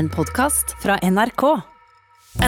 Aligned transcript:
En 0.00 0.08
podkast 0.08 0.70
fra 0.80 0.94
NRK. 1.02 1.42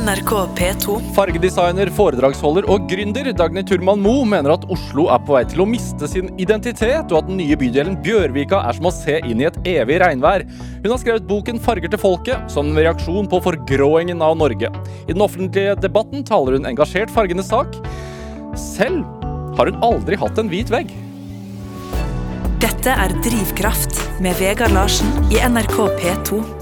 NRK 0.00 0.30
P2. 0.56 0.94
Fargedesigner, 1.12 1.90
foredragsholder 1.92 2.64
og 2.72 2.86
gründer 2.88 3.26
Dagny 3.36 3.60
Turman 3.68 4.00
Moe 4.00 4.22
mener 4.24 4.54
at 4.54 4.64
Oslo 4.72 5.10
er 5.12 5.20
på 5.20 5.34
vei 5.34 5.42
til 5.50 5.60
å 5.60 5.66
miste 5.68 6.08
sin 6.08 6.30
identitet, 6.40 7.12
og 7.12 7.18
at 7.18 7.28
den 7.28 7.36
nye 7.42 7.58
bydelen 7.60 7.98
Bjørvika 8.06 8.62
er 8.70 8.78
som 8.78 8.88
å 8.88 8.94
se 8.96 9.18
inn 9.28 9.42
i 9.42 9.48
et 9.50 9.58
evig 9.68 9.98
regnvær. 10.00 10.46
Hun 10.78 10.88
har 10.94 11.02
skrevet 11.02 11.28
boken 11.28 11.60
'Farger 11.60 11.92
til 11.92 12.00
folket' 12.00 12.48
som 12.54 12.72
en 12.72 12.80
reaksjon 12.86 13.28
på 13.28 13.42
forgråingen 13.44 14.24
av 14.24 14.38
Norge. 14.40 14.72
I 15.04 15.12
den 15.12 15.20
offentlige 15.20 15.76
debatten 15.76 16.24
taler 16.24 16.56
hun 16.56 16.70
engasjert 16.72 17.12
fargenes 17.12 17.52
sak. 17.52 17.76
Selv 18.56 19.04
har 19.60 19.68
hun 19.68 19.84
aldri 19.84 20.16
hatt 20.16 20.40
en 20.40 20.48
hvit 20.48 20.72
vegg. 20.72 20.96
Dette 22.64 22.96
er 22.96 23.12
Drivkraft 23.20 24.00
med 24.24 24.40
Vegard 24.40 24.72
Larsen 24.72 25.12
i 25.28 25.44
NRK 25.44 25.76
P2. 26.00 26.61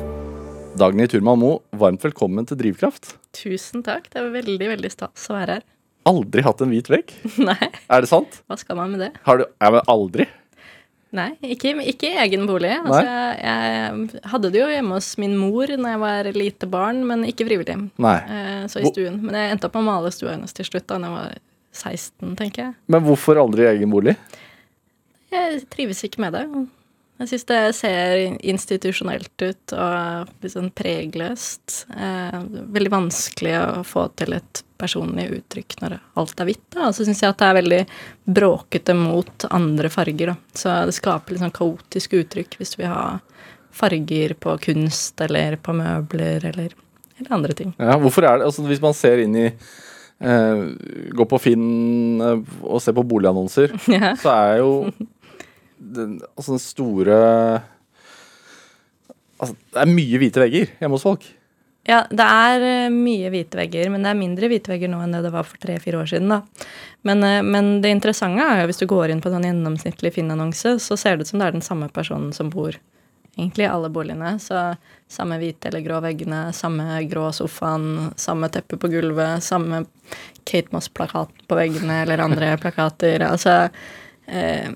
Dagny 0.80 1.04
Turman 1.12 1.36
Moe, 1.42 1.58
varmt 1.76 2.00
velkommen 2.06 2.46
til 2.48 2.57
Drivkraft. 2.57 3.11
Tusen 3.36 3.82
takk. 3.84 4.07
Det 4.08 4.16
er 4.16 4.30
veldig 4.32 4.68
veldig 4.71 4.90
stas 4.93 5.26
å 5.29 5.34
være 5.36 5.58
her. 5.58 5.64
Aldri 6.08 6.40
hatt 6.46 6.62
en 6.64 6.71
hvit 6.72 6.88
vegg? 6.88 7.11
Nei, 7.50 7.66
Er 7.93 8.00
det 8.00 8.08
sant? 8.08 8.38
hva 8.48 8.57
skal 8.57 8.79
man 8.79 8.94
med 8.94 9.02
det? 9.04 9.11
Har 9.26 9.43
du 9.43 9.44
Ja, 9.44 9.68
men 9.74 9.85
aldri? 9.93 10.24
Nei, 11.12 11.35
ikke, 11.43 11.74
ikke 11.90 12.08
i 12.14 12.21
egen 12.22 12.46
bolig. 12.48 12.71
Altså, 12.79 13.02
jeg, 13.02 13.44
jeg 13.44 14.24
hadde 14.32 14.52
det 14.54 14.61
jo 14.62 14.71
hjemme 14.71 14.96
hos 14.96 15.11
min 15.21 15.35
mor 15.36 15.68
når 15.74 15.93
jeg 15.93 16.00
var 16.07 16.29
lite 16.38 16.68
barn, 16.71 17.02
men 17.08 17.26
ikke 17.29 17.49
frivillig. 17.50 17.76
Nei. 18.00 18.16
Eh, 18.30 18.64
så 18.71 18.80
i 18.80 18.88
stuen. 18.88 19.18
Men 19.26 19.36
jeg 19.36 19.57
endte 19.57 19.68
opp 19.68 19.76
med 19.76 19.85
å 19.85 19.88
male 19.90 20.12
stua 20.14 20.36
hennes 20.36 20.54
til 20.57 20.68
slutt 20.71 20.86
da 20.88 21.00
jeg 21.02 21.16
var 21.18 21.35
16, 21.76 22.36
tenker 22.40 22.68
jeg. 22.68 22.76
Men 22.94 23.04
hvorfor 23.04 23.43
aldri 23.43 23.66
i 23.66 23.72
egen 23.74 23.93
bolig? 23.93 24.14
Jeg 25.35 25.60
trives 25.74 26.00
ikke 26.08 26.22
med 26.24 26.38
det. 26.38 26.46
Jeg 27.20 27.29
syns 27.29 27.44
det 27.50 27.60
ser 27.76 28.22
institusjonelt 28.48 29.42
ut 29.44 29.74
og 29.76 30.30
litt 30.40 30.54
sånn 30.54 30.70
pregløst. 30.72 31.82
Eh, 31.93 32.38
veldig 32.72 32.92
vanskelig 32.94 33.52
å 33.60 33.83
få 33.84 34.06
til 34.16 34.33
et 34.38 34.62
personlig 34.80 35.27
uttrykk 35.36 35.77
når 35.82 35.98
alt 36.16 36.40
er 36.40 36.48
hvitt. 36.48 36.78
Og 36.80 36.94
så 36.96 37.04
syns 37.04 37.20
jeg 37.20 37.28
at 37.34 37.42
det 37.42 37.48
er 37.50 37.58
veldig 37.58 37.80
bråkete 38.40 38.96
mot 38.96 39.44
andre 39.52 39.90
farger. 39.92 40.32
da. 40.32 40.36
Så 40.56 40.72
det 40.88 40.96
skaper 40.96 41.36
litt 41.36 41.44
sånn 41.44 41.52
kaotisk 41.60 42.16
uttrykk 42.22 42.56
hvis 42.62 42.72
vi 42.80 42.88
har 42.88 43.20
farger 43.77 44.32
på 44.40 44.56
kunst 44.64 45.20
eller 45.20 45.60
på 45.60 45.77
møbler 45.77 46.48
eller, 46.55 46.72
eller 47.20 47.36
andre 47.36 47.52
ting. 47.60 47.74
Ja, 47.78 47.98
hvorfor 48.00 48.24
er 48.27 48.40
det, 48.40 48.48
altså 48.48 48.64
Hvis 48.66 48.80
man 48.82 48.96
ser 48.96 49.20
inn 49.22 49.36
i 49.38 49.44
eh, 49.46 50.64
Går 51.14 51.28
på 51.30 51.38
Finn 51.44 52.20
eh, 52.24 52.40
og 52.64 52.80
ser 52.82 52.96
på 52.96 53.05
boligannonser, 53.06 53.77
Ja. 54.00 54.14
så 54.18 54.32
er 54.34 54.56
jo 54.64 54.72
den, 55.81 56.19
altså 56.36 56.56
den 56.56 56.64
store 56.64 57.20
Altså, 59.41 59.55
det 59.73 59.78
er 59.81 59.89
mye 59.89 60.19
hvite 60.20 60.41
vegger 60.42 60.73
hjemme 60.83 60.98
hos 60.98 61.05
folk. 61.06 61.23
Ja, 61.89 62.03
det 62.12 62.25
er 62.28 62.64
eh, 62.67 62.92
mye 62.92 63.31
hvite 63.33 63.56
vegger, 63.56 63.89
men 63.89 64.05
det 64.05 64.11
er 64.11 64.19
mindre 64.19 64.51
hvite 64.53 64.69
vegger 64.69 64.91
nå 64.92 64.98
enn 65.01 65.14
det 65.17 65.23
det 65.25 65.33
var 65.33 65.47
for 65.48 65.56
tre-fire 65.62 66.03
år 66.03 66.11
siden. 66.11 66.28
da. 66.28 66.67
Men, 67.08 67.25
eh, 67.25 67.41
men 67.41 67.78
det 67.81 67.95
interessante 67.95 68.45
er 68.45 68.61
jo 68.61 68.69
hvis 68.69 68.83
du 68.83 68.86
går 68.91 69.08
inn 69.14 69.23
på 69.25 69.31
en 69.31 69.39
sånn 69.39 69.48
gjennomsnittlig 69.48 70.12
Finn-annonse, 70.12 70.75
så 70.77 70.98
ser 71.01 71.17
det 71.17 71.25
ut 71.25 71.33
som 71.33 71.41
det 71.41 71.48
er 71.48 71.56
den 71.56 71.64
samme 71.64 71.89
personen 71.89 72.34
som 72.36 72.53
bor 72.53 72.77
egentlig 73.33 73.64
i 73.64 73.73
alle 73.73 73.89
boligene. 73.89 74.34
Så 74.45 74.61
samme 75.08 75.41
hvite 75.41 75.70
eller 75.70 75.84
grå 75.86 76.03
veggene, 76.05 76.51
samme 76.53 77.01
grå 77.08 77.31
sofaen, 77.33 78.11
samme 78.20 78.53
teppe 78.53 78.77
på 78.77 78.92
gulvet, 78.92 79.41
samme 79.45 79.86
Kate 80.45 80.69
Moss-plakat 80.75 81.47
på 81.48 81.58
veggene 81.58 82.03
eller 82.05 82.20
andre 82.28 82.53
plakater. 82.61 83.25
Altså 83.25 83.56
eh, 84.27 84.69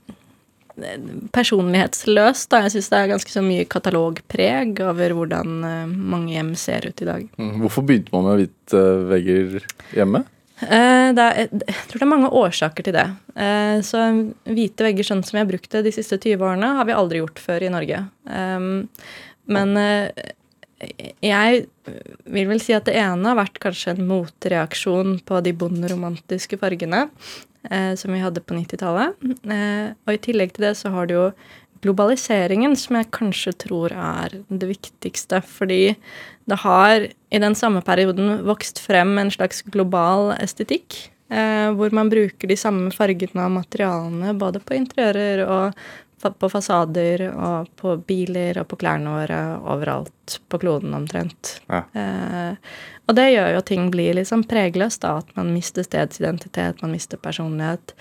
personlighetsløst. 1.35 2.49
da. 2.51 2.63
Jeg 2.65 2.75
syns 2.75 2.91
det 2.93 3.01
er 3.01 3.11
ganske 3.13 3.33
så 3.33 3.43
mye 3.45 3.67
katalogpreg 3.71 4.81
over 4.85 5.17
hvordan 5.19 5.57
eh, 5.69 5.97
mange 6.15 6.35
hjem 6.35 6.55
ser 6.59 6.89
ut 6.89 7.03
i 7.03 7.09
dag. 7.09 7.27
Mm, 7.39 7.59
Hvorfor 7.63 7.87
begynte 7.87 8.15
man 8.15 8.29
med 8.29 8.45
hvite 8.45 8.85
vegger 9.11 9.59
hjemme? 9.95 10.25
Eh, 10.63 11.11
er, 11.11 11.41
jeg 11.51 11.77
tror 11.91 11.99
det 11.99 12.07
er 12.07 12.13
mange 12.13 12.33
årsaker 12.43 12.87
til 12.87 12.97
det. 12.97 13.09
Eh, 13.35 13.79
så 13.87 14.07
hvite 14.47 14.87
vegger 14.87 15.07
sånn 15.07 15.25
som 15.27 15.39
vi 15.39 15.43
har 15.43 15.51
brukt 15.51 15.71
det 15.75 15.85
de 15.87 15.95
siste 15.95 16.19
20 16.21 16.43
årene, 16.43 16.75
har 16.79 16.89
vi 16.89 16.97
aldri 16.97 17.23
gjort 17.23 17.43
før 17.43 17.67
i 17.67 17.73
Norge. 17.75 18.05
Um, 18.25 18.87
men 19.51 19.77
eh, 19.81 20.31
jeg 21.25 21.65
vil 22.31 22.49
vel 22.51 22.63
si 22.63 22.75
at 22.77 22.87
det 22.89 22.97
ene 23.01 23.31
har 23.31 23.39
vært 23.39 23.61
kanskje 23.63 23.95
en 23.95 24.07
motreaksjon 24.09 25.19
på 25.27 25.41
de 25.45 25.55
bonderomantiske 25.57 26.59
fargene 26.61 27.07
eh, 27.07 27.35
som 27.97 28.13
vi 28.13 28.21
hadde 28.23 28.43
på 28.45 28.55
90-tallet. 28.59 29.15
Eh, 29.51 29.93
og 30.07 30.13
i 30.15 30.21
tillegg 30.21 30.53
til 30.57 30.67
det 30.69 30.75
så 30.77 30.91
har 30.95 31.07
du 31.11 31.15
jo 31.17 31.27
globaliseringen, 31.85 32.77
som 32.81 32.97
jeg 32.99 33.11
kanskje 33.15 33.53
tror 33.67 33.93
er 33.93 34.39
det 34.49 34.69
viktigste. 34.71 35.41
Fordi 35.45 35.95
det 36.49 36.61
har 36.65 37.09
i 37.09 37.41
den 37.43 37.57
samme 37.59 37.83
perioden 37.85 38.39
vokst 38.47 38.81
frem 38.85 39.17
en 39.21 39.33
slags 39.35 39.63
global 39.73 40.33
estetikk. 40.41 41.11
Eh, 41.33 41.69
hvor 41.77 41.93
man 41.97 42.11
bruker 42.13 42.49
de 42.51 42.57
samme 42.61 42.93
fargene 42.95 43.47
og 43.49 43.55
materialene 43.59 44.35
både 44.39 44.61
på 44.65 44.77
interiører 44.77 45.41
og 45.49 45.79
fa- 46.23 46.33
på 46.37 46.51
fasader 46.53 47.27
og 47.33 47.71
på 47.81 47.95
biler 48.07 48.61
og 48.61 48.69
på 48.71 48.77
klærne 48.81 49.13
våre 49.17 49.39
overalt 49.73 50.39
på 50.53 50.61
kloden 50.63 50.93
omtrent. 50.97 51.59
Ja. 51.69 51.83
Eh, 51.97 52.77
og 53.05 53.17
det 53.19 53.27
gjør 53.35 53.51
jo 53.53 53.61
at 53.61 53.69
ting 53.69 53.89
blir 53.93 54.17
liksom 54.17 54.47
pregløst, 54.49 55.03
da. 55.05 55.19
At 55.21 55.33
man 55.37 55.53
mister 55.53 55.85
stedsidentitet, 55.85 56.81
man 56.83 56.95
mister 56.95 57.21
personlighet. 57.21 57.93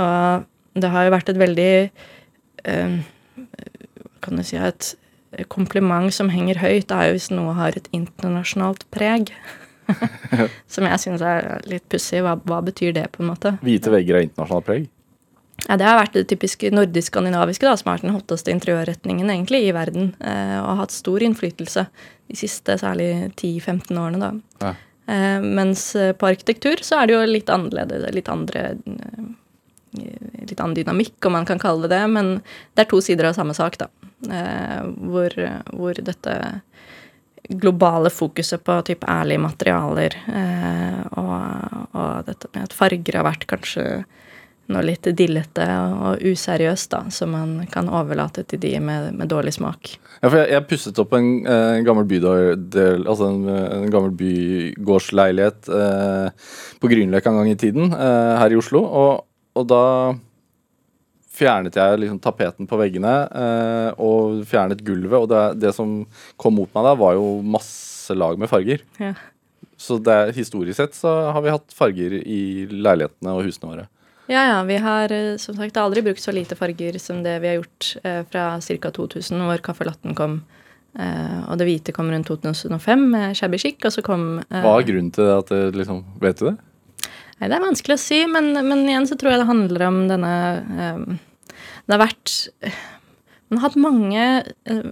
Og 0.00 0.80
det 0.80 0.90
har 0.90 1.06
jo 1.06 1.14
vært 1.14 1.30
et 1.32 1.38
veldig 1.38 1.72
øh, 2.72 2.98
Kan 4.20 4.36
du 4.36 4.44
si 4.44 4.58
et 4.58 4.94
kompliment 5.48 6.12
som 6.12 6.28
henger 6.32 6.58
høyt, 6.60 6.90
er 6.90 7.08
jo 7.08 7.16
hvis 7.16 7.30
noe 7.32 7.54
har 7.56 7.76
et 7.78 7.86
internasjonalt 7.94 8.84
preg. 8.92 9.30
som 10.74 10.86
jeg 10.86 11.02
syns 11.02 11.22
er 11.24 11.62
litt 11.70 11.86
pussig. 11.90 12.20
Hva, 12.26 12.36
hva 12.46 12.60
betyr 12.66 12.94
det, 12.98 13.06
på 13.14 13.22
en 13.22 13.30
måte? 13.30 13.54
Hvite 13.64 13.92
vegger 13.94 14.18
er 14.18 14.26
internasjonalt 14.26 14.66
preg? 14.66 14.90
Ja, 15.68 15.76
Det 15.76 15.86
har 15.86 15.98
vært 15.98 16.16
det 16.18 16.28
typiske 16.30 16.70
nordisk-skandinaviske, 16.74 17.66
da, 17.66 17.76
som 17.76 17.90
har 17.90 17.98
vært 17.98 18.06
den 18.08 18.16
hotteste 18.16 18.52
interiørretningen 18.54 19.30
egentlig 19.30 19.64
i 19.66 19.74
verden. 19.76 20.14
Eh, 20.20 20.56
og 20.60 20.68
har 20.72 20.80
hatt 20.84 20.94
stor 20.94 21.22
innflytelse 21.26 21.86
de 22.30 22.38
siste 22.38 22.78
særlig 22.80 23.10
10-15 23.34 23.98
årene. 23.98 24.20
da. 24.20 24.32
Ja. 24.64 24.74
Eh, 25.10 25.42
mens 25.42 25.94
eh, 25.96 26.12
på 26.12 26.30
arkitektur 26.30 26.82
så 26.86 27.00
er 27.00 27.10
det 27.10 27.16
jo 27.16 27.26
litt 27.28 27.50
annerledes, 27.50 28.08
litt 28.14 28.32
andre 28.32 28.72
eh, 28.78 29.28
Litt 29.90 30.60
annen 30.62 30.76
dynamikk, 30.76 31.16
om 31.26 31.32
man 31.34 31.46
kan 31.48 31.58
kalle 31.58 31.88
det 31.88 31.96
det. 31.96 32.04
Men 32.14 32.28
det 32.78 32.84
er 32.84 32.88
to 32.92 33.00
sider 33.02 33.26
av 33.26 33.34
samme 33.34 33.56
sak, 33.58 33.74
da. 33.80 33.88
Eh, 34.30 34.84
hvor, 35.10 35.34
hvor 35.74 35.98
dette 35.98 36.36
globale 37.58 38.10
fokuset 38.10 38.62
på 38.64 38.76
type 38.86 39.06
ærlige 39.10 39.42
materialer 39.42 40.14
eh, 40.30 41.00
og, 41.18 41.88
og 41.96 42.26
dette 42.28 42.50
med 42.54 42.68
at 42.68 42.76
farger 42.76 43.18
har 43.18 43.26
vært 43.26 43.46
kanskje 43.50 43.86
noe 44.72 44.84
litt 44.86 45.08
dillete 45.16 45.66
og 45.90 46.22
useriøst, 46.24 46.90
da, 46.92 47.02
som 47.14 47.34
man 47.34 47.52
kan 47.72 47.90
overlate 47.90 48.44
til 48.48 48.62
de 48.62 48.72
med, 48.82 49.10
med 49.18 49.30
dårlig 49.32 49.54
smak. 49.58 49.94
Ja, 50.20 50.28
for 50.28 50.38
jeg, 50.40 50.50
jeg 50.54 50.68
pusset 50.70 51.02
opp 51.02 51.14
en, 51.18 51.30
eh, 51.44 51.74
en 51.78 51.86
gammel 51.86 52.08
bydel, 52.08 52.64
altså 53.04 53.30
en, 53.30 53.44
en 53.50 53.92
gammel 53.92 54.14
bygårdsleilighet 54.20 55.70
eh, 55.80 56.48
på 56.80 56.90
Grünerløkka 56.92 57.32
en 57.32 57.40
gang 57.42 57.52
i 57.52 57.60
tiden 57.60 57.94
eh, 57.94 58.34
her 58.40 58.54
i 58.54 58.58
Oslo. 58.60 58.84
Og, 58.86 59.24
og 59.58 59.70
da 59.70 59.84
fjernet 61.40 61.76
jeg 61.78 62.00
liksom 62.02 62.20
tapeten 62.22 62.68
på 62.68 62.78
veggene 62.80 63.14
eh, 63.28 63.90
og 64.02 64.42
fjernet 64.48 64.82
gulvet. 64.86 65.18
Og 65.18 65.28
det, 65.30 65.42
det 65.62 65.74
som 65.76 66.00
kom 66.40 66.58
mot 66.58 66.70
meg 66.76 66.88
da, 66.88 66.96
var 66.98 67.16
jo 67.18 67.38
masse 67.44 68.16
lag 68.16 68.40
med 68.40 68.50
farger. 68.50 68.84
Ja. 69.00 69.14
Så 69.80 69.96
det, 70.04 70.34
historisk 70.36 70.76
sett 70.76 70.96
så 70.98 71.32
har 71.32 71.40
vi 71.44 71.54
hatt 71.54 71.72
farger 71.72 72.18
i 72.20 72.66
leilighetene 72.68 73.32
og 73.32 73.46
husene 73.46 73.70
våre. 73.70 73.86
Ja, 74.30 74.44
ja. 74.46 74.62
Vi 74.62 74.78
har 74.78 75.12
eh, 75.12 75.36
som 75.42 75.58
sagt 75.58 75.78
aldri 75.80 76.04
brukt 76.06 76.22
så 76.22 76.32
lite 76.34 76.54
farger 76.58 76.98
som 77.02 77.24
det 77.24 77.40
vi 77.42 77.50
har 77.50 77.58
gjort 77.58 77.96
eh, 78.06 78.22
fra 78.30 78.44
ca. 78.62 78.90
2000, 78.94 79.42
hvor 79.42 79.62
caffè 79.64 79.86
latten 79.88 80.14
kom. 80.14 80.40
Eh, 80.98 81.40
og 81.50 81.58
det 81.58 81.66
hvite 81.66 81.94
kom 81.94 82.10
rundt 82.10 82.30
2005 82.30 83.02
med 83.12 83.38
shabby 83.38 83.58
chic, 83.62 83.78
og 83.86 83.94
så 83.94 84.02
kom 84.06 84.40
eh, 84.42 84.62
Hva 84.62 84.76
er 84.78 84.86
grunnen 84.88 85.10
til 85.14 85.26
det 85.26 85.34
at 85.36 85.52
det 85.52 85.60
liksom 85.78 86.00
Vet 86.22 86.40
du 86.42 86.48
det? 86.48 86.56
Nei, 87.40 87.48
det 87.48 87.56
er 87.56 87.62
vanskelig 87.62 87.94
å 87.94 88.02
si, 88.02 88.18
men, 88.30 88.52
men 88.66 88.82
igjen 88.88 89.06
så 89.06 89.18
tror 89.18 89.32
jeg 89.32 89.42
det 89.42 89.50
handler 89.50 89.84
om 89.86 90.00
denne 90.10 90.32
eh, 90.58 91.04
Det 91.86 91.94
har 91.94 92.02
vært 92.02 92.34
Man 93.50 93.60
har 93.60 93.68
hatt 93.68 93.78
mange, 93.82 94.26
eh, 94.66 94.82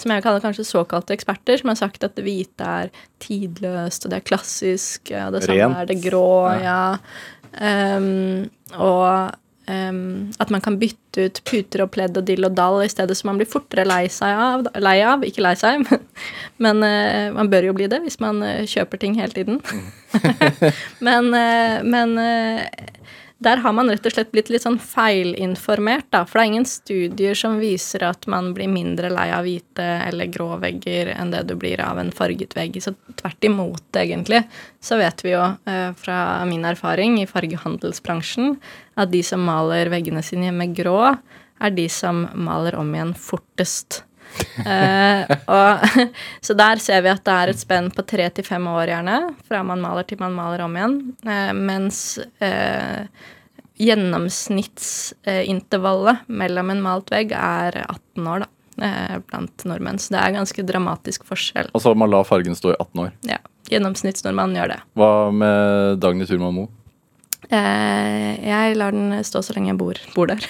som 0.00 0.14
jeg 0.14 0.24
kaller 0.24 0.44
kanskje 0.44 0.64
såkalte 0.68 1.12
eksperter, 1.16 1.60
som 1.60 1.72
har 1.72 1.78
sagt 1.80 2.08
at 2.08 2.16
det 2.16 2.24
hvite 2.24 2.72
er 2.84 2.90
tidløst, 3.24 4.04
og 4.04 4.12
det 4.12 4.18
er 4.22 4.26
klassisk, 4.32 5.12
og 5.12 5.36
det 5.36 5.44
samme 5.44 5.60
Rent. 5.60 5.78
er 5.80 5.92
det 5.92 6.00
grå, 6.04 6.34
ja. 6.60 6.82
Ehm, 7.62 8.50
og 8.74 9.34
um, 9.70 10.32
at 10.40 10.50
man 10.50 10.62
kan 10.64 10.78
bytte 10.80 11.28
ut 11.28 11.40
puter 11.46 11.84
og 11.84 11.92
pledd 11.94 12.18
og 12.18 12.26
dill 12.28 12.46
og 12.46 12.56
dall 12.58 12.82
i 12.84 12.90
stedet, 12.90 13.16
så 13.16 13.28
man 13.28 13.38
blir 13.40 13.50
fortere 13.50 13.86
lei 13.88 14.06
av, 14.30 14.66
lei 14.82 14.96
av 15.06 15.24
ikke 15.26 15.44
lei 15.44 15.54
seg, 15.58 15.84
men, 16.64 16.82
eh, 16.86 17.30
man 17.34 17.50
bør 17.52 17.70
jo 17.70 17.76
bli 17.78 17.88
det 17.90 18.02
hvis 18.04 18.20
man 18.22 18.42
uh, 18.42 18.64
kjøper 18.68 19.00
ting 19.00 19.18
hele 19.20 19.34
tiden. 19.36 19.62
men, 21.06 21.30
uh, 21.34 21.80
men 21.86 22.18
der 23.42 23.60
har 23.60 23.72
man 23.74 23.90
rett 23.90 24.04
og 24.06 24.14
slett 24.14 24.30
blitt 24.32 24.48
litt 24.52 24.62
sånn 24.62 24.78
feilinformert, 24.80 26.06
da. 26.14 26.22
For 26.24 26.38
det 26.38 26.44
er 26.44 26.50
ingen 26.52 26.68
studier 26.68 27.38
som 27.38 27.58
viser 27.60 28.06
at 28.06 28.28
man 28.30 28.52
blir 28.56 28.70
mindre 28.70 29.10
lei 29.12 29.26
av 29.34 29.44
hvite 29.46 29.84
eller 30.06 30.30
grå 30.32 30.54
vegger 30.62 31.10
enn 31.16 31.32
det 31.34 31.42
du 31.50 31.56
blir 31.58 31.82
av 31.82 31.98
en 32.00 32.12
farget 32.14 32.54
vegg. 32.56 32.78
Så 32.82 32.94
tvert 33.18 33.48
imot, 33.48 33.84
egentlig, 33.98 34.44
så 34.80 35.00
vet 35.02 35.24
vi 35.26 35.34
jo 35.34 35.42
eh, 35.42 35.90
fra 35.98 36.18
min 36.48 36.64
erfaring 36.68 37.18
i 37.20 37.28
fargehandelsbransjen 37.28 38.56
at 39.00 39.10
de 39.12 39.24
som 39.26 39.42
maler 39.44 39.90
veggene 39.92 40.22
sine 40.24 40.54
med 40.54 40.76
grå, 40.78 41.14
er 41.64 41.74
de 41.74 41.88
som 41.90 42.26
maler 42.34 42.78
om 42.78 42.90
igjen 42.94 43.14
fortest. 43.18 44.02
Uh, 44.66 45.22
og, 45.56 45.78
så 46.46 46.52
der 46.58 46.76
ser 46.82 47.00
vi 47.04 47.10
at 47.12 47.24
det 47.26 47.34
er 47.34 47.48
et 47.52 47.60
spenn 47.60 47.88
på 47.94 48.02
tre 48.08 48.26
til 48.34 48.44
fem 48.46 48.64
år, 48.70 48.86
gjerne, 48.92 49.16
fra 49.48 49.58
man 49.66 49.80
maler 49.84 50.04
til 50.08 50.18
man 50.22 50.34
maler 50.36 50.60
om 50.66 50.74
igjen. 50.78 50.96
Uh, 51.26 51.52
mens 51.56 51.98
uh, 52.42 53.00
gjennomsnittsintervallet 53.80 56.16
mellom 56.30 56.66
en 56.70 56.82
malt 56.84 57.08
vegg 57.14 57.28
er 57.34 57.72
18 57.86 58.28
år, 58.30 58.38
da. 58.44 58.48
Blant 59.30 59.56
nordmenn. 59.70 59.98
Så 60.02 60.08
det 60.16 60.18
er 60.18 60.34
ganske 60.34 60.62
dramatisk 60.66 61.22
forskjell. 61.28 61.68
Altså 61.78 61.90
man 61.94 62.10
lar 62.10 62.24
fargen 62.26 62.56
stå 62.58 62.68
i 62.72 62.80
18 62.80 63.02
år? 63.04 63.10
Ja. 63.30 63.38
Gjennomsnittsnordmann 63.70 64.56
gjør 64.58 64.68
det. 64.72 64.80
Hva 64.98 65.10
med 65.30 66.02
Dagny 66.02 66.26
Turman 66.26 66.56
Moe? 66.56 66.68
jeg 67.54 68.74
lar 68.80 68.92
den 68.96 69.22
stå 69.22 69.38
så 69.44 69.52
lenge 69.54 69.68
jeg 69.70 69.78
bor, 69.78 69.94
bor 70.16 70.26
der. 70.30 70.42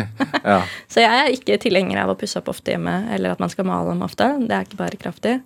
ja. 0.52 0.60
Så 0.90 1.02
jeg 1.04 1.18
er 1.18 1.34
ikke 1.34 1.58
tilhenger 1.62 2.02
av 2.04 2.12
å 2.12 2.16
pusse 2.18 2.40
opp 2.40 2.50
ofte 2.52 2.74
hjemme, 2.74 2.94
eller 3.14 3.34
at 3.34 3.42
man 3.42 3.52
skal 3.52 3.68
male 3.68 3.92
dem 3.92 4.04
ofte. 4.06 4.28
Det 4.42 4.56
er 4.56 4.66
ikke 4.66 4.80
bærekraftig. 4.80 5.36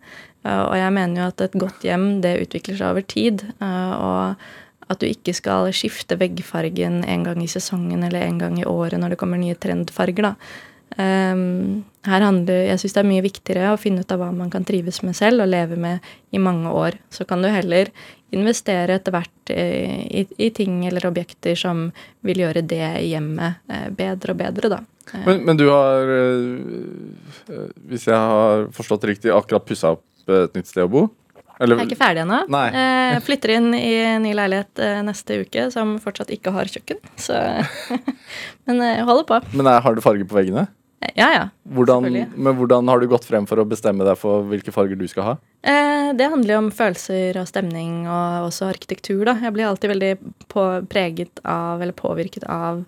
Uh, 0.47 0.63
og 0.69 0.77
jeg 0.79 0.95
mener 0.95 1.23
jo 1.23 1.33
at 1.33 1.43
et 1.49 1.59
godt 1.59 1.87
hjem, 1.87 2.07
det 2.25 2.39
utvikler 2.45 2.79
seg 2.79 2.93
over 2.93 3.07
tid. 3.17 3.45
Uh, 3.63 3.93
og 3.97 4.47
at 4.93 5.03
du 5.03 5.09
ikke 5.09 5.35
skal 5.35 5.73
skifte 5.75 6.19
veggfargen 6.21 7.03
en 7.03 7.27
gang 7.27 7.43
i 7.43 7.51
sesongen 7.51 8.07
eller 8.07 8.23
en 8.23 8.39
gang 8.39 8.59
i 8.61 8.69
året 8.69 9.01
når 9.03 9.15
det 9.15 9.21
kommer 9.21 9.41
nye 9.41 9.59
trendfarger, 9.59 10.31
da. 10.31 10.35
Um, 10.97 11.83
her 12.07 12.23
handler, 12.23 12.63
Jeg 12.71 12.79
syns 12.79 12.95
det 12.95 13.01
er 13.03 13.09
mye 13.11 13.25
viktigere 13.25 13.73
å 13.75 13.81
finne 13.81 14.05
ut 14.07 14.13
av 14.15 14.21
hva 14.23 14.31
man 14.33 14.53
kan 14.53 14.65
trives 14.65 15.03
med 15.03 15.17
selv 15.19 15.43
og 15.43 15.51
leve 15.51 15.77
med 15.77 16.05
i 16.31 16.39
mange 16.39 16.71
år. 16.71 16.97
Så 17.11 17.27
kan 17.27 17.43
du 17.43 17.51
heller 17.51 17.91
investere 18.35 18.99
etter 18.99 19.15
hvert 19.15 19.53
i, 19.55 20.25
i, 20.39 20.51
ting 20.51 20.81
eller 20.89 21.07
objekter 21.07 21.55
som 21.59 21.87
vil 22.27 22.43
gjøre 22.43 22.65
det 22.67 22.89
hjemmet 23.07 23.63
eh, 23.71 23.89
bedre 23.95 24.35
og 24.35 24.41
bedre, 24.41 24.71
da. 24.73 24.81
Men, 25.23 25.45
men, 25.47 25.59
du 25.59 25.69
har, 25.71 26.11
eh, 26.11 27.69
hvis 27.87 28.09
jeg 28.09 28.19
har 28.19 28.67
forstått 28.75 29.07
riktig, 29.13 29.31
akkurat 29.35 29.67
pussa 29.67 29.95
opp 29.95 30.33
et 30.33 30.59
nytt 30.59 30.73
sted 30.73 30.89
å 30.89 30.91
bo? 30.91 31.05
Eller? 31.63 31.79
Jeg 31.79 31.87
er 31.87 31.89
ikke 31.93 32.01
ferdig 32.01 32.25
ennå. 32.25 32.41
Jeg 32.51 33.21
flytter 33.29 33.55
inn 33.55 33.69
i 33.79 33.93
ny 34.21 34.35
leilighet 34.37 34.83
neste 35.07 35.39
uke 35.47 35.69
som 35.73 35.95
fortsatt 36.03 36.35
ikke 36.35 36.53
har 36.53 36.69
kjøkken. 36.69 36.99
Så 37.17 37.39
Men 38.67 38.83
jeg 38.83 39.07
holder 39.07 39.29
på. 39.31 39.39
Men 39.55 39.71
er, 39.71 39.79
har 39.87 39.97
du 39.97 40.03
farge 40.05 40.27
på 40.29 40.37
veggene? 40.37 40.67
Ja, 41.15 41.29
ja. 41.33 41.43
Hvordan, 41.77 42.07
men 42.35 42.57
hvordan 42.57 42.89
har 42.89 43.01
du 43.01 43.07
gått 43.11 43.27
frem 43.29 43.45
for 43.49 43.61
å 43.61 43.67
bestemme 43.69 44.05
deg 44.07 44.17
for 44.19 44.47
hvilke 44.49 44.73
farger 44.73 44.97
du 44.97 45.05
skal 45.11 45.27
ha? 45.29 45.35
Eh, 45.61 46.11
det 46.17 46.31
handler 46.33 46.55
jo 46.55 46.61
om 46.65 46.71
følelser 46.73 47.37
og 47.41 47.49
stemning 47.51 48.07
og 48.09 48.49
også 48.49 48.71
arkitektur, 48.71 49.27
da. 49.29 49.37
Jeg 49.45 49.55
blir 49.55 49.69
alltid 49.69 49.93
veldig 49.93 50.13
på, 50.53 50.65
preget 50.89 51.43
av, 51.45 51.85
eller 51.85 51.97
påvirket 51.97 52.49
av 52.49 52.85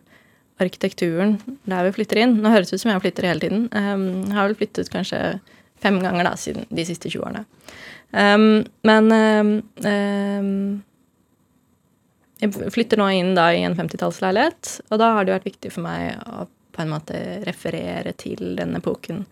arkitekturen 0.58 1.37
der 1.69 1.87
vi 1.87 1.94
flytter 2.00 2.22
inn. 2.25 2.38
Nå 2.43 2.52
høres 2.55 2.72
det 2.72 2.81
ut 2.81 2.87
som 2.87 2.94
jeg 2.94 3.05
flytter 3.05 3.28
hele 3.28 3.44
tiden. 3.44 3.69
Um, 3.76 4.08
jeg 4.25 4.38
har 4.38 4.49
vel 4.49 4.58
flyttet 4.58 4.93
kanskje 4.94 5.22
fem 5.78 6.00
ganger 6.02 6.26
da, 6.26 6.34
siden 6.40 6.66
de 6.75 6.88
siste 6.88 7.12
20 7.12 7.28
årene. 7.28 7.44
Um, 8.11 8.64
men 8.88 9.12
um, 9.84 10.61
jeg 12.40 12.72
flytter 12.75 13.00
nå 13.00 13.11
inn 13.14 13.34
da 13.37 13.50
i 13.54 13.64
en 13.66 13.76
50-tallsleilighet, 13.78 14.78
og 14.88 15.02
da 15.02 15.12
har 15.16 15.26
det 15.26 15.37
vært 15.37 15.50
viktig 15.52 15.75
for 15.75 15.87
meg 15.87 16.19
å 16.26 16.46
på 16.78 16.84
en 16.84 16.92
måte 16.94 17.19
referere 17.46 18.14
til 18.19 18.54
den 18.58 18.78
epoken. 18.78 19.25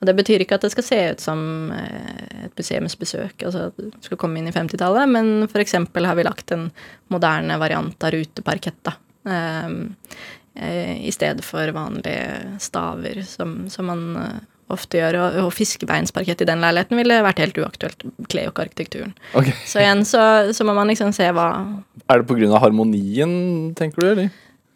Og 0.00 0.08
det 0.08 0.16
betyr 0.18 0.42
ikke 0.44 0.56
at 0.58 0.64
det 0.64 0.72
skal 0.72 0.86
se 0.86 1.00
ut 1.14 1.22
som 1.22 1.42
eh, 1.72 2.46
et 2.46 2.56
museumsbesøk, 2.60 3.44
altså 3.44 3.68
at 3.70 3.78
du 3.78 4.00
skal 4.04 4.20
komme 4.20 4.40
inn 4.40 4.48
i 4.50 4.54
50-tallet, 4.54 5.12
men 5.12 5.46
f.eks. 5.46 5.76
har 5.78 6.18
vi 6.18 6.26
lagt 6.26 6.54
en 6.56 6.70
moderne 7.12 7.60
variant 7.60 8.08
av 8.08 8.16
ruteparkett, 8.16 8.80
da. 8.84 8.96
Um, 9.24 9.94
I 10.54 11.10
stedet 11.10 11.42
for 11.42 11.72
vanlige 11.74 12.58
staver, 12.62 13.22
som, 13.26 13.64
som 13.72 13.88
man 13.88 14.02
uh, 14.20 14.42
ofte 14.72 15.00
gjør. 15.00 15.18
Og, 15.20 15.38
og 15.44 15.52
fiskebeinsparkett 15.54 16.44
i 16.44 16.48
den 16.48 16.62
leiligheten 16.64 16.98
ville 17.00 17.20
vært 17.24 17.42
helt 17.42 17.58
uaktuelt. 17.60 18.06
Kler 18.30 18.48
jo 18.48 18.54
ikke 18.54 18.66
arkitekturen. 18.68 19.14
Okay. 19.32 19.56
Så 19.68 19.82
igjen 19.82 20.04
så, 20.08 20.22
så, 20.54 20.66
må 20.66 20.76
man 20.76 20.90
liksom 20.92 21.12
se 21.16 21.28
hva 21.34 21.48
Er 22.06 22.22
det 22.22 22.28
pga. 22.28 22.60
harmonien, 22.62 23.74
tenker 23.78 24.04
du, 24.04 24.10
eller? 24.12 24.32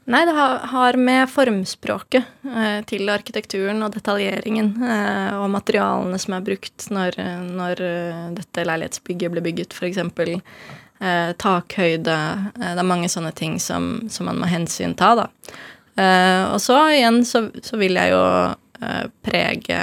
Nei, 0.08 0.24
det 0.24 0.32
har 0.32 0.96
med 0.96 1.28
formspråket 1.28 2.24
eh, 2.56 2.78
til 2.88 3.10
arkitekturen 3.12 3.84
og 3.84 3.92
detaljeringen 3.92 4.70
eh, 4.80 5.34
og 5.36 5.50
materialene 5.52 6.16
som 6.22 6.32
er 6.38 6.46
brukt 6.46 6.86
når, 6.88 7.18
når 7.44 7.82
eh, 7.84 8.22
dette 8.38 8.64
leilighetsbygget 8.70 9.34
ble 9.34 9.42
bygget, 9.44 9.76
f.eks. 9.76 10.00
Eh, 10.00 11.34
takhøyde. 11.36 12.16
Det 12.56 12.70
er 12.72 12.88
mange 12.88 13.10
sånne 13.12 13.34
ting 13.36 13.58
som, 13.60 14.08
som 14.08 14.30
man 14.30 14.40
må 14.40 14.48
hensynta, 14.48 15.12
da. 15.18 15.28
Og 15.98 16.60
så 16.62 16.76
igjen 16.94 17.24
så, 17.26 17.48
så, 17.58 17.74
vil 17.76 17.96
jeg 17.98 18.12
jo 18.12 18.20
prege 19.26 19.78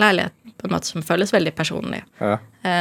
leiligheten 0.00 0.37
på 0.58 0.66
en 0.66 0.74
måte 0.74 0.90
som 0.90 1.04
føles 1.06 1.30
veldig 1.32 1.54
personlig. 1.56 2.02
Ja. 2.18 2.36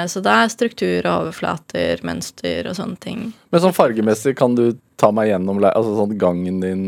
så 0.10 0.22
det 0.26 0.34
er 0.34 0.50
struktur 0.50 1.06
og 1.06 1.28
overflater, 1.28 2.02
mønster 2.08 2.68
og 2.68 2.76
sånne 2.80 2.98
ting. 3.04 3.22
Men 3.54 3.64
sånn 3.64 3.76
fargemessig 3.78 4.34
kan 4.40 4.58
du 4.58 4.72
ta 4.98 5.12
meg 5.14 5.30
gjennom 5.30 5.62
altså 5.62 5.94
sånn 6.00 6.18
gangen 6.20 6.60
din, 6.64 6.84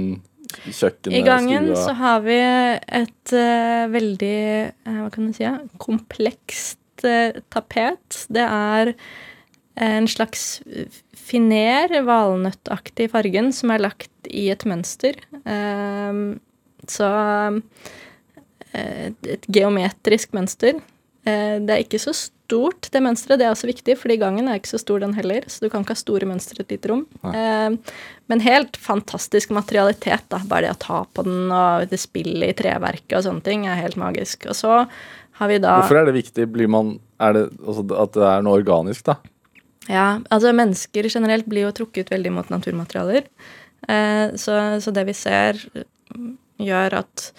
kjøkkenet, 0.65 1.13
I 1.13 1.23
gangen 1.25 1.69
stua. 1.69 1.81
så 1.83 1.95
har 1.99 2.21
vi 2.25 2.37
et 2.39 3.33
uh, 3.35 3.85
veldig 3.93 4.39
uh, 4.87 4.95
Hva 5.03 5.09
kan 5.13 5.27
du 5.27 5.35
si? 5.35 5.45
Ja? 5.45 5.57
Komplekst 5.81 7.05
uh, 7.05 7.37
tapet. 7.53 8.23
Det 8.33 8.45
er 8.45 8.93
en 9.79 10.09
slags 10.11 10.59
finer, 11.15 11.93
valnøttaktig 12.03 13.11
fargen 13.13 13.53
som 13.55 13.71
er 13.71 13.85
lagt 13.85 14.27
i 14.27 14.49
et 14.51 14.65
mønster. 14.67 15.15
så 16.89 17.09
et 18.73 19.47
geometrisk 19.49 20.35
mønster. 20.37 20.77
det 21.25 21.73
er 21.73 21.81
ikke 21.81 21.99
så 21.99 22.13
stort 22.49 22.89
det 22.91 23.01
mønsteret. 23.05 23.39
Det 23.39 23.45
er 23.45 23.53
også 23.53 23.69
viktig, 23.69 23.95
fordi 23.99 24.17
gangen 24.17 24.49
er 24.49 24.57
ikke 24.57 24.71
så 24.71 24.81
stor, 24.81 24.99
den 25.03 25.13
heller. 25.13 25.45
Så 25.47 25.61
du 25.61 25.69
kan 25.69 25.83
ikke 25.83 25.93
ha 25.93 26.01
store 26.01 26.25
mønstre 26.29 26.57
i 26.57 26.65
et 26.65 26.73
lite 26.73 26.89
rom. 26.89 27.03
Eh, 27.29 27.77
men 28.31 28.41
helt 28.41 28.77
fantastisk 28.77 29.53
materialitet, 29.53 30.25
da. 30.33 30.41
Bare 30.49 30.65
det 30.67 30.73
å 30.73 30.79
ta 30.81 31.03
på 31.13 31.25
den 31.27 31.51
og 31.53 31.85
det 31.91 31.99
spillet 32.01 32.49
i 32.49 32.57
treverket 32.57 33.17
og 33.19 33.25
sånne 33.27 33.45
ting 33.45 33.67
er 33.69 33.81
helt 33.83 33.99
magisk. 34.01 34.49
Og 34.49 34.57
så 34.57 34.79
har 35.39 35.51
vi 35.51 35.59
da 35.61 35.77
Hvorfor 35.83 36.01
er 36.01 36.09
det 36.09 36.17
viktig? 36.17 36.49
Blir 36.51 36.67
man 36.71 36.97
Er 37.19 37.35
det 37.35 37.45
altså 37.59 37.83
at 37.99 38.15
det 38.15 38.25
er 38.31 38.43
noe 38.47 38.57
organisk, 38.57 39.05
da? 39.05 39.19
Ja, 39.89 40.19
altså 40.29 40.53
mennesker 40.55 41.07
generelt 41.09 41.47
blir 41.49 41.67
jo 41.67 41.75
trukket 41.75 42.11
veldig 42.13 42.31
mot 42.31 42.49
naturmaterialer. 42.49 43.29
Eh, 43.89 44.35
så, 44.39 44.57
så 44.81 44.93
det 44.95 45.05
vi 45.09 45.15
ser, 45.17 45.59
gjør 46.57 47.01
at 47.03 47.31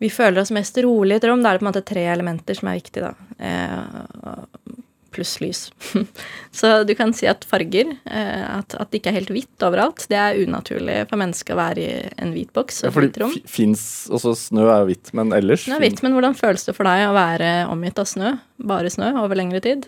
vi 0.00 0.08
føler 0.12 0.42
oss 0.42 0.52
mest 0.54 0.78
rolig 0.80 1.16
i 1.16 1.20
et 1.20 1.26
rom. 1.28 1.42
Da 1.44 1.50
er 1.50 1.58
det 1.58 1.62
på 1.62 1.66
en 1.66 1.72
måte 1.72 1.86
tre 1.86 2.06
elementer 2.08 2.56
som 2.56 2.70
er 2.70 2.78
viktige, 2.80 3.10
da. 3.10 3.30
Eh, 3.38 4.78
pluss 5.10 5.40
lys. 5.42 5.72
så 6.58 6.82
du 6.84 6.94
kan 6.98 7.12
si 7.16 7.26
at 7.28 7.44
farger, 7.48 7.92
eh, 8.06 8.44
at, 8.46 8.76
at, 8.78 8.90
det 8.90 9.00
ikke 9.00 9.12
er 9.12 9.18
helt 9.18 9.32
hvitt 9.34 9.66
overalt, 9.66 10.06
det 10.10 10.18
er 10.18 10.38
unaturlig 10.44 11.00
for 11.10 11.20
mennesket 11.20 11.56
å 11.56 11.58
være 11.60 11.84
i 11.84 11.90
en 12.22 12.34
hvit 12.36 12.52
boks. 12.56 12.84
Ja, 12.86 12.92
fordi 12.94 13.32
fins 13.50 13.82
Altså, 14.10 14.34
snø 14.38 14.68
er 14.68 14.84
jo 14.84 14.90
hvitt, 14.92 15.12
men 15.16 15.34
ellers 15.36 15.66
Snø 15.66 15.76
er 15.78 15.84
hvitt, 15.84 16.04
men 16.06 16.16
hvordan 16.16 16.38
føles 16.38 16.64
det 16.66 16.76
for 16.78 16.88
deg 16.88 17.08
å 17.08 17.16
være 17.16 17.50
omgitt 17.70 18.00
av 18.00 18.08
snø? 18.08 18.32
Bare 18.68 18.90
snø 18.92 19.10
over 19.20 19.38
lengre 19.38 19.60
tid. 19.64 19.86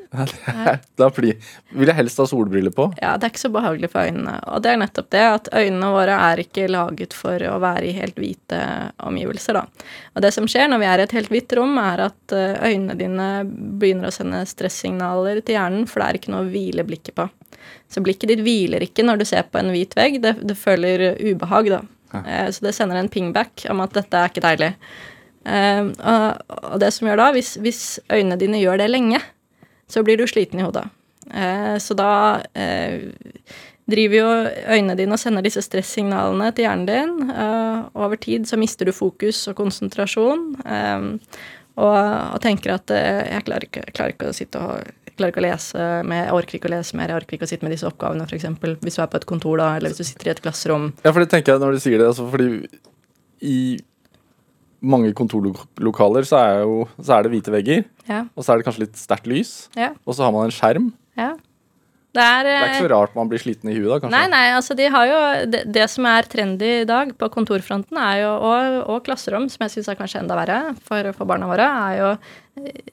da 1.01 1.09
blir, 1.15 1.37
vil 1.73 1.91
jeg 1.91 1.99
helst 1.99 2.21
ha 2.23 2.27
solbriller 2.29 2.75
på. 2.75 2.89
Ja, 3.03 3.15
det 3.17 3.29
er 3.29 3.33
ikke 3.35 3.45
så 3.45 3.53
behagelig 3.53 3.93
for 3.93 4.09
øynene. 4.09 4.39
Og 4.53 4.63
det 4.65 4.73
er 4.73 4.81
nettopp 4.83 5.11
det 5.15 5.25
at 5.29 5.51
øynene 5.53 5.93
våre 5.95 6.17
er 6.31 6.43
ikke 6.45 6.69
laget 6.73 7.17
for 7.17 7.45
å 7.49 7.59
være 7.63 7.89
i 7.91 7.95
helt 7.97 8.19
hvite 8.21 8.61
omgivelser, 9.05 9.61
da. 9.61 9.93
Og 10.17 10.25
det 10.25 10.33
som 10.37 10.49
skjer 10.51 10.71
når 10.73 10.83
vi 10.83 10.91
er 10.91 11.03
i 11.03 11.07
et 11.07 11.17
helt 11.19 11.33
hvitt 11.33 11.57
rom, 11.59 11.77
er 11.83 12.07
at 12.09 12.37
eh, 12.37 12.59
øynene 12.73 12.99
dine 12.99 13.31
begynner 13.83 14.11
å 14.11 14.15
sende 14.15 14.43
stressignaler 14.49 15.43
til 15.43 15.59
hjernen, 15.59 15.89
for 15.91 16.03
det 16.03 16.09
er 16.09 16.21
ikke 16.21 16.35
noe 16.35 16.47
å 16.47 16.53
hvile 16.53 16.87
blikket 16.89 17.17
på. 17.19 17.29
Så 17.93 18.03
blikket 18.05 18.33
ditt 18.33 18.43
hviler 18.45 18.85
ikke 18.85 19.05
når 19.05 19.23
du 19.23 19.29
ser 19.29 19.47
på 19.49 19.61
en 19.61 19.73
hvit 19.75 19.95
vegg, 19.99 20.21
det, 20.25 20.39
det 20.49 20.59
føler 20.59 21.13
ubehag, 21.21 21.73
da. 21.77 21.83
Ja. 22.13 22.23
Eh, 22.27 22.51
så 22.51 22.65
det 22.65 22.75
sender 22.77 23.01
en 23.01 23.11
pingback 23.13 23.67
om 23.71 23.83
at 23.85 23.97
dette 23.97 24.19
er 24.19 24.33
ikke 24.33 24.45
deilig. 24.45 24.75
Uh, 25.43 25.91
og, 25.99 26.79
det 26.83 26.93
som 26.95 27.09
gjør 27.09 27.19
da, 27.19 27.29
hvis, 27.35 27.57
hvis, 27.63 27.83
øynene 28.13 28.39
dine 28.39 28.61
gjør 28.63 28.79
det 28.83 28.91
lenge, 28.91 29.21
så 29.91 30.05
blir 30.07 30.21
du 30.21 30.27
sliten 30.31 30.63
i 30.63 30.67
hodet. 30.67 30.87
Uh, 31.33 31.77
så 31.83 31.97
da 31.99 32.13
uh, 32.43 33.57
driver 33.91 34.17
jo 34.17 34.29
øynene 34.77 34.97
dine 34.99 35.17
og 35.17 35.21
sender 35.21 35.45
disse 35.45 35.65
stressignalene 35.67 36.53
til 36.55 36.69
hjernen 36.69 36.87
din. 36.89 37.33
Og 37.33 38.05
over 38.07 38.21
tid 38.21 38.47
så 38.49 38.57
mister 38.57 38.87
du 38.87 38.95
fokus 38.95 39.43
og 39.51 39.59
konsentrasjon. 39.59 40.45
Og, 41.73 41.97
og, 41.97 42.39
tenker 42.45 42.77
at 42.77 42.93
jeg 42.95 43.43
klarer, 43.49 43.67
ikke, 43.67 43.83
klarer, 43.91 44.15
ikke, 44.15 44.31
å 44.31 44.37
sitte 44.37 44.63
og 44.63 44.87
klarer 45.19 45.35
ikke 45.35 45.43
å 45.43 45.45
lese 45.45 45.89
mer, 46.09 46.23
jeg 46.29 46.37
orker 46.39 46.59
ikke 46.59 46.71
å 46.71 46.75
lese 46.77 46.97
mer, 46.97 47.11
jeg 47.11 47.21
orker 47.21 47.37
ikke 47.37 47.49
å 47.49 47.51
sitte 47.51 47.67
med 47.67 47.75
disse 47.75 47.89
oppgavene, 47.91 48.29
f.eks. 48.31 48.47
Hvis 48.87 48.97
du 48.97 49.03
er 49.03 49.11
på 49.13 49.19
et 49.19 49.29
kontor, 49.29 49.59
da, 49.61 49.69
eller 49.77 49.93
hvis 49.93 50.01
du 50.01 50.09
sitter 50.09 50.31
i 50.31 50.33
et 50.37 50.45
klasserom. 50.47 50.93
Ja, 51.03 51.11
for 51.11 51.25
det 51.25 51.33
tenker 51.35 51.57
jeg 51.57 51.65
når 51.65 51.77
du 51.77 51.83
sier 51.83 51.99
det, 51.99 52.09
altså 52.15 52.29
fordi 52.33 52.49
i 53.43 53.59
mange 54.83 55.13
kontorlokaler 55.15 56.27
så 56.27 56.41
er, 56.43 56.61
jo, 56.67 56.83
så 57.01 57.17
er 57.19 57.23
det 57.27 57.33
hvite 57.37 57.55
vegger, 57.55 57.85
Ja. 58.09 58.25
og 58.37 58.43
så 58.45 58.53
er 58.53 58.59
det 58.61 58.67
kanskje 58.67 58.85
litt 58.87 58.99
sterkt 59.01 59.27
lys, 59.31 59.69
Ja. 59.79 59.93
og 60.07 60.15
så 60.15 60.25
har 60.27 60.33
man 60.35 60.49
en 60.51 60.55
skjerm. 60.55 60.93
ja. 61.17 61.33
Det 62.13 62.21
er, 62.21 62.43
Det 62.45 62.53
er 62.53 62.67
ikke 62.67 62.77
eh, 62.77 62.83
så 62.85 62.89
rart 62.93 63.15
man 63.17 63.29
blir 63.31 63.41
sliten 63.41 63.71
i 63.73 63.75
huet 63.79 63.89
da, 63.89 63.97
kanskje? 64.03 64.11
Nei, 64.13 64.27
nei, 64.29 64.49
altså 64.53 64.75
de 64.77 64.85
har 64.93 65.07
jo 65.09 65.47
Det, 65.49 65.63
det 65.73 65.87
som 65.89 66.05
er 66.05 66.27
trendy 66.29 66.83
i 66.83 66.85
dag 66.85 67.15
på 67.17 67.29
kontorfronten, 67.33 67.97
er 67.97 68.19
jo, 68.21 68.33
og, 68.37 68.77
og 68.93 68.99
klasserom, 69.07 69.47
som 69.49 69.65
jeg 69.65 69.71
syns 69.79 69.89
er 69.89 69.97
kanskje 69.97 70.21
enda 70.21 70.37
verre 70.37 70.75
for, 70.85 71.09
for 71.17 71.25
barna 71.25 71.49
våre, 71.49 71.65
er 71.65 71.97
jo 72.03 72.11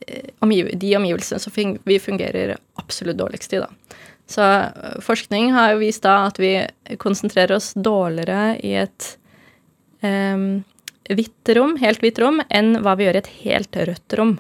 eh, 0.08 0.30
omgiv, 0.42 0.72
de 0.80 0.94
omgivelsene 0.96 1.38
som 1.44 1.52
vi 1.84 2.00
fungerer 2.00 2.56
absolutt 2.80 3.20
dårligst 3.20 3.58
i, 3.58 3.60
da. 3.60 3.68
Så 4.30 4.40
eh, 4.48 4.96
forskning 5.04 5.52
har 5.52 5.74
jo 5.74 5.84
vist 5.84 6.08
da 6.08 6.22
at 6.30 6.40
vi 6.40 6.54
konsentrerer 6.96 7.58
oss 7.60 7.74
dårligere 7.76 8.54
i 8.64 8.72
et 8.86 9.18
um, 10.00 10.64
hvitt 11.10 11.52
rom, 11.58 11.76
helt 11.82 12.04
hvitt 12.04 12.20
rom, 12.22 12.40
enn 12.50 12.78
hva 12.84 12.96
vi 12.98 13.08
gjør 13.08 13.20
i 13.20 13.24
et 13.24 13.34
helt 13.44 13.80
rødt 13.90 14.18
rom. 14.20 14.38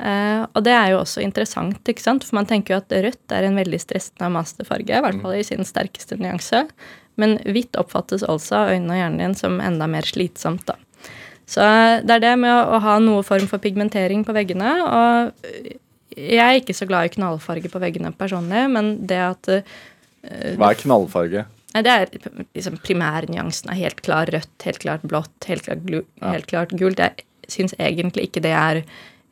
Uh, 0.00 0.46
og 0.56 0.64
det 0.64 0.72
er 0.72 0.94
jo 0.94 1.02
også 1.02 1.20
interessant, 1.20 1.80
ikke 1.84 2.00
sant? 2.00 2.24
for 2.24 2.38
man 2.38 2.48
tenker 2.48 2.72
jo 2.72 2.78
at 2.80 2.94
rødt 3.04 3.34
er 3.36 3.44
en 3.44 3.58
veldig 3.60 3.80
stressende 3.82 4.30
masterfarge, 4.32 4.96
i 4.96 5.04
hvert 5.04 5.20
fall 5.20 5.36
i 5.36 5.44
sin 5.44 5.66
sterkeste 5.68 6.16
nyanse. 6.20 6.64
Men 7.20 7.36
hvitt 7.44 7.76
oppfattes 7.76 8.24
altså 8.24 8.62
av 8.62 8.72
øynene 8.72 8.94
og 8.94 9.00
hjernen 9.02 9.20
din 9.20 9.36
som 9.36 9.60
enda 9.60 9.88
mer 9.90 10.08
slitsomt, 10.08 10.64
da. 10.70 10.78
Så 11.50 11.66
det 12.06 12.14
er 12.14 12.22
det 12.22 12.34
med 12.38 12.52
å, 12.54 12.76
å 12.76 12.82
ha 12.84 12.96
noe 13.02 13.24
form 13.26 13.48
for 13.50 13.60
pigmentering 13.62 14.22
på 14.22 14.34
veggene. 14.36 14.70
Og 14.86 15.72
jeg 16.14 16.44
er 16.44 16.58
ikke 16.60 16.76
så 16.78 16.86
glad 16.86 17.08
i 17.08 17.14
knallfarge 17.16 17.70
på 17.72 17.80
veggene 17.82 18.12
personlig, 18.16 18.68
men 18.70 18.92
det 19.10 19.18
at 19.18 19.50
uh, 19.50 19.80
Hva 20.60 20.70
er 20.70 20.78
knallfarge? 20.84 21.44
Nei, 21.74 21.82
det 21.86 21.90
er 21.94 22.06
liksom 22.56 22.78
primærnyansen 22.82 23.70
er 23.70 23.78
helt 23.78 24.00
klar 24.02 24.26
rødt, 24.26 24.64
helt 24.66 24.80
klart 24.82 25.02
blått, 25.06 25.44
helt 25.46 25.62
klart, 25.62 25.84
glu, 25.86 26.00
Ja. 26.20 26.32
helt 26.32 26.46
klart 26.50 26.70
gult. 26.76 26.98
Jeg 26.98 27.24
syns 27.48 27.74
egentlig 27.78 28.28
ikke 28.28 28.42
det 28.42 28.52
er 28.52 28.82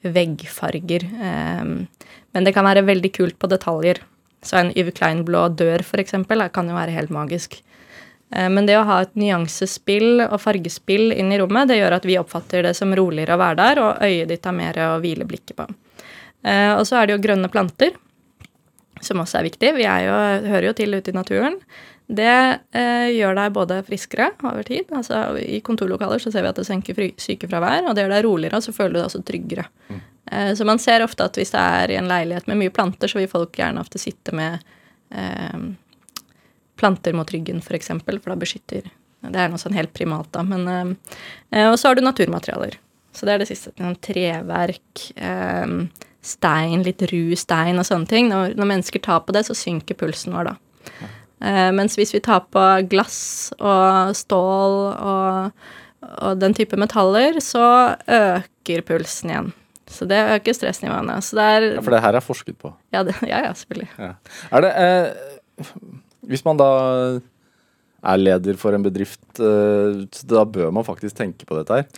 veggfarger. 0.04 1.02
Um, 1.18 1.88
men 2.35 2.45
det 2.45 2.54
kan 2.54 2.64
være 2.64 2.85
veldig 2.87 3.12
kult 3.16 3.38
på 3.38 3.49
detaljer. 3.50 3.99
Så 4.42 4.54
en 4.61 4.71
Yves 4.76 4.95
Klein-blå 4.95 5.49
dør, 5.57 5.83
er- 5.83 6.49
kan 6.50 6.68
jo 6.68 6.75
være 6.75 6.92
helt 6.95 7.11
magisk. 7.11 7.61
Eh, 8.30 8.49
Men 8.49 8.66
det 8.66 8.76
å 8.76 8.85
ha 8.85 9.00
et 9.00 9.14
nyansespill 9.16 10.21
og 10.30 10.38
fargespill 10.40 11.12
inn 11.16 11.33
i 11.33 11.38
rommet, 11.38 11.66
det 11.68 11.78
gjør 11.80 11.95
at 11.97 12.04
vi 12.04 12.16
oppfatter 12.18 12.62
det 12.62 12.76
som 12.76 12.92
roligere 12.95 13.35
å 13.35 13.38
være 13.38 13.57
der, 13.57 13.78
og 13.83 13.99
øyet 14.00 14.28
ditt 14.28 14.45
har 14.45 14.52
mer 14.52 14.75
å 14.75 15.00
hvile 15.00 15.26
blikket 15.26 15.57
på. 15.57 15.66
Eh, 16.45 16.75
Og 16.76 16.85
så 16.87 17.02
er 17.02 17.07
det 17.07 17.16
jo 17.16 17.26
grønne 17.26 17.50
planter, 17.50 17.92
som 19.00 19.18
også 19.18 19.38
er 19.40 19.49
viktig. 19.50 19.75
Vi 19.76 19.85
er 19.85 20.04
jo, 20.07 20.49
hører 20.49 20.66
jo 20.68 20.73
til 20.75 20.95
ute 20.95 21.09
i 21.09 21.12
naturen. 21.12 21.59
Det 22.08 22.28
eh, 22.72 23.10
gjør 23.12 23.34
deg 23.36 23.52
både 23.52 23.82
friskere 23.84 24.30
over 24.40 24.64
tid. 24.64 24.88
altså 24.96 25.36
I 25.42 25.60
kontorlokaler 25.64 26.22
så 26.22 26.32
ser 26.32 26.46
vi 26.46 26.52
at 26.52 26.56
det 26.56 26.64
senker 26.64 26.96
sykefravær, 27.20 27.84
og 27.84 27.96
det 27.96 28.06
gjør 28.06 28.14
deg 28.14 28.24
roligere, 28.24 28.60
og 28.60 28.64
så 28.64 28.72
føler 28.72 28.94
du 28.94 28.98
deg 29.00 29.08
også 29.10 29.20
tryggere. 29.28 29.66
Eh, 30.32 30.54
så 30.56 30.64
man 30.64 30.80
ser 30.80 31.04
ofte 31.04 31.26
at 31.28 31.36
hvis 31.36 31.52
det 31.52 31.60
er 31.60 31.92
i 31.92 31.98
en 32.00 32.08
leilighet 32.08 32.48
med 32.48 32.62
mye 32.62 32.72
planter, 32.72 33.12
så 33.12 33.20
vil 33.20 33.28
folk 33.28 33.60
gjerne 33.60 33.84
ofte 33.84 34.00
sitte 34.00 34.32
med 34.36 34.64
eh, 35.12 35.68
planter 36.80 37.12
mot 37.12 37.34
ryggen, 37.34 37.60
f.eks., 37.60 37.68
for, 37.68 37.76
eksempel, 37.76 38.22
for 38.22 38.32
da 38.32 38.40
beskytter 38.40 38.88
Det 39.18 39.34
er 39.34 39.52
noe 39.52 39.60
sånn 39.60 39.76
helt 39.76 39.92
primalt, 39.92 40.30
da. 40.32 40.46
Men, 40.46 40.64
eh, 40.72 41.20
eh, 41.52 41.68
og 41.68 41.76
så 41.76 41.90
har 41.90 41.98
du 41.98 42.06
naturmaterialer. 42.06 42.78
Så 43.12 43.28
det 43.28 43.34
er 43.34 43.42
det 43.42 43.50
siste. 43.50 43.74
Sånn 43.76 44.00
treverk, 44.00 45.10
eh, 45.16 45.76
stein, 46.24 46.86
litt 46.86 47.04
ru 47.12 47.36
stein 47.36 47.76
og 47.76 47.84
sånne 47.84 48.08
ting. 48.08 48.32
Når, 48.32 48.56
når 48.56 48.72
mennesker 48.72 49.04
tar 49.04 49.26
på 49.26 49.36
det, 49.36 49.44
så 49.44 49.56
synker 49.58 49.98
pulsen 49.98 50.32
vår, 50.32 50.54
da. 50.54 51.08
Eh, 51.40 51.68
mens 51.75 51.95
hvis 51.99 52.14
vi 52.14 52.23
tar 52.25 52.47
på 52.50 52.64
glass 52.90 53.52
og 53.59 54.14
stål 54.18 54.76
og, 54.95 55.64
og 56.18 56.40
den 56.40 56.57
type 56.59 56.78
metaller, 56.80 57.38
så 57.45 57.95
øker 58.04 58.85
pulsen 58.88 59.33
igjen. 59.33 59.52
Så 59.88 60.04
det 60.09 60.18
øker 60.35 60.57
stressnivåene. 60.57 61.16
Så 61.25 61.38
det 61.38 61.47
er 61.49 61.66
Ja, 61.71 61.80
for 61.80 61.97
det 61.97 62.02
her 62.04 62.18
er 62.18 62.25
forsket 62.25 62.59
på. 62.61 62.75
Ja, 62.92 63.02
det, 63.07 63.16
ja, 63.23 63.40
ja 63.47 63.54
selvfølgelig. 63.57 63.88
Ja. 63.99 64.12
Er 64.52 64.66
det 64.66 64.73
eh, 64.76 65.64
Hvis 66.28 66.45
man 66.45 66.61
da 66.61 66.68
er 68.04 68.21
leder 68.21 68.59
for 68.61 68.76
en 68.76 68.85
bedrift, 68.85 69.25
eh, 69.40 70.04
da 70.28 70.45
bør 70.45 70.71
man 70.75 70.87
faktisk 70.87 71.16
tenke 71.18 71.49
på 71.49 71.57
dette 71.59 71.80
her. 71.80 71.88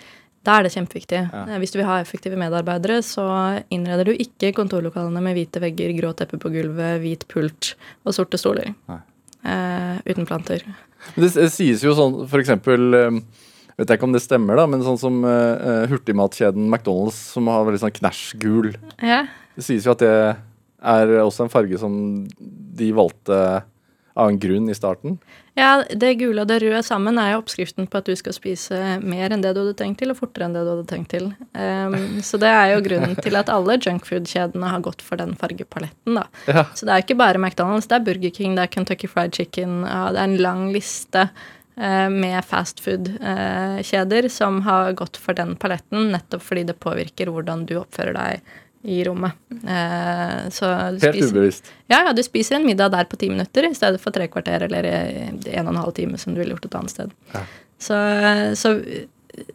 Da 0.46 0.56
er 0.56 0.64
det 0.64 0.72
kjempeviktig. 0.72 1.20
Ja. 1.26 1.42
Eh, 1.44 1.58
Hvis 1.60 1.74
du 1.74 1.80
vil 1.80 1.88
ha 1.88 1.98
effektive 2.00 2.38
medarbeidere, 2.40 3.02
så 3.04 3.26
innreder 3.72 4.08
du 4.08 4.14
ikke 4.14 4.54
kontorlokalene 4.56 5.20
med 5.20 5.36
hvite 5.36 5.60
vegger, 5.60 5.92
grå 5.98 6.14
teppe 6.16 6.40
på 6.40 6.52
gulvet, 6.52 7.00
hvit 7.02 7.26
pult 7.28 7.74
og 8.04 8.16
sorte 8.16 8.40
stoler. 8.40 8.72
Nei. 8.88 9.00
Eh, 9.42 9.96
uten 10.04 10.26
planter. 10.28 10.64
Det, 11.16 11.30
det 11.32 11.48
sies 11.52 11.84
jo 11.84 11.94
sånn, 11.96 12.18
eksempel 12.40 12.96
eh, 12.98 13.14
Vet 13.80 13.88
jeg 13.88 13.96
ikke 13.96 14.08
om 14.10 14.12
det 14.12 14.20
stemmer, 14.20 14.58
da, 14.60 14.66
men 14.68 14.82
sånn 14.84 14.98
som 15.00 15.22
eh, 15.24 15.86
hurtigmatkjeden 15.88 16.66
McDonald's, 16.66 17.16
som 17.32 17.46
har 17.48 17.64
veldig 17.64 17.80
sånn 17.80 17.94
knæsj-gul. 17.96 18.74
Ja. 19.00 19.22
Det 19.56 19.64
sies 19.64 19.86
jo 19.88 19.94
at 19.94 20.02
det 20.04 20.10
er 20.84 21.12
også 21.22 21.46
en 21.46 21.52
farge 21.52 21.78
som 21.80 21.94
de 22.76 22.90
valgte 22.92 23.38
av 24.14 24.28
en 24.28 24.38
grunn 24.38 24.68
i 24.70 24.74
starten. 24.74 25.18
ja, 25.58 25.82
det 25.90 26.14
gule 26.18 26.42
og 26.42 26.48
det 26.48 26.60
røde 26.62 26.80
sammen 26.86 27.18
er 27.20 27.32
jo 27.32 27.40
oppskriften 27.42 27.86
på 27.90 28.00
at 28.00 28.08
du 28.08 28.14
skal 28.18 28.34
spise 28.34 28.78
mer 29.02 29.34
enn 29.34 29.42
det 29.44 29.52
du 29.54 29.60
hadde 29.62 29.76
tenkt 29.78 30.00
til, 30.02 30.12
og 30.12 30.18
fortere 30.18 30.48
enn 30.48 30.56
det 30.56 30.64
du 30.66 30.70
hadde 30.72 30.88
tenkt 30.90 31.12
til. 31.14 31.28
Um, 31.54 31.96
så 32.28 32.40
det 32.40 32.50
er 32.50 32.72
jo 32.74 32.82
grunnen 32.86 33.14
til 33.20 33.38
at 33.38 33.52
alle 33.52 33.78
junkfood-kjedene 33.78 34.72
har 34.72 34.84
gått 34.86 35.04
for 35.04 35.20
den 35.20 35.36
fargepaletten, 35.38 36.18
da. 36.18 36.26
Ja. 36.50 36.66
Så 36.74 36.88
det 36.88 36.94
er 36.96 37.04
ikke 37.04 37.18
bare 37.20 37.42
McDonald's, 37.42 37.90
det 37.90 38.00
er 38.00 38.06
Burger 38.08 38.34
King, 38.34 38.56
det 38.58 38.66
er 38.66 38.74
Kentucky 38.74 39.10
Fried 39.10 39.36
Chicken, 39.36 39.82
ja, 39.86 40.02
det 40.14 40.22
er 40.22 40.30
en 40.32 40.40
lang 40.40 40.64
liste 40.74 41.26
eh, 41.28 42.08
med 42.10 42.40
fastfood-kjeder 42.48 44.30
som 44.32 44.62
har 44.66 44.96
gått 44.98 45.20
for 45.20 45.38
den 45.38 45.54
paletten, 45.60 46.10
nettopp 46.16 46.44
fordi 46.46 46.66
det 46.72 46.80
påvirker 46.82 47.30
hvordan 47.30 47.68
du 47.68 47.78
oppfører 47.82 48.16
deg 48.16 48.58
i 48.84 49.02
rommet. 49.04 49.32
Eh, 49.60 50.48
så 50.54 50.70
du 50.96 51.02
Helt 51.04 51.16
spiser- 51.18 51.34
ubevisst. 51.36 51.70
ja, 51.90 52.02
ja, 52.06 52.12
du 52.16 52.22
spiser 52.24 52.56
en 52.56 52.64
middag 52.66 52.90
der 52.94 53.04
på 53.04 53.18
ti 53.20 53.28
minutter 53.28 53.66
i 53.68 53.74
stedet 53.76 54.00
for 54.00 54.10
tre 54.14 54.26
kvarter 54.32 54.62
eller 54.68 54.86
en 54.88 55.66
og 55.66 55.74
en 55.74 55.82
halv 55.82 55.92
time 55.94 56.16
som 56.18 56.32
du 56.34 56.40
ville 56.40 56.54
gjort 56.54 56.64
et 56.70 56.78
annet 56.78 56.90
sted. 56.94 57.10
Ja. 57.34 57.42
Så, 57.80 57.98
så 58.56 58.72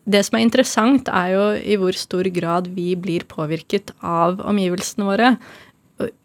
det 0.08 0.22
som 0.26 0.38
er 0.38 0.46
interessant, 0.46 1.10
er 1.10 1.34
jo 1.34 1.44
i 1.58 1.76
hvor 1.82 1.94
stor 1.98 2.24
grad 2.34 2.68
vi 2.74 2.94
blir 2.96 3.26
påvirket 3.30 3.92
av 4.02 4.40
omgivelsene 4.46 5.06
våre 5.10 5.36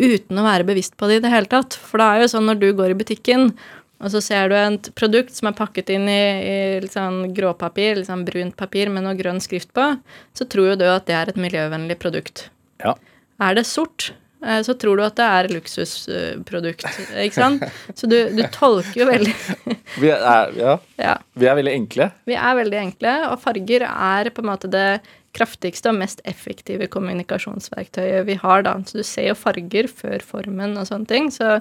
uten 0.01 0.39
å 0.41 0.45
være 0.47 0.67
bevisst 0.67 0.97
på 0.99 1.07
det 1.09 1.21
i 1.21 1.25
det 1.25 1.31
hele 1.33 1.47
tatt. 1.51 1.75
For 1.79 2.01
det 2.03 2.07
er 2.07 2.23
jo 2.25 2.31
sånn 2.33 2.49
når 2.51 2.61
du 2.63 2.69
går 2.79 2.91
i 2.95 2.99
butikken, 3.01 3.53
og 4.01 4.09
så 4.15 4.23
ser 4.25 4.49
du 4.49 4.55
et 4.57 4.89
produkt 4.97 5.35
som 5.37 5.51
er 5.51 5.57
pakket 5.59 5.91
inn 5.93 6.07
i, 6.09 6.21
i 6.41 6.57
litt 6.83 6.95
sånn 6.97 7.35
gråpapir, 7.37 7.99
litt 8.01 8.09
sånn 8.09 8.25
brunt 8.25 8.57
papir 8.57 8.89
med 8.93 9.05
noe 9.05 9.17
grønn 9.19 9.41
skrift 9.45 9.73
på, 9.77 9.91
så 10.35 10.47
tror 10.49 10.73
jo 10.73 10.79
du 10.81 10.87
at 10.89 11.05
det 11.11 11.15
er 11.19 11.29
et 11.35 11.41
miljøvennlig 11.41 11.99
produkt. 12.01 12.47
Ja. 12.85 12.95
Er 13.41 13.55
det 13.57 13.65
sort, 13.69 14.11
eh, 14.45 14.61
så 14.67 14.75
tror 14.79 14.97
du 15.01 15.05
at 15.07 15.17
det 15.21 15.27
er 15.27 15.49
luksusprodukt, 15.55 16.85
ikke 17.25 17.35
sant? 17.37 17.65
Så 17.97 18.09
du, 18.11 18.19
du 18.37 18.43
tolker 18.53 19.01
jo 19.03 19.07
veldig 19.09 19.35
Vi 20.03 20.11
er, 20.13 20.53
ja, 20.59 20.75
Ja. 21.01 21.15
vi 21.35 21.49
er 21.51 21.57
veldig 21.59 21.73
enkle. 21.77 22.11
Vi 22.29 22.37
er 22.39 22.59
veldig 22.61 22.79
enkle, 22.83 23.15
og 23.31 23.41
farger 23.43 23.87
er 23.89 24.31
på 24.31 24.45
en 24.45 24.51
måte 24.53 24.71
det 24.71 25.01
kraftigste 25.37 25.93
og 25.93 25.99
mest 26.01 26.21
effektive 26.27 26.89
kommunikasjonsverktøyet 26.91 28.25
vi 28.27 28.35
har, 28.43 28.65
da. 28.67 28.73
Så 28.87 28.99
du 28.99 29.05
ser 29.07 29.29
jo 29.31 29.37
farger 29.39 29.87
før 29.91 30.25
formen 30.27 30.75
og 30.81 30.89
sånne 30.89 31.07
ting. 31.11 31.29
Så 31.31 31.61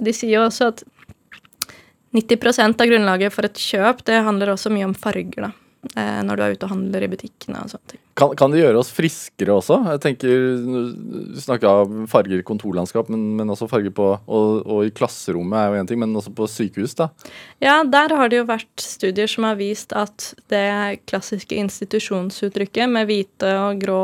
de 0.00 0.14
sier 0.16 0.38
jo 0.38 0.46
også 0.46 0.70
at 0.72 0.84
90% 2.16 2.80
av 2.82 2.88
grunnlaget 2.90 3.30
for 3.34 3.46
et 3.46 3.60
kjøp, 3.60 4.00
det 4.08 4.22
handler 4.26 4.50
også 4.54 4.72
mye 4.74 4.88
om 4.88 4.94
farger, 4.98 5.44
da. 5.46 5.52
Eh, 5.80 6.18
når 6.28 6.36
du 6.36 6.42
er 6.44 6.54
ute 6.54 6.66
og 6.66 6.74
handler 6.74 7.04
i 7.06 7.08
butikkene 7.08 7.62
og 7.64 7.70
sånne 7.72 7.88
ting. 7.94 8.00
Kan, 8.20 8.34
kan 8.36 8.52
det 8.52 8.58
gjøre 8.60 8.82
oss 8.82 8.90
friskere 8.92 9.54
også? 9.56 9.78
Jeg 9.94 10.02
tenker, 10.04 10.42
Du 10.60 11.38
snakka 11.40 11.70
om 11.86 12.02
farger 12.10 12.42
i 12.42 12.44
kontorlandskap, 12.44 13.08
men, 13.08 13.22
men 13.38 13.48
også 13.48 13.68
farger 13.70 13.94
på 13.96 14.10
og, 14.12 14.50
og 14.60 14.84
i 14.84 14.92
klasserommet 14.92 15.56
er 15.56 15.70
jo 15.72 15.80
én 15.80 15.88
ting, 15.88 16.02
men 16.02 16.12
også 16.20 16.34
på 16.36 16.48
sykehus, 16.52 16.98
da. 16.98 17.08
Ja, 17.64 17.78
der 17.88 18.12
har 18.12 18.28
det 18.28 18.42
jo 18.42 18.50
vært 18.50 18.84
studier 18.84 19.30
som 19.30 19.48
har 19.48 19.56
vist 19.56 19.96
at 19.96 20.34
det 20.52 21.00
klassiske 21.08 21.56
institusjonsuttrykket 21.64 22.92
med 22.92 23.08
hvite 23.08 23.56
og 23.62 23.80
grå 23.80 24.02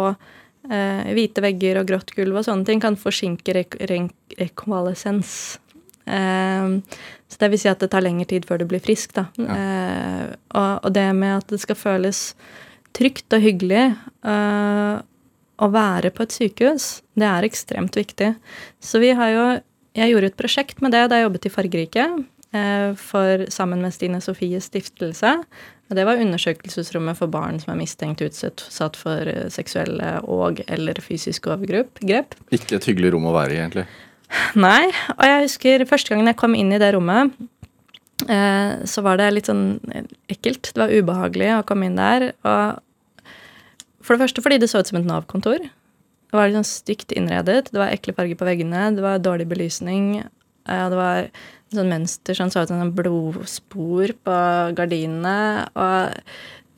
eh, 0.73 1.13
hvite 1.13 1.45
vegger 1.45 1.83
og 1.83 1.93
grått 1.93 2.17
gulv 2.17 2.41
og 2.41 2.49
sånne 2.49 2.71
ting 2.71 2.81
kan 2.81 2.97
forsinke 2.97 3.53
rek 3.61 3.77
rek 3.85 4.41
rekonvalesens. 4.41 5.59
Eh, 6.07 6.69
så 7.29 7.41
det 7.43 7.51
vil 7.51 7.59
si 7.59 7.69
at 7.69 7.81
det 7.83 7.91
tar 7.91 8.05
lengre 8.07 8.29
tid 8.31 8.47
før 8.47 8.59
du 8.63 8.67
blir 8.71 8.81
frisk, 8.85 9.13
da. 9.17 9.27
Ja. 9.37 9.57
og, 10.55 10.85
og 10.87 10.93
det 10.95 11.09
med 11.19 11.39
at 11.41 11.49
det 11.51 11.59
skal 11.61 11.75
føles 11.79 12.21
trygt 12.97 13.35
og 13.37 13.43
hyggelig 13.43 13.83
eh, 14.25 14.95
å 15.57 15.69
være 15.73 16.11
på 16.15 16.23
et 16.27 16.35
sykehus, 16.37 16.87
det 17.17 17.27
er 17.29 17.47
ekstremt 17.49 17.97
viktig. 17.97 18.35
Så 18.81 19.01
vi 19.03 19.11
har 19.17 19.33
jo 19.35 19.47
Jeg 19.97 20.11
gjorde 20.13 20.27
et 20.29 20.37
prosjekt 20.37 20.83
med 20.85 20.93
det 20.93 21.07
da 21.09 21.17
jeg 21.17 21.25
jobbet 21.25 21.47
i 21.49 21.51
Fargerike. 21.55 22.03
eh, 22.53 22.91
For 23.01 23.47
sammen 23.49 23.81
med 23.81 23.95
Stine 23.97 24.21
Sofies 24.21 24.69
stiftelse. 24.69 25.31
Og 25.89 25.97
det 25.97 26.05
var 26.05 26.21
undersøkelsesrommet 26.21 27.17
for 27.17 27.27
barn 27.33 27.59
som 27.63 27.73
er 27.73 27.79
mistenkt 27.81 28.21
utsatt 28.21 28.97
for 28.97 29.25
eh, 29.27 29.49
seksuelle 29.49 30.21
og- 30.29 30.61
eller 30.69 30.95
fysiske 31.01 31.49
overgrep. 31.49 31.97
Ikke 32.53 32.77
et 32.77 32.85
hyggelig 32.85 33.13
rom 33.15 33.25
å 33.25 33.33
være 33.33 33.53
i, 33.57 33.57
egentlig. 33.63 33.87
Nei, 34.59 34.89
og 35.17 35.23
jeg 35.25 35.45
husker 35.45 35.85
første 35.89 36.13
gangen 36.13 36.31
jeg 36.31 36.39
kom 36.41 36.57
inn 36.59 36.73
i 36.75 36.81
det 36.83 36.91
rommet, 36.97 37.33
eh, 38.29 38.73
så 38.89 39.05
var 39.07 39.21
det 39.21 39.31
litt 39.37 39.51
sånn 39.51 39.79
ekkelt. 40.33 40.73
Det 40.73 40.81
var 40.83 40.93
ubehagelig 40.95 41.51
å 41.59 41.65
komme 41.69 41.89
inn 41.89 41.99
der. 42.01 42.33
Og 42.47 43.31
for 44.03 44.17
det 44.17 44.25
første 44.25 44.43
fordi 44.45 44.61
det 44.63 44.71
så 44.73 44.83
ut 44.83 44.91
som 44.91 45.01
et 45.01 45.09
Nav-kontor. 45.09 45.63
Det 45.67 46.35
var 46.35 46.49
litt 46.51 46.59
sånn 46.59 46.69
stygt 46.69 47.15
innredet. 47.15 47.71
Det 47.71 47.79
var 47.79 47.93
ekle 47.95 48.15
farger 48.17 48.39
på 48.39 48.49
veggene. 48.49 48.89
Det 48.97 49.05
var 49.05 49.23
dårlig 49.23 49.47
belysning. 49.53 50.25
eh, 50.67 50.89
Det 50.91 50.99
var 50.99 51.31
sånn 51.75 51.91
mønster 51.91 52.35
som 52.35 52.51
så 52.51 52.63
ut 52.63 52.69
som 52.71 52.83
en 52.83 52.93
blodspor 52.95 54.13
på 54.27 54.37
gardinene. 54.75 55.69
Og 55.75 56.15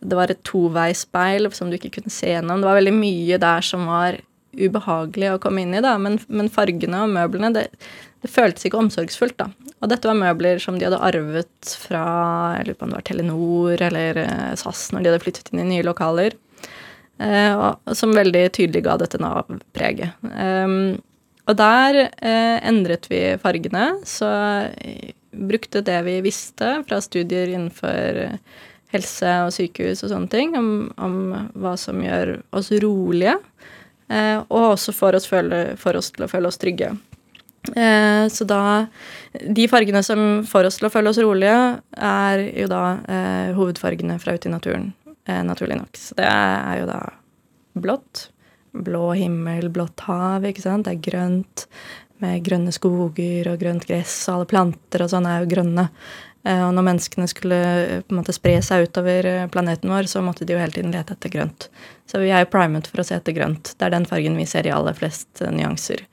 det 0.09 0.17
var 0.17 0.31
et 0.31 0.43
toveisspeil 0.45 1.51
som 1.53 1.71
du 1.71 1.77
ikke 1.79 1.97
kunne 1.97 2.13
se 2.13 2.29
gjennom. 2.29 2.61
Det 2.61 2.69
var 2.69 2.79
veldig 2.81 2.95
mye 2.95 3.39
der 3.41 3.61
som 3.67 3.87
var 3.87 4.21
ubehagelig 4.59 5.33
å 5.35 5.41
komme 5.43 5.65
inn 5.65 5.77
i, 5.77 5.83
da. 5.85 5.95
Men, 6.01 6.19
men 6.29 6.51
fargene 6.53 7.05
og 7.05 7.15
møblene, 7.15 7.53
det, 7.55 7.69
det 8.25 8.33
føltes 8.33 8.69
ikke 8.69 8.81
omsorgsfullt, 8.81 9.39
da. 9.41 9.49
Og 9.79 9.93
dette 9.93 10.11
var 10.11 10.19
møbler 10.19 10.59
som 10.63 10.79
de 10.79 10.89
hadde 10.89 11.01
arvet 11.07 11.73
fra 11.85 12.05
jeg 12.59 12.69
lurer 12.69 12.79
på 12.79 12.87
om 12.87 12.93
det 12.93 12.99
var 12.99 13.07
Telenor 13.07 13.83
eller 13.89 14.23
eh, 14.25 14.55
SAS 14.59 14.89
når 14.91 15.05
de 15.05 15.13
hadde 15.13 15.23
flyttet 15.23 15.53
inn 15.53 15.63
i 15.63 15.69
nye 15.69 15.87
lokaler. 15.87 16.35
Eh, 17.19 17.53
og, 17.55 17.95
som 17.99 18.15
veldig 18.15 18.45
tydelig 18.55 18.85
ga 18.87 18.97
dette 19.01 19.21
Nav-preget. 19.23 20.19
Um, 20.23 20.99
og 21.49 21.57
der 21.57 22.03
eh, 22.05 22.59
endret 22.69 23.09
vi 23.11 23.23
fargene, 23.41 23.91
så 24.07 24.29
eh, 24.69 25.15
brukte 25.33 25.83
det 25.85 25.99
vi 26.07 26.19
visste 26.25 26.79
fra 26.89 27.01
studier 27.03 27.51
innenfor 27.55 28.27
helse 28.93 29.33
og 29.45 29.53
sykehus 29.57 30.05
og 30.05 30.13
sånne 30.13 30.33
ting, 30.33 30.55
om, 30.59 30.71
om 31.01 31.17
hva 31.61 31.75
som 31.81 32.01
gjør 32.05 32.39
oss 32.57 32.71
rolige, 32.85 33.37
og 34.09 34.63
også 34.73 34.93
får 34.97 35.19
oss, 35.19 35.27
føle, 35.29 35.59
får 35.77 35.99
oss 36.01 36.13
til 36.15 36.25
å 36.25 36.29
føle 36.31 36.49
oss 36.49 36.57
trygge. 36.61 36.95
Eh, 37.77 38.29
så 38.29 38.45
da 38.45 38.87
De 39.33 39.69
fargene 39.69 40.03
som 40.03 40.43
får 40.47 40.69
oss 40.69 40.79
til 40.79 40.89
å 40.89 40.93
føle 40.93 41.11
oss 41.13 41.21
rolige, 41.21 41.59
er 41.93 42.43
jo 42.63 42.69
da 42.71 42.83
eh, 43.05 43.53
hovedfargene 43.57 44.19
fra 44.23 44.35
Ute 44.37 44.49
i 44.49 44.53
naturen, 44.53 44.93
eh, 45.29 45.43
naturlig 45.45 45.79
nok. 45.81 45.99
Så 45.99 46.17
det 46.19 46.27
er 46.29 46.83
jo 46.83 46.89
da 46.89 47.01
blått. 47.79 48.29
Blå 48.73 49.13
himmel, 49.17 49.71
blått 49.73 50.05
hav, 50.07 50.47
ikke 50.47 50.65
sant. 50.65 50.87
Det 50.89 50.97
er 50.97 51.07
grønt 51.11 51.67
med 52.23 52.43
grønne 52.45 52.73
skoger 52.75 53.53
og 53.53 53.61
grønt 53.61 53.87
gress, 53.87 54.17
og 54.29 54.35
alle 54.35 54.51
planter 54.51 55.05
og 55.05 55.13
sånn 55.13 55.29
er 55.29 55.45
jo 55.45 55.53
grønne. 55.53 55.89
Eh, 56.49 56.65
og 56.65 56.73
når 56.77 56.87
menneskene 56.87 57.29
skulle 57.29 57.59
eh, 57.59 58.01
på 58.05 58.15
en 58.15 58.21
måte 58.23 58.35
spre 58.37 58.57
seg 58.65 58.89
utover 58.89 59.27
eh, 59.29 59.47
planeten 59.53 59.93
vår, 59.93 60.09
så 60.11 60.23
måtte 60.25 60.47
de 60.49 60.55
jo 60.55 60.61
hele 60.63 60.75
tiden 60.75 60.95
lete 60.95 61.17
etter 61.17 61.33
grønt. 61.35 61.69
Så 62.09 62.23
vi 62.23 62.33
er 62.33 62.45
jo 62.45 62.53
primet 62.53 62.89
for 62.89 63.03
å 63.03 63.07
se 63.07 63.19
etter 63.19 63.37
grønt. 63.37 63.75
Det 63.77 63.87
er 63.87 63.97
den 63.97 64.09
fargen 64.09 64.39
vi 64.39 64.49
ser 64.49 64.69
i 64.69 64.75
aller 64.75 64.97
flest 64.97 65.43
nyanser. 65.45 66.07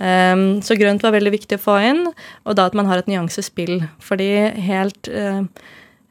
Um, 0.00 0.62
så 0.64 0.78
grønt 0.80 1.02
var 1.04 1.12
veldig 1.12 1.32
viktig 1.34 1.58
å 1.58 1.60
få 1.60 1.74
inn, 1.84 2.06
og 2.48 2.56
da 2.56 2.64
at 2.70 2.76
man 2.78 2.88
har 2.88 3.02
et 3.02 3.10
nyansespill. 3.10 3.82
Fordi 4.02 4.30
helt 4.64 5.10
uh, 5.12 5.42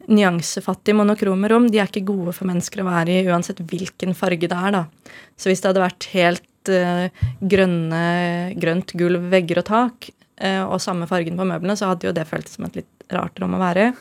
nyansefattige 0.05 0.95
monokrome 0.95 1.49
rom 1.49 1.65
de 1.73 1.81
er 1.81 1.89
ikke 1.89 2.05
gode 2.07 2.35
for 2.37 2.47
mennesker 2.47 2.83
å 2.83 2.87
være 2.87 3.17
i 3.17 3.25
uansett 3.27 3.63
hvilken 3.65 4.13
farge 4.17 4.47
det 4.47 4.55
er. 4.55 4.77
da. 4.77 5.17
Så 5.35 5.49
hvis 5.49 5.65
det 5.65 5.71
hadde 5.71 5.83
vært 5.83 6.07
helt 6.13 6.71
uh, 6.71 7.25
grønne, 7.41 8.05
grønt 8.61 8.93
gulv, 9.01 9.25
vegger 9.33 9.63
og 9.63 9.67
tak, 9.73 10.11
uh, 10.45 10.63
og 10.69 10.77
samme 10.85 11.09
fargen 11.09 11.41
på 11.41 11.49
møblene, 11.49 11.75
så 11.75 11.89
hadde 11.91 12.07
jo 12.07 12.15
det 12.15 12.29
føltes 12.29 12.55
som 12.55 12.69
et 12.69 12.79
litt 12.83 12.93
rart 13.15 13.39
rom 13.41 13.55
å 13.57 13.61
være 13.61 13.89
i. 13.89 13.93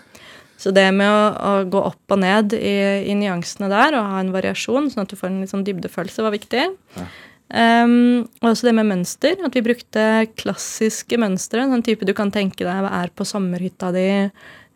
Så 0.59 0.73
det 0.75 0.89
med 0.91 1.07
å, 1.07 1.23
å 1.39 1.51
gå 1.71 1.81
opp 1.87 2.15
og 2.15 2.19
ned 2.19 2.55
i, 2.57 2.75
i, 3.07 3.15
nyansene 3.15 3.69
der 3.71 3.95
og 3.95 4.09
ha 4.11 4.19
en 4.19 4.33
variasjon, 4.35 4.89
sånn 4.91 5.05
at 5.05 5.13
du 5.13 5.19
får 5.19 5.31
en 5.31 5.41
litt 5.45 5.53
sånn 5.53 5.63
dybdefølelse, 5.67 6.25
var 6.27 6.35
viktig. 6.35 6.65
Ja. 6.99 7.07
Um, 7.49 8.27
og 8.43 8.51
også 8.51 8.67
det 8.67 8.75
med 8.77 8.89
mønster. 8.91 9.39
At 9.47 9.55
vi 9.55 9.63
brukte 9.65 10.03
klassiske 10.37 11.21
mønstre. 11.21 11.69
Sånn 11.71 11.85
type 11.87 12.09
du 12.09 12.13
kan 12.17 12.33
tenke 12.35 12.67
deg 12.67 12.89
er 12.91 13.13
på 13.15 13.27
sommerhytta 13.29 13.93
di. 13.95 14.09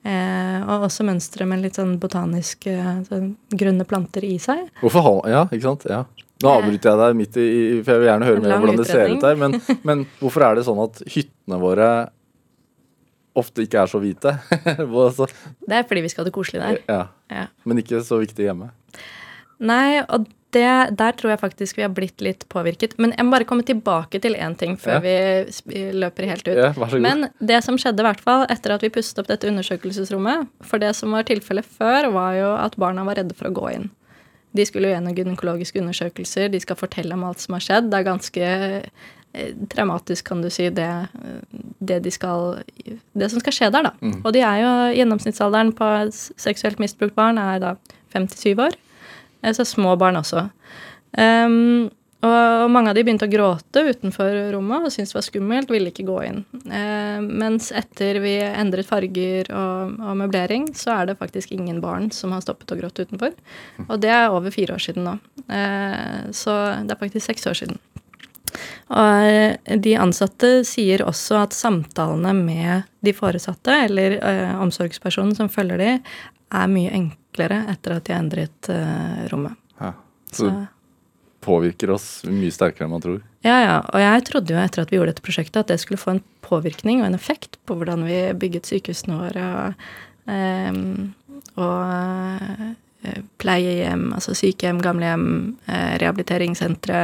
Eh, 0.02 0.62
og 0.66 0.88
også 0.88 1.04
mønstre 1.06 1.46
med 1.46 1.60
litt 1.62 1.76
sånn 1.78 1.92
botaniske 2.02 2.72
sånn 3.06 3.28
grønne 3.54 3.84
planter 3.86 4.24
i 4.26 4.34
seg. 4.42 4.64
Hvorfor 4.80 5.04
ha 5.06 5.12
Ja, 5.30 5.42
ikke 5.46 5.68
sant. 5.68 5.86
Ja. 5.86 6.02
Nå 6.42 6.50
avbryter 6.50 6.90
jeg 6.90 6.98
deg 6.98 7.18
midt 7.20 7.36
i 7.38 7.50
For 7.84 7.92
jeg 7.94 8.02
vil 8.02 8.08
gjerne 8.08 8.26
høre 8.26 8.42
mer 8.42 8.54
om 8.56 8.64
hvordan 8.64 8.80
det 8.80 8.88
ser 8.88 9.12
ut 9.12 9.22
der. 9.22 9.38
Men, 9.38 9.54
men, 9.86 10.02
hvorfor 10.18 10.46
er 10.48 10.58
det 10.58 10.66
sånn 10.66 10.82
at 10.82 10.98
hyttene 11.06 11.60
våre 11.62 11.92
ofte 13.38 13.64
ikke 13.66 13.82
er 13.82 13.90
så 13.90 14.00
hvite? 14.02 14.36
det 14.52 15.76
er 15.78 15.88
fordi 15.88 16.04
vi 16.04 16.12
skal 16.12 16.24
ha 16.24 16.28
det 16.28 16.34
koselig 16.36 16.62
der. 16.62 16.78
Ja. 16.88 17.02
ja. 17.32 17.48
Men 17.64 17.80
ikke 17.82 18.02
så 18.06 18.20
viktig 18.20 18.48
hjemme. 18.48 18.72
Nei, 19.62 20.02
og 20.02 20.26
det, 20.52 20.96
der 20.98 21.14
tror 21.16 21.32
jeg 21.32 21.40
faktisk 21.40 21.78
vi 21.78 21.84
har 21.84 21.92
blitt 21.94 22.20
litt 22.24 22.44
påvirket. 22.52 22.98
Men 23.00 23.14
jeg 23.16 23.24
må 23.24 23.34
bare 23.34 23.46
komme 23.48 23.64
tilbake 23.66 24.20
til 24.22 24.36
én 24.36 24.56
ting 24.58 24.76
før 24.80 25.00
ja. 25.00 25.46
vi 25.64 25.84
løper 25.96 26.28
helt 26.28 26.50
ut. 26.50 26.58
Ja, 26.58 26.72
Men 26.92 27.28
det 27.40 27.62
som 27.64 27.78
skjedde, 27.80 28.04
i 28.04 28.08
hvert 28.10 28.22
fall 28.24 28.44
etter 28.52 28.76
at 28.76 28.84
vi 28.84 28.92
pustet 28.92 29.22
opp 29.22 29.30
dette 29.30 29.48
undersøkelsesrommet 29.48 30.50
For 30.68 30.82
det 30.82 30.92
som 30.98 31.14
var 31.16 31.24
tilfellet 31.28 31.64
før, 31.78 32.10
var 32.12 32.36
jo 32.36 32.52
at 32.58 32.76
barna 32.80 33.06
var 33.08 33.20
redde 33.20 33.36
for 33.38 33.48
å 33.48 33.56
gå 33.56 33.72
inn. 33.78 33.88
De 34.52 34.64
skulle 34.68 34.90
jo 34.90 34.92
gjennom 34.92 35.16
gynekologiske 35.16 35.80
undersøkelser, 35.80 36.50
de 36.52 36.60
skal 36.60 36.76
fortelle 36.76 37.16
om 37.16 37.24
alt 37.24 37.40
som 37.40 37.56
har 37.56 37.64
skjedd. 37.64 37.88
Det 37.88 38.02
er 38.02 38.08
ganske 38.10 38.48
traumatisk, 39.72 40.26
kan 40.28 40.42
du 40.44 40.50
si, 40.52 40.68
det, 40.74 40.88
det, 41.80 42.02
de 42.04 42.12
skal, 42.12 42.60
det 43.16 43.30
som 43.32 43.40
skal 43.40 43.56
skje 43.56 43.70
der, 43.72 43.88
da. 43.88 43.94
Mm. 44.04 44.18
Og 44.20 44.32
de 44.36 44.44
er 44.44 44.60
jo 44.60 44.72
gjennomsnittsalderen 44.98 45.72
på 45.78 45.88
seksuelt 46.12 46.82
misbrukt 46.82 47.16
barn 47.16 47.40
er 47.40 47.62
da 47.62 47.74
57 48.12 48.52
år. 48.60 48.76
Så 49.56 49.66
små 49.66 49.96
barn 49.98 50.20
også. 50.20 50.46
Um, 51.18 51.90
og 52.22 52.70
mange 52.70 52.92
av 52.92 52.94
de 52.94 53.02
begynte 53.02 53.26
å 53.26 53.30
gråte 53.30 53.82
utenfor 53.82 54.36
rommet 54.54 54.84
og 54.86 54.92
syntes 54.94 55.10
det 55.10 55.16
var 55.16 55.24
skummelt, 55.26 55.72
ville 55.74 55.90
ikke 55.90 56.06
gå 56.06 56.18
inn. 56.28 56.42
Uh, 56.70 57.18
mens 57.26 57.72
etter 57.74 58.20
vi 58.22 58.36
endret 58.46 58.86
farger 58.86 59.50
og, 59.50 59.96
og, 59.98 60.12
møblering, 60.20 60.68
så 60.78 61.00
er 61.00 61.10
det 61.10 61.18
faktisk 61.18 61.50
ingen 61.56 61.80
barn 61.82 62.12
som 62.14 62.34
har 62.36 62.44
stoppet 62.44 62.76
å 62.76 62.78
gråte 62.78 63.08
utenfor. 63.08 63.34
Og 63.88 63.96
det 64.04 64.12
er 64.14 64.30
over 64.30 64.54
fire 64.54 64.78
år 64.78 64.84
siden 64.86 65.08
nå. 65.08 65.16
Uh, 65.50 66.30
så 66.36 66.54
det 66.86 66.94
er 66.94 67.02
faktisk 67.02 67.26
seks 67.26 67.50
år 67.50 67.58
siden. 67.64 67.82
Og 68.92 69.78
de 69.86 69.94
ansatte 70.00 70.50
sier 70.68 71.04
også 71.06 71.40
at 71.42 71.56
samtalene 71.56 72.34
med 72.36 72.90
de 73.02 73.14
foresatte, 73.16 73.74
eller 73.86 74.18
uh, 74.20 74.60
omsorgspersonen 74.62 75.34
som 75.38 75.50
følger 75.52 75.80
de, 75.82 75.94
er 76.52 76.68
mye 76.70 76.92
enklere 76.92 77.62
etter 77.72 77.96
at 77.96 78.06
de 78.06 78.14
har 78.14 78.22
endret 78.22 78.70
uh, 78.70 79.24
rommet. 79.32 79.58
Ja, 79.80 79.94
så, 80.30 80.36
så 80.36 80.50
det 80.50 80.66
påvirker 81.42 81.90
oss 81.90 82.22
mye 82.28 82.52
sterkere 82.54 82.86
enn 82.86 82.94
man 82.94 83.02
tror? 83.02 83.18
Ja, 83.42 83.56
ja. 83.64 83.78
Og 83.90 84.02
jeg 84.02 84.26
trodde 84.28 84.54
jo 84.54 84.60
etter 84.62 84.84
at 84.84 84.92
vi 84.92 84.98
gjorde 84.98 85.14
dette 85.14 85.24
prosjektet, 85.26 85.64
at 85.64 85.72
det 85.72 85.80
skulle 85.82 86.00
få 86.00 86.14
en 86.14 86.22
påvirkning 86.46 87.02
og 87.02 87.08
en 87.08 87.18
effekt 87.18 87.58
på 87.66 87.76
hvordan 87.78 88.06
vi 88.06 88.20
bygget 88.38 88.70
sykehusene 88.70 89.18
våre. 89.18 89.48
Og, 89.56 90.38
og 91.58 91.82
uh, 91.82 93.18
pleiehjem, 93.42 94.12
altså 94.14 94.36
sykehjem, 94.38 94.82
gamlehjem, 94.84 95.26
uh, 95.66 95.92
rehabiliteringssentre. 96.02 97.02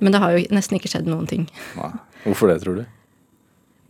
Men 0.00 0.14
det 0.14 0.22
har 0.22 0.36
jo 0.36 0.46
nesten 0.54 0.78
ikke 0.78 0.90
skjedd 0.92 1.08
noen 1.10 1.28
ting. 1.30 1.46
Nei. 1.78 1.92
Hvorfor 2.24 2.50
det, 2.50 2.60
tror 2.64 2.80
du? 2.80 2.88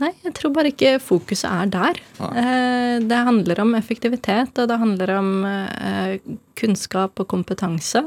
Nei, 0.00 0.14
jeg 0.24 0.32
tror 0.36 0.52
bare 0.56 0.70
ikke 0.72 0.94
fokuset 1.02 1.48
er 1.50 1.72
der. 1.72 1.98
Eh, 2.24 2.96
det 3.04 3.24
handler 3.26 3.60
om 3.66 3.74
effektivitet, 3.76 4.56
og 4.56 4.70
det 4.70 4.78
handler 4.80 5.12
om 5.18 5.32
eh, 5.44 6.14
kunnskap 6.56 7.20
og 7.20 7.28
kompetanse. 7.28 8.06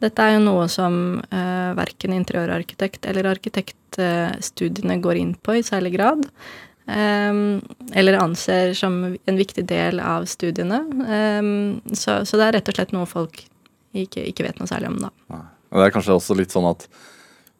Dette 0.00 0.22
er 0.22 0.36
jo 0.36 0.44
noe 0.46 0.64
som 0.72 1.18
eh, 1.28 1.72
verken 1.76 2.14
interiørarkitekt 2.16 3.08
eller 3.10 3.28
arkitektstudiene 3.34 4.96
går 5.04 5.20
inn 5.20 5.34
på 5.36 5.58
i 5.58 5.64
særlig 5.66 5.92
grad. 5.98 6.24
Eh, 6.88 7.42
eller 8.00 8.20
anser 8.22 8.72
som 8.78 9.02
en 9.12 9.40
viktig 9.42 9.66
del 9.68 10.00
av 10.00 10.24
studiene. 10.30 10.80
Eh, 11.04 11.52
så, 11.92 12.22
så, 12.24 12.40
det 12.40 12.46
er 12.46 12.58
rett 12.60 12.72
og 12.72 12.80
slett 12.80 12.96
noe 12.96 13.10
folk 13.10 13.44
ikke, 13.96 14.24
ikke 14.24 14.48
vet 14.48 14.60
noe 14.60 14.72
særlig 14.72 14.94
om, 14.94 15.02
da. 15.04 15.12
Og 15.68 15.80
det 15.82 15.90
er 15.90 15.92
kanskje 15.92 16.16
også 16.16 16.36
litt 16.38 16.54
sånn 16.54 16.68
at 16.68 16.88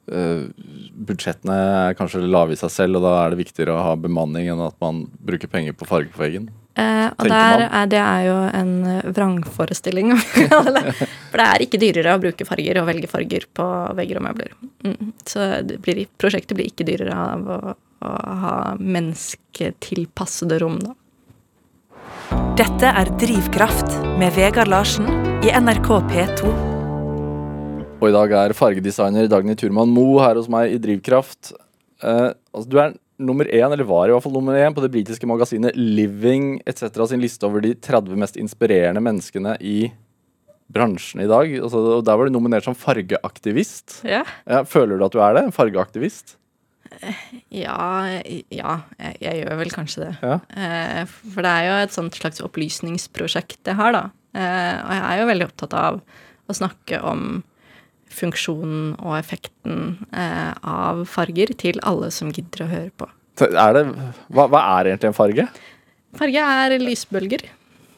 budsjettene 0.07 1.57
er 1.91 1.97
kanskje 1.99 2.23
lave 2.23 2.55
i 2.55 2.61
seg 2.61 2.71
selv, 2.71 3.01
og 3.01 3.07
da 3.07 3.17
er 3.25 3.33
det 3.33 3.41
viktigere 3.41 3.75
å 3.75 3.83
ha 3.89 3.97
bemanning 3.99 4.53
enn 4.53 4.63
at 4.63 4.77
man 4.83 5.05
bruker 5.19 5.51
penger 5.51 5.75
på 5.77 5.89
farge 5.89 6.13
på 6.15 6.23
veggen. 6.23 6.47
Eh, 6.77 7.07
og 7.09 7.31
er, 7.33 7.65
det 7.89 8.01
er 8.03 8.27
jo 8.27 8.37
en 8.53 8.73
vrangforestilling. 9.17 10.13
For 11.31 11.41
det 11.41 11.47
er 11.47 11.65
ikke 11.65 11.81
dyrere 11.81 12.17
å 12.17 12.21
bruke 12.21 12.47
farger 12.49 12.83
og 12.83 12.91
velge 12.91 13.09
farger 13.09 13.49
på 13.57 13.67
vegger 13.97 14.21
og 14.21 14.27
møbler. 14.29 14.53
Mm. 14.85 15.15
Så 15.25 15.49
blir, 15.83 16.05
prosjektet 16.21 16.59
blir 16.59 16.69
ikke 16.69 16.87
dyrere 16.89 17.17
av 17.17 17.51
å, 17.57 17.59
å 18.05 18.15
ha 18.45 18.55
mennesketilpassede 18.77 20.61
rom, 20.63 20.79
da. 20.85 20.95
Dette 22.57 22.89
er 22.89 23.09
Drivkraft 23.21 23.99
med 24.21 24.37
Vegard 24.37 24.69
Larsen 24.73 25.09
i 25.45 25.53
NRK 25.57 25.93
P2. 26.13 26.76
Og 27.97 28.11
i 28.11 28.13
dag 28.13 28.33
er 28.37 28.53
fargedesigner 28.53 29.29
Dagny 29.33 29.55
Turman 29.57 29.89
Mo 29.89 30.19
her 30.21 30.37
hos 30.37 30.51
meg 30.53 30.75
i 30.75 30.81
Drivkraft. 30.81 31.55
Eh, 32.05 32.33
altså, 32.53 32.69
du 32.69 32.77
er 32.83 32.97
nummer 33.17 33.49
én, 33.49 33.73
eller 33.73 33.89
var 33.89 34.11
i 34.11 34.13
hvert 34.13 34.25
fall 34.27 34.35
nummer 34.37 34.57
én, 34.61 34.75
på 34.77 34.85
det 34.85 34.91
britiske 34.93 35.29
magasinet 35.29 35.79
Living 35.81 36.59
etc. 36.69 36.91
sin 37.09 37.25
liste 37.25 37.49
over 37.49 37.65
de 37.65 37.73
30 37.73 38.21
mest 38.21 38.37
inspirerende 38.37 39.01
menneskene 39.01 39.57
i 39.65 39.79
bransjen 40.69 41.25
i 41.25 41.31
dag. 41.31 41.55
Altså, 41.57 41.81
og 41.97 42.05
der 42.05 42.21
var 42.21 42.29
du 42.29 42.37
nominert 42.37 42.69
som 42.69 42.77
fargeaktivist. 42.77 44.03
Ja. 44.05 44.27
Ja, 44.45 44.61
føler 44.69 45.01
du 45.01 45.09
at 45.09 45.17
du 45.17 45.25
er 45.25 45.39
det? 45.39 45.47
En 45.47 45.57
fargeaktivist? 45.57 46.37
Ja, 47.49 47.81
ja 48.53 48.77
jeg, 49.01 49.17
jeg 49.25 49.41
gjør 49.41 49.61
vel 49.65 49.73
kanskje 49.73 50.05
det. 50.05 50.13
Ja. 50.21 50.39
Eh, 50.53 51.03
for 51.33 51.49
det 51.49 51.57
er 51.57 51.71
jo 51.71 51.83
et 51.89 51.97
sånt 51.97 52.21
slags 52.21 52.45
opplysningsprosjekt 52.45 53.73
jeg 53.73 53.81
har, 53.81 53.97
da. 53.97 54.07
Eh, 54.37 54.73
og 54.85 54.97
jeg 55.01 55.05
er 55.09 55.21
jo 55.23 55.29
veldig 55.33 55.53
opptatt 55.55 55.81
av 55.81 56.03
å 56.47 56.61
snakke 56.61 57.01
om 57.01 57.39
funksjonen 58.13 58.95
og 59.03 59.17
effekten 59.19 59.97
eh, 60.13 60.53
av 60.63 61.05
farger 61.11 61.53
til 61.59 61.81
alle 61.87 62.11
som 62.15 62.33
gidder 62.35 62.67
å 62.67 62.71
høre 62.71 62.93
på. 62.97 63.09
Så 63.37 63.51
Er 63.53 63.77
det, 63.77 63.85
hva, 64.33 64.47
hva 64.49 64.63
er 64.79 64.93
egentlig 64.93 65.13
en 65.13 65.17
farge? 65.19 65.49
Farge 66.17 66.45
er 66.61 66.77
lysbølger. 66.81 67.45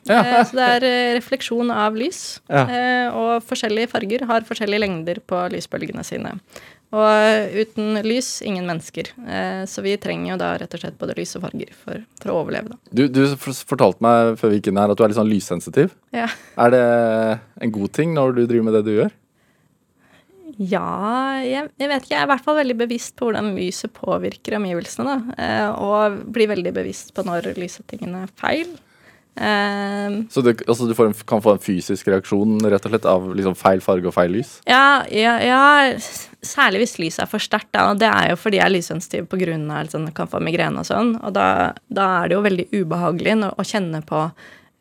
Ja. 0.09 0.23
Eh, 0.23 0.41
så 0.49 0.57
det 0.59 0.71
er 0.79 0.89
eh, 0.89 1.13
refleksjon 1.19 1.71
av 1.75 1.99
lys. 1.99 2.41
Ja. 2.49 2.65
Eh, 2.65 3.15
og 3.15 3.45
forskjellige 3.47 3.93
farger 3.93 4.27
har 4.31 4.49
forskjellige 4.49 4.83
lengder 4.83 5.23
på 5.29 5.45
lysbølgene 5.53 6.05
sine. 6.07 6.35
Og 6.89 7.53
uten 7.53 7.99
lys, 8.01 8.39
ingen 8.41 8.65
mennesker. 8.65 9.11
Eh, 9.29 9.63
så 9.69 9.85
vi 9.85 9.93
trenger 10.01 10.33
jo 10.33 10.39
da 10.41 10.55
rett 10.63 10.73
og 10.73 10.81
slett 10.81 10.97
både 11.01 11.19
lys 11.19 11.37
og 11.37 11.45
farger 11.45 11.75
for, 11.77 12.01
for 12.23 12.33
å 12.33 12.39
overleve, 12.41 12.73
da. 12.73 12.79
Du, 12.97 13.05
du 13.13 13.23
fortalte 13.37 14.01
meg 14.05 14.39
før 14.41 14.55
vi 14.55 14.61
gikk 14.63 14.71
inn 14.73 14.81
her 14.81 14.95
at 14.95 14.99
du 14.99 15.05
er 15.05 15.13
litt 15.13 15.21
sånn 15.21 15.29
lyssensitiv. 15.29 15.93
Ja. 16.17 16.31
Er 16.57 16.73
det 16.73 16.85
en 17.61 17.75
god 17.77 17.93
ting 17.99 18.17
når 18.17 18.39
du 18.39 18.47
driver 18.47 18.71
med 18.71 18.79
det 18.79 18.87
du 18.89 18.95
gjør? 18.97 19.13
Ja, 20.59 21.39
jeg, 21.45 21.69
jeg 21.79 21.89
vet 21.93 22.03
ikke. 22.03 22.15
Jeg 22.17 22.21
er 22.25 22.27
i 22.27 22.31
hvert 22.33 22.45
fall 22.45 22.59
veldig 22.59 22.77
bevisst 22.81 23.15
på 23.19 23.29
hvordan 23.29 23.53
lyset 23.55 23.93
påvirker 23.95 24.57
omgivelsene. 24.59 25.15
eh, 25.39 25.69
Og 25.71 26.19
blir 26.35 26.51
veldig 26.51 26.73
bevisst 26.75 27.15
på 27.15 27.23
når 27.27 27.53
lyssettingen 27.59 28.17
er 28.25 28.33
feil. 28.41 28.73
Eh, 29.39 30.17
Så 30.35 30.43
du, 30.43 30.51
altså 30.67 30.89
du 30.89 30.97
får 30.99 31.13
en, 31.13 31.15
kan 31.31 31.43
få 31.45 31.55
en 31.55 31.63
fysisk 31.63 32.11
reaksjon 32.11 32.59
rett 32.67 32.89
og 32.89 32.91
slett 32.91 33.07
av 33.07 33.29
liksom 33.39 33.55
feil 33.55 33.81
farge 33.85 34.11
og 34.11 34.17
feil 34.17 34.35
lys? 34.35 34.57
ja, 34.67 35.05
ja, 35.15 35.37
ja, 35.47 35.63
særlig 36.43 36.83
hvis 36.83 36.99
lyset 36.99 37.23
er 37.23 37.31
for 37.31 37.39
sterkt. 37.39 37.71
da, 37.73 37.91
og 37.93 38.03
Det 38.03 38.11
er 38.11 38.33
jo 38.33 38.37
fordi 38.43 38.59
jeg 38.59 38.67
er 38.67 38.75
lyssensitiv 38.75 39.29
pga. 39.31 39.85
Sånn, 39.95 40.11
kan 40.13 40.27
få 40.27 40.43
migrene 40.43 40.83
og 40.83 40.91
sånn. 40.91 41.15
Og 41.23 41.33
da, 41.39 41.73
da 41.89 42.09
er 42.25 42.29
det 42.29 42.35
jo 42.41 42.43
veldig 42.51 42.69
ubehagelig 42.83 43.39
å 43.55 43.63
kjenne 43.63 44.03
på 44.03 44.27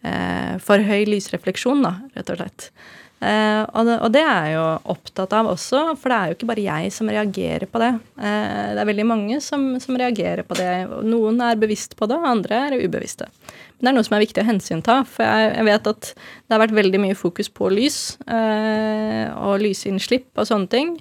eh, 0.03 0.57
for 0.57 0.81
høy 0.81 1.05
lysrefleksjon, 1.05 1.83
da, 1.85 1.99
rett 2.17 2.33
og 2.33 2.41
slett. 2.41 2.71
Eh, 3.17 3.63
og, 3.73 3.87
det, 3.87 3.95
og 4.05 4.11
det 4.13 4.21
er 4.21 4.43
jeg 4.45 4.57
jo 4.59 4.65
opptatt 4.93 5.31
av 5.33 5.47
også, 5.49 5.79
for 5.97 6.13
det 6.13 6.17
er 6.17 6.29
jo 6.29 6.35
ikke 6.37 6.49
bare 6.51 6.65
jeg 6.67 6.91
som 6.93 7.09
reagerer 7.09 7.65
på 7.71 7.81
det. 7.81 7.89
Eh, 8.21 8.67
det 8.77 8.83
er 8.83 8.89
veldig 8.91 9.07
mange 9.09 9.39
som, 9.41 9.63
som 9.81 9.97
reagerer 9.97 10.45
på 10.45 10.57
det. 10.59 10.69
Noen 11.07 11.41
er 11.41 11.57
bevisst 11.57 11.97
på 11.97 12.09
det, 12.09 12.19
andre 12.33 12.61
er 12.67 12.77
ubevisste. 12.83 13.29
Men 13.77 13.87
det 13.87 13.91
er 13.91 13.97
noe 13.97 14.07
som 14.09 14.17
er 14.17 14.25
viktig 14.25 14.43
å 14.43 14.49
hensynta, 14.51 14.99
for 15.09 15.25
jeg, 15.25 15.49
jeg 15.55 15.69
vet 15.71 15.91
at 15.93 16.11
det 16.13 16.55
har 16.55 16.63
vært 16.65 16.77
veldig 16.77 17.01
mye 17.07 17.17
fokus 17.17 17.49
på 17.49 17.71
lys 17.73 17.99
eh, 18.29 19.25
og 19.33 19.63
lysinnslipp 19.65 20.29
og 20.37 20.49
sånne 20.49 20.71
ting. 20.73 20.95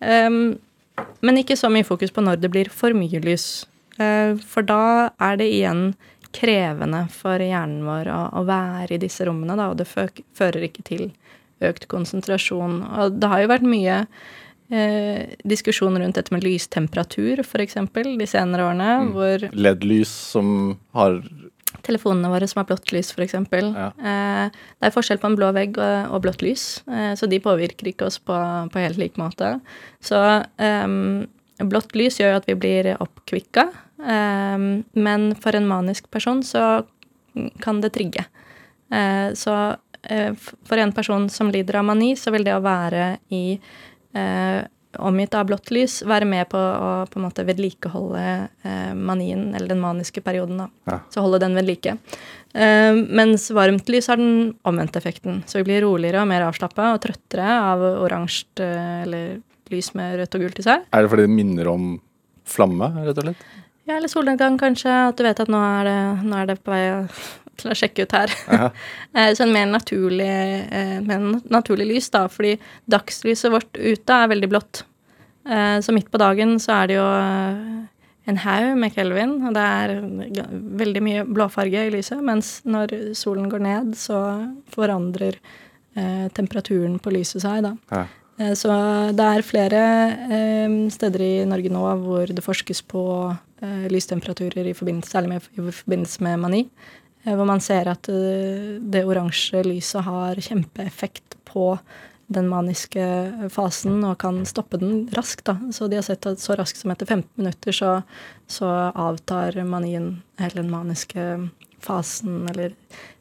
Um, 0.00 0.56
men 1.24 1.40
ikke 1.40 1.56
så 1.58 1.70
mye 1.72 1.86
fokus 1.86 2.12
på 2.14 2.24
når 2.24 2.40
det 2.40 2.50
blir 2.52 2.72
for 2.72 2.96
mye 2.96 3.20
lys. 3.22 3.66
For 3.98 4.62
da 4.62 5.10
er 5.26 5.38
det 5.40 5.46
igjen 5.50 5.80
krevende 6.34 7.00
for 7.10 7.42
hjernen 7.42 7.80
vår 7.86 8.10
å, 8.14 8.18
å 8.38 8.42
være 8.46 8.94
i 8.94 9.00
disse 9.02 9.26
rommene, 9.26 9.56
da, 9.58 9.70
og 9.72 9.80
det 9.80 9.88
fører 9.90 10.66
ikke 10.68 10.84
til 10.86 11.08
økt 11.64 11.88
konsentrasjon. 11.90 12.82
Og 12.86 13.18
det 13.18 13.30
har 13.30 13.42
jo 13.42 13.50
vært 13.50 13.66
mye 13.68 13.96
eh, 14.70 15.36
diskusjon 15.48 15.98
rundt 15.98 16.18
dette 16.18 16.34
med 16.34 16.46
lystemperatur, 16.46 17.42
f.eks., 17.44 17.78
de 17.94 18.28
senere 18.28 18.68
årene, 18.68 18.90
hvor 19.14 19.48
LED-lys 19.52 20.12
som 20.34 20.76
har 20.96 21.20
telefonene 21.84 22.30
våre 22.32 22.48
som 22.48 22.62
har 22.62 22.68
blått 22.68 22.92
lys, 22.94 23.10
f.eks. 23.14 23.34
Ja. 23.34 23.88
Eh, 23.92 24.44
det 24.50 24.88
er 24.88 24.94
forskjell 24.94 25.20
på 25.22 25.30
en 25.30 25.38
blå 25.38 25.50
vegg 25.56 25.78
og, 25.80 26.14
og 26.14 26.22
blått 26.24 26.44
lys, 26.44 26.68
eh, 26.90 27.12
så 27.18 27.28
de 27.30 27.40
påvirker 27.44 27.92
ikke 27.92 28.08
oss 28.08 28.18
på, 28.20 28.36
på 28.72 28.82
helt 28.82 29.00
lik 29.00 29.18
måte. 29.20 29.56
Så 30.04 30.20
ehm, 30.62 31.26
blått 31.68 31.94
lys 31.98 32.20
gjør 32.20 32.36
jo 32.36 32.40
at 32.42 32.48
vi 32.48 32.56
blir 32.58 32.92
oppkvikka, 32.96 33.68
ehm, 34.04 34.68
men 34.98 35.28
for 35.40 35.58
en 35.58 35.68
manisk 35.68 36.10
person 36.14 36.42
så 36.46 36.82
kan 37.62 37.82
det 37.84 37.92
trigge. 37.96 38.24
Eh, 38.90 39.34
så 39.36 39.76
for 40.08 40.80
en 40.80 40.92
person 40.96 41.28
som 41.28 41.50
lider 41.52 41.76
av 41.80 41.84
mani, 41.84 42.14
så 42.16 42.32
vil 42.32 42.46
det 42.46 42.54
å 42.56 42.64
være 42.64 43.18
i 43.34 43.42
eh, 44.16 44.60
omgitt 44.96 45.34
av 45.34 45.46
blått 45.46 45.70
lys, 45.74 46.00
være 46.06 46.26
med 46.28 46.48
på 46.50 46.58
å 46.58 46.90
på 47.10 47.20
en 47.20 47.26
måte 47.26 47.44
vedlikeholde 47.46 48.24
eh, 48.64 48.94
manien, 48.96 49.50
eller 49.54 49.74
den 49.74 49.82
maniske 49.82 50.22
perioden, 50.24 50.62
da. 50.62 50.68
Ja. 50.88 50.98
Så 51.12 51.24
holde 51.24 51.42
den 51.42 51.56
ved 51.58 51.68
like. 51.68 51.96
Eh, 52.54 52.96
mens 52.96 53.50
varmt 53.54 53.88
lys 53.92 54.08
har 54.10 54.20
den 54.20 54.54
omvendte 54.68 55.00
effekten. 55.00 55.42
Så 55.46 55.60
vi 55.60 55.68
blir 55.68 55.84
roligere 55.84 56.22
og 56.22 56.30
mer 56.30 56.46
avslappa 56.48 56.92
og 56.94 57.02
trøttere 57.04 57.60
av 57.60 57.84
oransje 58.06 58.64
eh, 58.64 59.02
eller 59.04 59.38
lys 59.72 59.92
med 59.98 60.18
rødt 60.22 60.38
og 60.38 60.46
gult 60.46 60.62
i 60.62 60.66
seg. 60.70 60.86
Er 60.88 61.04
det 61.04 61.12
fordi 61.12 61.26
det 61.28 61.34
minner 61.36 61.68
om 61.70 61.90
flamme, 62.48 62.88
rett 63.04 63.20
og 63.20 63.28
slett? 63.28 63.48
Ja, 63.88 63.96
eller 63.96 64.10
solnedgang, 64.12 64.56
kanskje. 64.60 64.92
At 65.10 65.20
du 65.20 65.24
vet 65.24 65.40
at 65.40 65.52
nå 65.52 65.60
er 65.64 65.88
det, 65.88 66.00
nå 66.24 66.40
er 66.40 66.48
det 66.50 66.58
på 66.64 66.72
vei 66.72 66.82
til 67.58 67.72
å 67.72 67.76
sjekke 67.78 68.06
ut 68.06 68.16
her. 68.16 68.34
Ja. 68.52 68.70
Eh, 69.18 69.32
Så 69.34 69.42
en 69.46 69.52
mer 69.54 69.66
naturlig, 69.66 70.28
eh, 70.70 71.00
naturlig 71.50 71.86
lys, 71.88 72.10
da. 72.14 72.26
Fordi 72.28 72.56
dagslyset 72.90 73.50
vårt 73.50 73.78
ute 73.78 74.14
er 74.14 74.28
veldig 74.28 74.50
blått. 74.52 74.82
Eh, 75.48 75.78
Så 75.80 75.94
midt 75.96 76.10
på 76.12 76.20
dagen 76.20 76.58
så 76.60 76.82
er 76.82 76.86
det 76.90 76.98
jo 76.98 77.06
en 78.28 78.36
haug 78.44 78.76
med 78.76 78.92
kelvin, 78.92 79.38
og 79.48 79.54
det 79.56 79.64
er 79.64 79.94
veldig 80.82 81.02
mye 81.02 81.24
blåfarge 81.24 81.86
i 81.86 81.90
lyset. 81.94 82.20
Mens 82.22 82.60
når 82.68 83.14
solen 83.16 83.48
går 83.48 83.64
ned, 83.64 83.94
så 83.96 84.20
forandrer 84.70 85.40
temperaturen 86.36 87.00
på 87.02 87.10
lyset 87.10 87.42
seg, 87.42 87.62
da. 87.64 87.72
Ja. 87.90 88.04
Så 88.54 88.70
det 89.18 89.24
er 89.24 89.42
flere 89.42 89.80
eh, 90.30 90.74
steder 90.94 91.24
i 91.24 91.32
Norge 91.48 91.72
nå 91.74 91.80
hvor 92.04 92.28
det 92.30 92.44
forskes 92.44 92.84
på 92.86 93.02
lystemperaturer, 93.90 94.68
i 94.70 94.76
forbindelse, 94.76 95.10
særlig 95.10 95.28
med, 95.32 95.48
i 95.58 95.72
forbindelse 95.74 96.22
med 96.22 96.38
mani. 96.38 96.60
Eh, 97.28 97.34
Hvor 97.36 97.46
man 97.48 97.60
ser 97.64 97.90
at 97.92 98.08
eh, 98.08 98.78
det 98.80 99.04
oransje 99.04 99.60
lyset 99.66 100.06
har 100.08 100.40
kjempeeffekt 100.40 101.36
på 101.48 101.74
den 102.28 102.48
maniske 102.50 103.04
fasen 103.52 104.02
og 104.04 104.18
kan 104.20 104.42
stoppe 104.48 104.76
den 104.80 105.06
raskt. 105.16 105.46
Da. 105.48 105.54
Så 105.72 105.88
de 105.88 105.96
har 105.96 106.04
sett 106.04 106.26
at 106.28 106.40
så 106.42 106.56
raskt 106.58 106.76
som 106.80 106.92
etter 106.92 107.08
15 107.08 107.28
minutter 107.40 107.72
så, 107.72 107.92
så 108.46 108.68
avtar 108.92 109.56
manien, 109.64 110.18
eller 110.36 110.60
den 110.60 110.68
maniske 110.72 111.24
fasen, 111.80 112.42
eller 112.52 112.74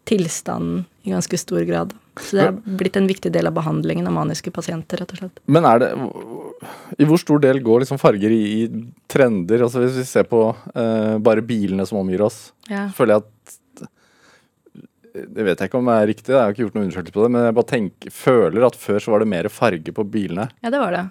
tilstanden, 0.07 0.85
i 1.07 1.11
ganske 1.11 1.39
stor 1.39 1.63
grad. 1.67 1.93
Så 2.17 2.35
det 2.35 2.45
er 2.47 2.77
blitt 2.79 2.97
en 2.97 3.07
viktig 3.07 3.29
del 3.31 3.47
av 3.47 3.53
behandlingen 3.55 4.07
av 4.09 4.15
maniske 4.15 4.51
pasienter, 4.55 4.99
rett 5.03 5.11
og 5.13 5.19
slett. 5.21 5.41
Men 5.45 5.67
er 5.69 5.83
det 5.83 5.89
I 6.97 7.07
hvor 7.07 7.21
stor 7.21 7.39
del 7.43 7.59
går 7.63 7.83
liksom 7.83 7.99
farger 8.01 8.33
i, 8.33 8.41
i 8.63 8.83
trender? 9.11 9.63
Altså 9.67 9.83
Hvis 9.83 9.99
vi 10.01 10.05
ser 10.09 10.27
på 10.27 10.41
uh, 10.51 11.15
bare 11.23 11.43
bilene 11.45 11.85
som 11.87 11.99
omgir 12.01 12.23
oss, 12.25 12.49
Ja. 12.71 12.87
føler 12.95 13.17
jeg 13.17 13.23
at 13.27 13.57
Det 15.27 15.45
vet 15.47 15.59
jeg 15.59 15.71
ikke 15.71 15.79
om 15.81 15.91
det 15.91 15.97
er 15.97 16.09
riktig, 16.11 16.33
jeg 16.33 16.39
har 16.41 16.55
ikke 16.55 16.65
gjort 16.65 16.77
noen 16.77 16.87
undersøkelse 16.87 17.17
på 17.17 17.25
det, 17.25 17.33
men 17.35 17.47
jeg 17.47 17.57
bare 17.59 17.71
tenker, 17.73 18.13
føler 18.13 18.67
at 18.67 18.79
før 18.79 18.99
så 19.03 19.13
var 19.13 19.23
det 19.23 19.31
mer 19.33 19.49
farge 19.53 19.93
på 19.95 20.05
bilene. 20.17 20.49
Ja, 20.61 20.73
det 20.73 20.81
var 20.83 20.95
det. 20.95 21.05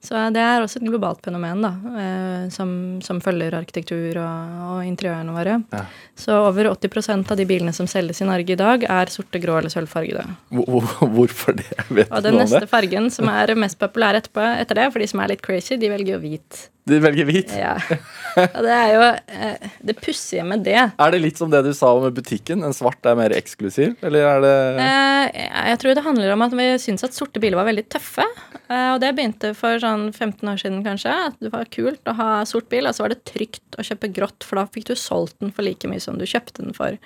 Så 0.00 0.16
det 0.32 0.40
er 0.40 0.62
også 0.64 0.78
et 0.80 0.86
globalt 0.88 1.20
fenomen, 1.26 1.60
da, 1.60 1.70
eh, 2.00 2.44
som, 2.52 2.70
som 3.04 3.18
følger 3.20 3.52
arkitektur 3.58 4.16
og, 4.16 4.54
og 4.64 4.78
interiørene 4.88 5.34
våre. 5.34 5.58
Ja. 5.74 5.82
Så 6.16 6.38
over 6.46 6.70
80% 6.70 7.28
av 7.34 7.36
de 7.36 7.44
bilene 7.48 7.74
som 7.76 7.88
selges 7.90 8.22
i 8.24 8.28
Norge 8.28 8.54
i 8.54 8.58
dag, 8.58 8.86
er 8.88 9.12
sorte, 9.12 9.42
grå 9.42 9.58
eller 9.60 9.72
sølvfargede. 9.72 10.24
Hvor, 10.56 10.70
hvor, 10.72 11.12
hvorfor 11.18 11.58
det? 11.60 11.68
Vet 11.92 12.08
Og 12.08 12.24
den 12.24 12.40
neste 12.40 12.64
fargen 12.70 13.12
som 13.12 13.28
er 13.28 13.52
mest 13.60 13.76
populær 13.80 14.16
etterpå, 14.16 14.46
etter 14.62 14.80
det, 14.80 14.88
for 14.94 15.04
de 15.04 15.10
som 15.12 15.20
er 15.20 15.34
litt 15.34 15.44
crazy, 15.44 15.76
de 15.76 15.92
velger 15.92 16.16
jo 16.16 16.22
hvit. 16.24 16.64
De 16.90 17.00
velger 17.02 17.28
hvit. 17.28 17.54
Ja. 17.56 17.76
Og 18.40 18.60
det 18.62 18.74
er 18.74 18.90
jo 18.94 19.06
eh, 19.10 19.70
det 19.86 19.96
pussige 19.98 20.44
med 20.46 20.64
det. 20.66 20.78
Er 20.78 21.14
det 21.14 21.22
litt 21.22 21.40
som 21.40 21.50
det 21.50 21.62
du 21.66 21.72
sa 21.76 21.92
om 21.96 22.06
butikken? 22.14 22.62
En 22.66 22.76
svart 22.76 23.06
er 23.06 23.18
mer 23.18 23.34
eksklusiv, 23.34 23.96
eller 24.06 24.28
er 24.34 24.44
det 24.44 24.54
Eh, 24.80 25.70
jeg 25.70 25.80
tror 25.80 25.96
det 25.96 26.04
handler 26.04 26.32
om 26.34 26.44
at 26.44 26.54
vi 26.56 26.66
syns 26.82 27.04
at 27.06 27.16
sorte 27.16 27.40
biler 27.42 27.58
var 27.58 27.68
veldig 27.68 27.86
tøffe. 27.92 28.24
Eh, 28.70 28.88
og 28.94 29.00
det 29.02 29.12
begynte 29.16 29.52
for 29.58 29.80
sånn 29.82 30.08
15 30.12 30.52
år 30.52 30.60
siden, 30.62 30.80
kanskje. 30.86 31.14
At 31.30 31.38
det 31.42 31.52
var 31.54 31.70
kult 31.72 32.10
å 32.10 32.16
ha 32.18 32.30
sort 32.48 32.70
bil, 32.72 32.88
og 32.88 32.96
så 32.96 33.04
var 33.04 33.14
det 33.14 33.24
trygt 33.28 33.78
å 33.78 33.86
kjøpe 33.86 34.12
grått, 34.14 34.46
for 34.46 34.60
da 34.60 34.66
fikk 34.70 34.90
du 34.90 34.96
solgt 34.98 35.38
den 35.42 35.54
for 35.54 35.66
like 35.66 35.90
mye 35.90 36.02
som 36.02 36.18
du 36.20 36.26
kjøpte 36.28 36.64
den 36.64 36.76
for. 36.76 36.96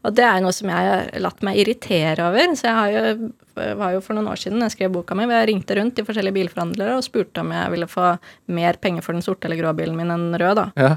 Og 0.00 0.16
det 0.16 0.24
er 0.24 0.40
noe 0.40 0.54
som 0.56 0.70
jeg 0.72 0.90
har 0.90 1.10
latt 1.20 1.42
meg 1.44 1.60
irritere 1.60 2.24
over. 2.30 2.54
Så 2.56 2.68
jeg 2.70 2.76
har 2.78 2.94
jo, 2.94 3.30
var 3.76 3.94
jo 3.96 4.02
for 4.04 4.16
noen 4.16 4.30
år 4.32 4.40
siden 4.40 4.64
jeg 4.64 4.76
skrev 4.76 4.94
boka 4.94 5.16
mi, 5.16 5.26
hvor 5.28 5.36
jeg 5.36 5.50
ringte 5.52 5.76
rundt 5.76 5.96
til 5.98 6.06
forskjellige 6.08 6.38
bilforhandlere 6.38 6.96
og 6.96 7.04
spurte 7.04 7.44
om 7.44 7.52
jeg 7.52 7.74
ville 7.74 7.88
få 7.90 8.14
mer 8.56 8.80
penger 8.80 9.04
for 9.04 9.16
den 9.16 9.24
sorte 9.26 9.48
eller 9.48 9.60
grå 9.60 9.74
bilen 9.76 9.98
min 9.98 10.12
enn 10.14 10.30
rød, 10.40 10.62
da. 10.62 10.68
Ja. 10.80 10.94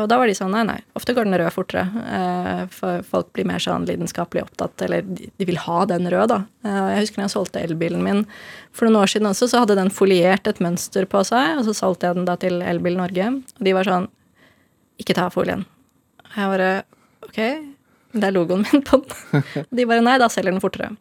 Og 0.00 0.08
da 0.10 0.16
var 0.18 0.26
de 0.26 0.34
sånn 0.34 0.50
nei, 0.54 0.64
nei. 0.66 0.78
Ofte 0.98 1.14
går 1.14 1.28
den 1.28 1.36
rød 1.38 1.52
fortere. 1.54 1.84
Eh, 2.16 2.62
for 2.72 3.04
folk 3.06 3.28
blir 3.36 3.46
mer 3.46 3.62
sånn 3.62 3.84
lidenskapelig 3.88 4.42
opptatt, 4.46 4.82
eller 4.86 5.04
de, 5.06 5.28
vil 5.46 5.60
ha 5.60 5.84
den 5.90 6.08
rød, 6.10 6.32
da. 6.32 6.40
Eh, 6.66 6.80
jeg 6.94 7.04
husker 7.04 7.20
når 7.20 7.28
jeg 7.28 7.34
solgte 7.36 7.62
elbilen 7.62 8.02
min 8.04 8.24
for 8.74 8.88
noen 8.88 9.04
år 9.04 9.12
siden 9.12 9.30
også, 9.30 9.48
så 9.52 9.62
hadde 9.62 9.78
den 9.78 9.92
foliert 9.94 10.50
et 10.50 10.62
mønster 10.64 11.06
på 11.10 11.22
seg, 11.28 11.60
og 11.60 11.68
så 11.68 11.76
solgte 11.78 12.10
jeg 12.10 12.18
den 12.18 12.28
da 12.28 12.36
til 12.40 12.58
Elbil 12.64 12.98
Norge. 12.98 13.30
Og 13.54 13.68
de 13.68 13.76
var 13.76 13.88
sånn 13.88 14.10
ikke 15.00 15.16
ta 15.16 15.28
folien. 15.32 15.64
Og 16.24 16.36
Jeg 16.40 16.52
bare 16.56 16.72
OK, 17.28 17.40
det 18.14 18.28
er 18.28 18.34
logoen 18.34 18.64
min 18.66 18.84
på 18.86 19.00
den. 19.02 19.46
De 19.76 19.88
bare 19.88 20.04
nei, 20.04 20.18
da 20.22 20.30
selger 20.32 20.54
den 20.54 20.62
fortere. 20.62 20.94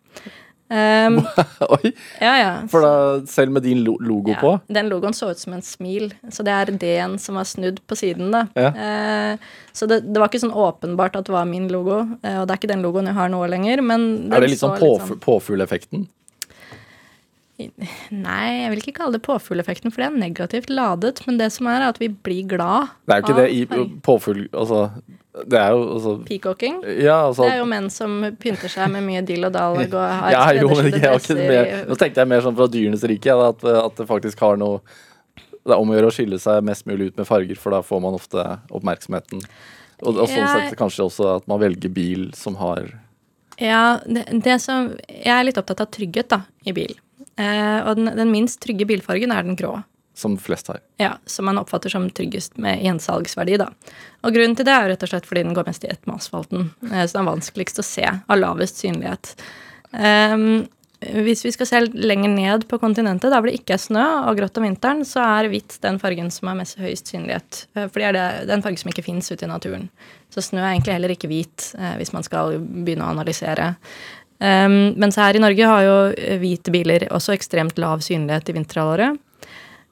Um, 0.74 1.20
Oi, 1.76 1.92
ja, 2.24 2.32
ja. 2.40 2.52
for 2.72 2.82
da, 2.82 2.94
selv 3.30 3.52
med 3.54 3.66
din 3.68 3.84
logo 3.84 4.32
Ja, 4.32 4.40
på? 4.40 4.54
Den 4.74 4.88
logoen 4.90 5.14
så 5.14 5.30
ut 5.30 5.38
som 5.38 5.54
en 5.54 5.62
smil, 5.62 6.08
så 6.34 6.46
det 6.48 6.56
er 6.56 6.72
D-en 6.82 7.20
som 7.22 7.38
var 7.38 7.46
snudd 7.46 7.82
på 7.86 7.98
siden, 8.00 8.32
da. 8.34 8.48
Ja. 8.58 8.72
Uh, 8.74 9.52
så 9.76 9.86
det, 9.92 10.02
det 10.08 10.18
var 10.18 10.32
ikke 10.32 10.42
sånn 10.46 10.56
åpenbart 10.56 11.20
at 11.20 11.30
det 11.30 11.36
var 11.36 11.46
min 11.50 11.70
logo, 11.72 12.02
Uh, 12.24 12.40
og 12.42 12.48
det 12.48 12.56
er 12.56 12.60
ikke 12.62 12.72
den 12.72 12.84
logoen 12.86 13.10
jeg 13.12 13.18
har 13.18 13.30
nå 13.30 13.44
lenger, 13.52 13.84
men 13.86 14.06
Er 14.32 14.46
det 14.46 14.54
litt 14.54 14.62
så 14.64 14.72
sånn 14.72 14.82
påf 14.82 15.16
påfugleffekten? 15.22 16.08
Nei, 18.10 18.46
jeg 18.64 18.70
vil 18.72 18.82
ikke 18.82 18.96
kalle 18.98 19.18
det 19.18 19.26
påfugleffekten, 19.28 19.94
for 19.94 20.02
det 20.02 20.08
er 20.10 20.22
negativt 20.24 20.72
ladet, 20.74 21.22
men 21.28 21.38
det 21.38 21.52
som 21.54 21.70
er, 21.70 21.84
er 21.84 21.94
at 21.94 22.00
vi 22.02 22.10
blir 22.10 22.48
glad 22.50 22.96
Det 23.06 23.14
er 23.14 23.22
jo 23.22 23.28
ikke 23.28 23.36
av 23.36 23.42
det 23.44 23.52
i 23.54 24.00
påfugl... 24.08 24.48
Altså, 24.50 24.88
det 25.34 25.58
er 25.58 25.72
jo 25.74 25.86
altså 25.96 26.12
Peacocking. 26.28 26.76
Ja, 27.02 27.16
altså 27.28 27.48
Det 27.48 27.56
er 27.56 27.62
jo 27.64 27.70
menn 27.70 27.88
som 27.90 28.20
pynter 28.40 28.70
seg 28.70 28.92
med 28.94 29.02
mye 29.08 29.24
dill 29.26 29.48
og 29.48 29.56
dall 29.56 29.80
og 29.82 29.96
har 29.98 30.30
ja, 30.36 30.44
jo, 30.60 30.68
men 30.70 30.92
ikke, 30.92 31.14
ikke 31.18 31.38
mer, 31.40 31.72
Nå 31.90 31.98
tenkte 31.98 32.22
jeg 32.22 32.30
mer 32.30 32.44
sånn 32.46 32.58
fra 32.60 32.68
dyrenes 32.70 33.06
rike, 33.10 33.32
ja, 33.32 33.50
at, 33.50 33.66
at 33.66 33.98
det 33.98 34.06
faktisk 34.10 34.44
har 34.46 34.60
noe 34.62 34.84
Det 35.34 35.74
er 35.74 35.80
om 35.80 35.90
å 35.90 35.96
gjøre 35.98 36.12
å 36.12 36.14
skille 36.14 36.38
seg 36.42 36.62
mest 36.68 36.86
mulig 36.90 37.10
ut 37.10 37.18
med 37.22 37.30
farger, 37.30 37.58
for 37.58 37.74
da 37.74 37.82
får 37.86 38.04
man 38.04 38.18
ofte 38.18 38.44
oppmerksomheten. 38.70 39.42
Og, 40.04 40.12
og 40.12 40.28
sånn 40.28 40.50
sett 40.52 40.78
kanskje 40.78 41.08
også 41.08 41.30
at 41.38 41.50
man 41.50 41.62
velger 41.64 41.94
bil 41.94 42.28
som 42.38 42.60
har 42.62 42.92
Ja, 43.58 44.04
det, 44.06 44.28
det 44.44 44.60
som 44.62 44.92
Jeg 45.08 45.34
er 45.34 45.48
litt 45.48 45.58
opptatt 45.58 45.82
av 45.82 45.90
trygghet, 45.94 46.30
da, 46.30 46.44
i 46.68 46.76
bil. 46.76 46.94
Eh, 47.40 47.80
og 47.88 47.98
den, 47.98 48.12
den 48.20 48.30
minst 48.34 48.62
trygge 48.62 48.86
bilfargen 48.90 49.34
er 49.34 49.48
den 49.48 49.58
grå. 49.58 49.80
Som 50.16 50.38
flest 50.38 50.68
har. 50.70 50.80
Ja, 51.02 51.16
Som 51.26 51.46
man 51.50 51.58
oppfatter 51.58 51.90
som 51.90 52.06
tryggest 52.10 52.58
med 52.62 52.84
gjensalgsverdi, 52.86 53.58
da. 53.58 53.72
Og 54.24 54.36
grunnen 54.36 54.56
til 54.56 54.68
det 54.68 54.76
er 54.76 54.92
rett 54.92 55.04
og 55.06 55.10
slett 55.10 55.26
fordi 55.26 55.44
den 55.48 55.58
går 55.58 55.66
mest 55.66 55.88
i 55.88 55.90
ett 55.90 56.06
med 56.06 56.20
asfalten. 56.20 56.70
Eh, 56.92 57.02
så 57.06 57.18
den 57.18 57.24
er 57.24 57.32
vanskeligst 57.32 57.82
å 57.82 57.88
se, 57.88 58.06
av 58.06 58.40
lavest 58.40 58.84
synlighet. 58.84 59.34
Um, 59.94 60.66
hvis 61.04 61.44
vi 61.46 61.52
skal 61.52 61.68
se 61.68 61.80
lenger 61.94 62.32
ned 62.32 62.66
på 62.70 62.80
kontinentet, 62.80 63.32
der 63.32 63.42
hvor 63.42 63.50
det 63.50 63.58
ikke 63.60 63.76
er 63.76 63.82
snø 63.82 64.04
og 64.30 64.38
grått 64.40 64.58
om 64.60 64.66
vinteren, 64.68 65.04
så 65.08 65.24
er 65.26 65.50
hvitt 65.52 65.76
den 65.84 66.00
fargen 66.02 66.30
som 66.32 66.50
har 66.50 66.58
mest 66.60 66.80
høyest 66.80 67.12
synlighet. 67.12 67.66
Eh, 67.76 67.90
For 67.90 68.00
det 68.00 68.12
er 68.14 68.20
er 68.22 68.54
en 68.56 68.64
farge 68.64 68.80
som 68.82 68.92
ikke 68.94 69.06
fins 69.06 69.32
ute 69.32 69.46
i 69.46 69.52
naturen. 69.52 69.90
Så 70.34 70.46
snø 70.46 70.62
er 70.62 70.74
egentlig 70.74 70.96
heller 70.96 71.14
ikke 71.14 71.32
hvit, 71.32 71.74
eh, 71.78 71.98
hvis 72.00 72.14
man 72.14 72.24
skal 72.24 72.58
begynne 72.60 73.06
å 73.06 73.12
analysere. 73.14 73.74
Um, 74.44 74.94
mens 75.00 75.16
her 75.16 75.36
i 75.36 75.40
Norge 75.40 75.68
har 75.68 75.84
jo 75.86 75.98
hvite 76.42 76.72
biler 76.74 77.08
også 77.14 77.36
ekstremt 77.36 77.78
lav 77.80 78.02
synlighet 78.04 78.50
i 78.50 78.56
vinterhalvåret. 78.58 79.20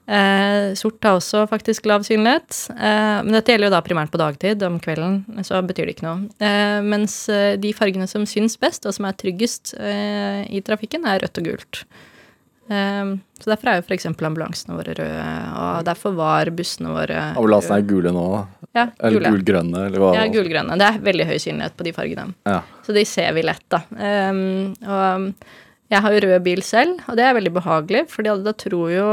Eh, 0.09 0.73
sort 0.75 1.03
har 1.05 1.15
også 1.19 1.43
faktisk 1.47 1.85
lav 1.87 2.03
synlighet, 2.03 2.57
eh, 2.73 3.21
men 3.23 3.35
dette 3.35 3.53
gjelder 3.53 3.69
jo 3.69 3.73
da 3.75 3.81
primært 3.85 4.11
på 4.11 4.19
dagtid. 4.19 4.63
Om 4.65 4.79
kvelden 4.83 5.21
så 5.45 5.61
betyr 5.63 5.87
det 5.87 5.95
ikke 5.97 6.07
noe. 6.07 6.25
Eh, 6.41 6.79
mens 6.83 7.29
eh, 7.31 7.53
de 7.61 7.71
fargene 7.77 8.07
som 8.09 8.25
syns 8.27 8.57
best, 8.59 8.87
og 8.89 8.95
som 8.97 9.05
er 9.07 9.13
tryggest 9.19 9.75
eh, 9.77 10.41
i 10.49 10.63
trafikken, 10.65 11.05
er 11.07 11.21
rødt 11.23 11.37
og 11.39 11.47
gult. 11.51 11.83
Eh, 12.71 13.13
så 13.39 13.53
derfor 13.53 13.71
er 13.71 13.79
jo 13.79 13.85
f.eks. 13.87 14.09
ambulansene 14.09 14.75
våre 14.79 14.97
røde, 14.97 15.29
og 15.61 15.85
derfor 15.87 16.17
var 16.17 16.51
bussene 16.55 16.91
våre 16.97 17.21
Ambulansene 17.35 17.79
er 17.79 17.87
gule 17.93 18.11
nå, 18.15 18.25
da. 18.35 18.43
Ja, 18.71 18.85
Eller 19.03 19.19
gule. 19.19 19.31
gulgrønne, 19.37 19.87
eller 19.89 19.99
hva? 19.99 20.11
Ja, 20.15 20.27
gulgrønne. 20.31 20.77
Det 20.79 20.85
er 20.87 21.01
veldig 21.03 21.25
høy 21.27 21.37
synlighet 21.43 21.73
på 21.75 21.83
de 21.87 21.91
fargene. 21.95 22.33
Ja. 22.47 22.61
Så 22.85 22.93
de 22.95 23.03
ser 23.07 23.33
vi 23.35 23.43
lett, 23.43 23.65
da. 23.71 23.81
Og 23.91 25.33
jeg 25.91 25.99
har 26.05 26.13
jo 26.15 26.19
rød 26.23 26.43
bil 26.45 26.61
selv, 26.63 27.01
og 27.11 27.17
det 27.19 27.25
er 27.27 27.33
veldig 27.35 27.51
behagelig, 27.57 28.01
for 28.07 28.23
da 28.23 28.53
tror 28.55 28.91
jo 28.93 29.07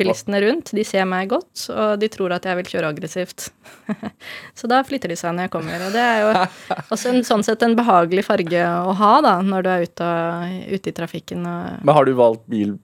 bilistene 0.00 0.38
rundt 0.40 0.70
De 0.76 0.84
ser 0.88 1.04
meg 1.08 1.28
godt, 1.28 1.66
og 1.68 1.98
de 2.00 2.08
tror 2.12 2.32
at 2.38 2.48
jeg 2.48 2.56
vil 2.62 2.70
kjøre 2.72 2.88
aggressivt. 2.94 3.50
så 4.58 4.70
da 4.72 4.78
flytter 4.88 5.12
de 5.12 5.18
seg 5.20 5.36
når 5.36 5.46
jeg 5.48 5.52
kommer. 5.58 5.84
Og 5.88 5.92
det 5.92 6.00
er 6.00 6.22
jo 6.24 6.30
også 6.96 7.12
en, 7.12 7.20
sånn 7.28 7.44
sett 7.44 7.62
en 7.66 7.76
behagelig 7.76 8.24
farge 8.30 8.64
å 8.64 8.96
ha 8.96 9.12
da, 9.26 9.36
når 9.44 9.66
du 9.66 9.70
er 9.74 9.84
ute, 9.90 10.10
ute 10.72 10.92
i 10.92 10.96
trafikken. 10.96 11.44
Men 11.84 11.94
har 11.98 12.08
du 12.08 12.14
valgt 12.16 12.46
bil 12.48 12.74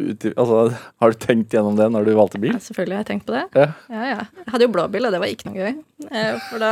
i, 0.00 0.14
Altså, 0.32 0.70
har 1.02 1.12
du 1.12 1.18
tenkt 1.20 1.52
gjennom 1.52 1.74
det 1.76 1.90
når 1.92 2.06
du 2.08 2.14
valgte 2.16 2.38
bil? 2.40 2.54
ja, 2.54 2.62
selvfølgelig 2.64 2.96
har 2.96 3.02
jeg 3.04 3.10
tenkt 3.10 3.26
på 3.28 3.34
det. 3.36 3.42
Ja. 3.52 3.66
Ja, 3.92 4.06
ja. 4.14 4.20
Jeg 4.46 4.52
hadde 4.54 4.64
jo 4.64 4.72
blå 4.72 4.86
bil, 4.94 5.04
og 5.04 5.12
det 5.12 5.20
var 5.20 5.28
ikke 5.28 5.50
noe 5.50 5.60
gøy. 5.60 5.74
Eh, 6.08 6.38
For 6.48 6.62
da, 6.62 6.70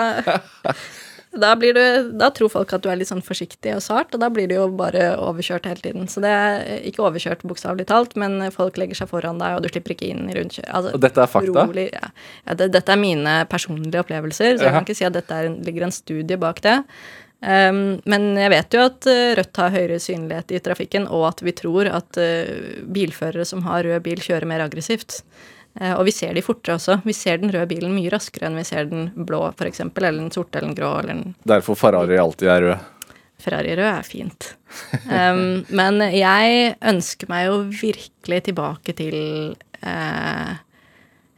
da, 1.40 1.52
blir 1.58 1.76
du, 1.76 2.10
da 2.18 2.30
tror 2.34 2.50
folk 2.52 2.72
at 2.76 2.84
du 2.84 2.90
er 2.92 2.98
litt 3.00 3.10
sånn 3.10 3.24
forsiktig 3.24 3.74
og 3.76 3.82
sart, 3.84 4.14
og 4.14 4.22
da 4.22 4.30
blir 4.32 4.50
du 4.50 4.56
jo 4.56 4.66
bare 4.78 5.12
overkjørt 5.22 5.68
hele 5.70 5.84
tiden. 5.84 6.08
Så 6.10 6.22
det 6.24 6.32
er 6.32 6.82
ikke 6.88 7.04
overkjørt 7.06 7.44
bokstavelig 7.48 7.88
talt, 7.90 8.16
men 8.20 8.40
folk 8.54 8.80
legger 8.80 9.02
seg 9.02 9.12
foran 9.12 9.40
deg, 9.42 9.58
og 9.58 9.64
du 9.64 9.70
slipper 9.72 9.96
ikke 9.96 10.10
inn 10.12 10.26
i 10.28 10.36
rundkjøring. 10.38 10.72
Altså, 10.72 10.94
Og 10.96 11.04
dette 11.04 11.24
er 11.24 11.32
fakta? 11.32 11.64
Rolig, 11.68 11.88
ja. 11.94 12.12
Ja, 12.44 12.58
det, 12.58 12.72
dette 12.74 12.94
er 12.94 13.00
mine 13.00 13.38
personlige 13.50 14.04
opplevelser, 14.04 14.58
så 14.58 14.68
jeg 14.68 14.76
kan 14.76 14.86
ikke 14.86 14.98
si 14.98 15.08
at 15.08 15.16
dette 15.16 15.38
er 15.38 15.48
ligger 15.68 15.88
en 15.88 15.94
studie 15.94 16.38
bak 16.40 16.62
det. 16.64 16.76
Um, 17.38 18.00
men 18.10 18.32
jeg 18.34 18.50
vet 18.50 18.74
jo 18.74 18.80
at 18.82 19.06
uh, 19.06 19.32
Rødt 19.38 19.60
har 19.62 19.70
høyere 19.70 20.00
synlighet 20.02 20.56
i 20.56 20.62
trafikken, 20.62 21.06
og 21.06 21.28
at 21.28 21.44
vi 21.46 21.54
tror 21.54 21.86
at 21.86 22.18
uh, 22.18 22.82
bilførere 22.90 23.46
som 23.46 23.62
har 23.68 23.86
rød 23.86 24.02
bil, 24.08 24.22
kjører 24.24 24.48
mer 24.50 24.64
aggressivt. 24.66 25.20
Eh, 25.80 25.94
og 25.94 26.04
vi 26.08 26.14
ser 26.14 26.34
de 26.34 26.42
fortere 26.44 26.76
også. 26.78 26.98
Vi 27.06 27.14
ser 27.16 27.40
den 27.42 27.52
røde 27.54 27.68
bilen 27.70 27.94
mye 27.94 28.10
raskere 28.12 28.48
enn 28.48 28.58
vi 28.58 28.66
ser 28.66 28.88
den 28.90 29.10
blå, 29.28 29.44
f.eks., 29.54 29.84
eller 29.86 30.16
den 30.18 30.32
sorte 30.34 30.58
eller 30.58 30.72
den 30.72 30.78
grå, 30.78 30.92
eller 31.00 31.14
den 31.14 31.34
Derfor 31.48 31.78
Ferrari 31.78 32.18
alltid 32.18 32.50
er 32.52 32.64
rød. 32.66 32.86
Ferrari 33.38 33.74
rød 33.78 33.90
er 33.92 34.06
fint. 34.06 34.52
Um, 35.06 35.62
men 35.80 36.02
jeg 36.10 36.74
ønsker 36.92 37.30
meg 37.30 37.46
jo 37.46 37.60
virkelig 37.70 38.40
tilbake 38.50 38.92
til 38.98 39.18
eh, 39.80 40.50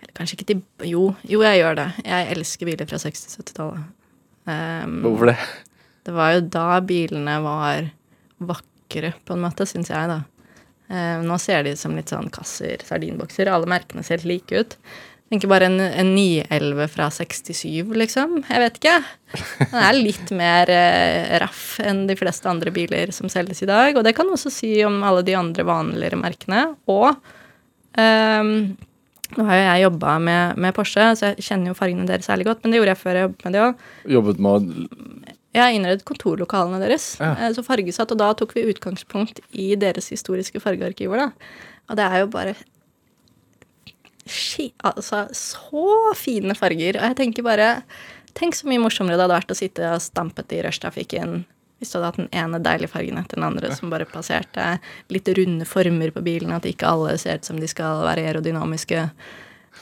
Eller 0.00 0.14
kanskje 0.16 0.38
ikke 0.38 0.48
til 0.48 0.62
Jo, 0.88 1.10
jo, 1.28 1.42
jeg 1.44 1.60
gjør 1.60 1.76
det. 1.82 1.88
Jeg 2.08 2.30
elsker 2.36 2.70
biler 2.70 2.88
fra 2.88 3.02
60-70-tallet. 3.04 3.90
Um, 4.48 5.02
Hvorfor 5.04 5.34
det? 5.34 5.40
det 6.08 6.16
var 6.16 6.32
jo 6.34 6.44
da 6.48 6.66
bilene 6.82 7.36
var 7.44 7.90
vakre, 8.40 9.12
på 9.20 9.36
en 9.36 9.42
måte, 9.44 9.68
syns 9.68 9.92
jeg, 9.92 10.08
da. 10.08 10.22
Eh, 10.90 11.20
nå 11.22 11.38
ser 11.38 11.62
de 11.66 11.76
som 11.78 11.94
litt 11.94 12.10
sånn 12.10 12.30
kasser, 12.34 12.82
sardinbokser. 12.86 13.50
Alle 13.50 13.70
merkene 13.70 14.02
ser 14.06 14.18
helt 14.18 14.30
like 14.30 14.62
ut. 14.62 14.76
Tenker 15.30 15.46
bare 15.46 15.68
en, 15.68 15.78
en 15.78 16.08
911 16.16 16.88
fra 16.90 17.06
67, 17.14 17.92
liksom. 17.94 18.40
Jeg 18.48 18.62
vet 18.64 18.78
ikke. 18.80 18.96
Den 19.60 19.76
er 19.78 19.94
litt 19.94 20.32
mer 20.34 20.72
eh, 20.74 21.36
raff 21.38 21.76
enn 21.86 22.02
de 22.08 22.16
fleste 22.18 22.50
andre 22.50 22.72
biler 22.74 23.14
som 23.14 23.30
selges 23.30 23.62
i 23.62 23.70
dag. 23.70 23.94
Og 23.94 24.02
det 24.06 24.16
kan 24.18 24.30
også 24.34 24.50
si 24.50 24.72
om 24.82 24.98
alle 25.06 25.22
de 25.26 25.38
andre 25.38 25.66
vanligere 25.68 26.18
merkene. 26.18 26.64
Og 26.90 27.12
eh, 27.94 28.50
nå 29.30 29.46
har 29.46 29.60
jo 29.60 29.66
jeg 29.68 29.84
jobba 29.84 30.16
med, 30.26 30.58
med 30.58 30.74
Porsche, 30.74 31.12
så 31.14 31.30
jeg 31.30 31.46
kjenner 31.46 31.70
jo 31.70 31.78
fargene 31.78 32.08
deres 32.10 32.26
særlig 32.26 32.48
godt. 32.50 32.64
Men 32.64 32.74
det 32.74 32.80
gjorde 32.80 32.96
jeg 32.96 33.02
før 33.04 33.20
jeg 33.20 33.28
jobbet 33.28 33.46
med 33.46 33.54
det 33.54 33.62
òg. 33.68 33.86
Jobbet 34.16 34.42
med 34.48 35.36
Jeg 35.54 35.62
har 35.64 35.74
innredet 35.74 36.04
kontorlokalene 36.06 36.78
deres, 36.82 37.16
Ja. 37.20 37.32
eh, 37.34 37.52
så 37.56 37.64
fargesatt, 37.66 38.12
og 38.12 38.18
da 38.18 38.32
tok 38.38 38.54
vi 38.54 38.68
utgangspunkt 38.72 39.40
i 39.52 39.74
deres 39.74 40.08
historiske 40.10 40.60
fargearkiver, 40.62 41.16
da. 41.16 41.32
Og 41.90 41.96
det 41.98 42.04
er 42.06 42.18
jo 42.20 42.26
bare 42.30 42.54
Ski, 44.30 44.72
altså, 44.84 45.24
så 45.34 46.14
fine 46.14 46.54
farger. 46.54 46.98
Og 47.00 47.02
jeg 47.08 47.16
tenker 47.16 47.42
bare 47.46 47.82
Tenk 48.38 48.54
så 48.54 48.68
mye 48.70 48.78
morsommere 48.78 49.16
det 49.18 49.24
hadde 49.24 49.40
vært 49.40 49.50
å 49.50 49.58
sitte 49.58 49.88
og 49.90 50.00
stampet 50.04 50.52
i 50.54 50.60
rushtrafikken 50.62 51.40
hvis 51.80 51.90
du 51.90 51.96
hadde 51.96 52.06
hatt 52.10 52.18
den 52.20 52.28
ene 52.36 52.60
deilige 52.62 52.92
fargen 52.92 53.18
etter 53.18 53.40
den 53.40 53.46
andre 53.48 53.70
som 53.74 53.90
bare 53.90 54.04
passerte. 54.06 54.78
Litt 55.10 55.26
runde 55.34 55.64
former 55.66 56.12
på 56.12 56.22
bilen, 56.22 56.52
at 56.52 56.62
ikke 56.68 56.86
alle 56.86 57.14
ser 57.18 57.40
ut 57.40 57.48
som 57.48 57.56
de 57.58 57.66
skal 57.66 58.04
være 58.04 58.22
aerodynamiske. 58.28 59.06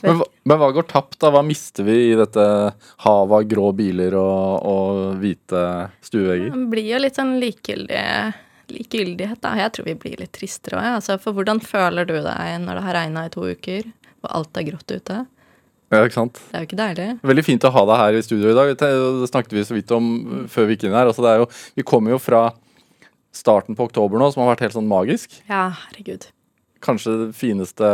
Men, 0.03 0.21
men 0.47 0.61
hva 0.61 0.69
går 0.75 0.87
tapt, 0.91 1.17
da? 1.23 1.31
Hva 1.35 1.43
mister 1.47 1.87
vi 1.87 1.97
i 2.11 2.19
dette 2.19 2.43
havet 3.05 3.37
av 3.39 3.47
grå 3.51 3.71
biler 3.77 4.15
og, 4.19 4.67
og 4.69 5.01
hvite 5.23 5.63
stuevegger? 6.07 6.53
Det 6.55 6.69
blir 6.75 6.91
jo 6.93 7.01
litt 7.03 7.19
sånn 7.19 7.35
likegyldig, 7.43 8.05
likegyldighet, 8.75 9.41
da. 9.45 9.57
Jeg 9.59 9.75
tror 9.75 9.89
vi 9.89 9.97
blir 10.05 10.21
litt 10.23 10.35
tristere 10.37 10.79
òg, 10.79 11.01
altså, 11.01 11.19
for 11.23 11.37
hvordan 11.37 11.63
føler 11.65 12.09
du 12.09 12.19
deg 12.21 12.61
når 12.65 12.79
det 12.79 12.87
har 12.87 12.99
regna 13.01 13.27
i 13.27 13.35
to 13.35 13.49
uker, 13.49 13.91
og 14.23 14.31
alt 14.41 14.61
er 14.61 14.69
grått 14.71 14.95
ute? 14.95 15.25
Ja, 15.89 16.03
ikke 16.05 16.19
sant? 16.19 16.39
Det 16.51 16.57
er 16.57 16.65
jo 16.65 16.69
ikke 16.69 16.79
deilig. 16.83 17.09
Veldig 17.31 17.45
fint 17.47 17.65
å 17.65 17.73
ha 17.73 17.83
deg 17.89 18.01
her 18.03 18.17
i 18.19 18.25
studio 18.25 18.51
i 18.53 18.57
dag. 18.57 18.73
Det 18.77 19.29
snakket 19.31 19.55
vi 19.57 19.65
så 19.65 19.77
vidt 19.77 19.93
om 19.97 20.09
før 20.53 20.69
vi 20.69 20.77
gikk 20.77 20.85
inn 20.85 20.97
her. 20.99 21.09
Altså, 21.09 21.25
det 21.25 21.39
jo, 21.41 21.47
vi 21.81 21.85
kommer 21.89 22.13
jo 22.13 22.19
fra 22.21 22.43
starten 23.35 23.77
på 23.79 23.87
oktober 23.89 24.21
nå, 24.21 24.29
som 24.35 24.45
har 24.45 24.53
vært 24.53 24.67
helt 24.67 24.77
sånn 24.77 24.91
magisk. 24.91 25.39
Ja, 25.49 25.71
herregud. 25.87 26.29
Kanskje 26.85 27.15
det 27.23 27.29
fineste 27.39 27.89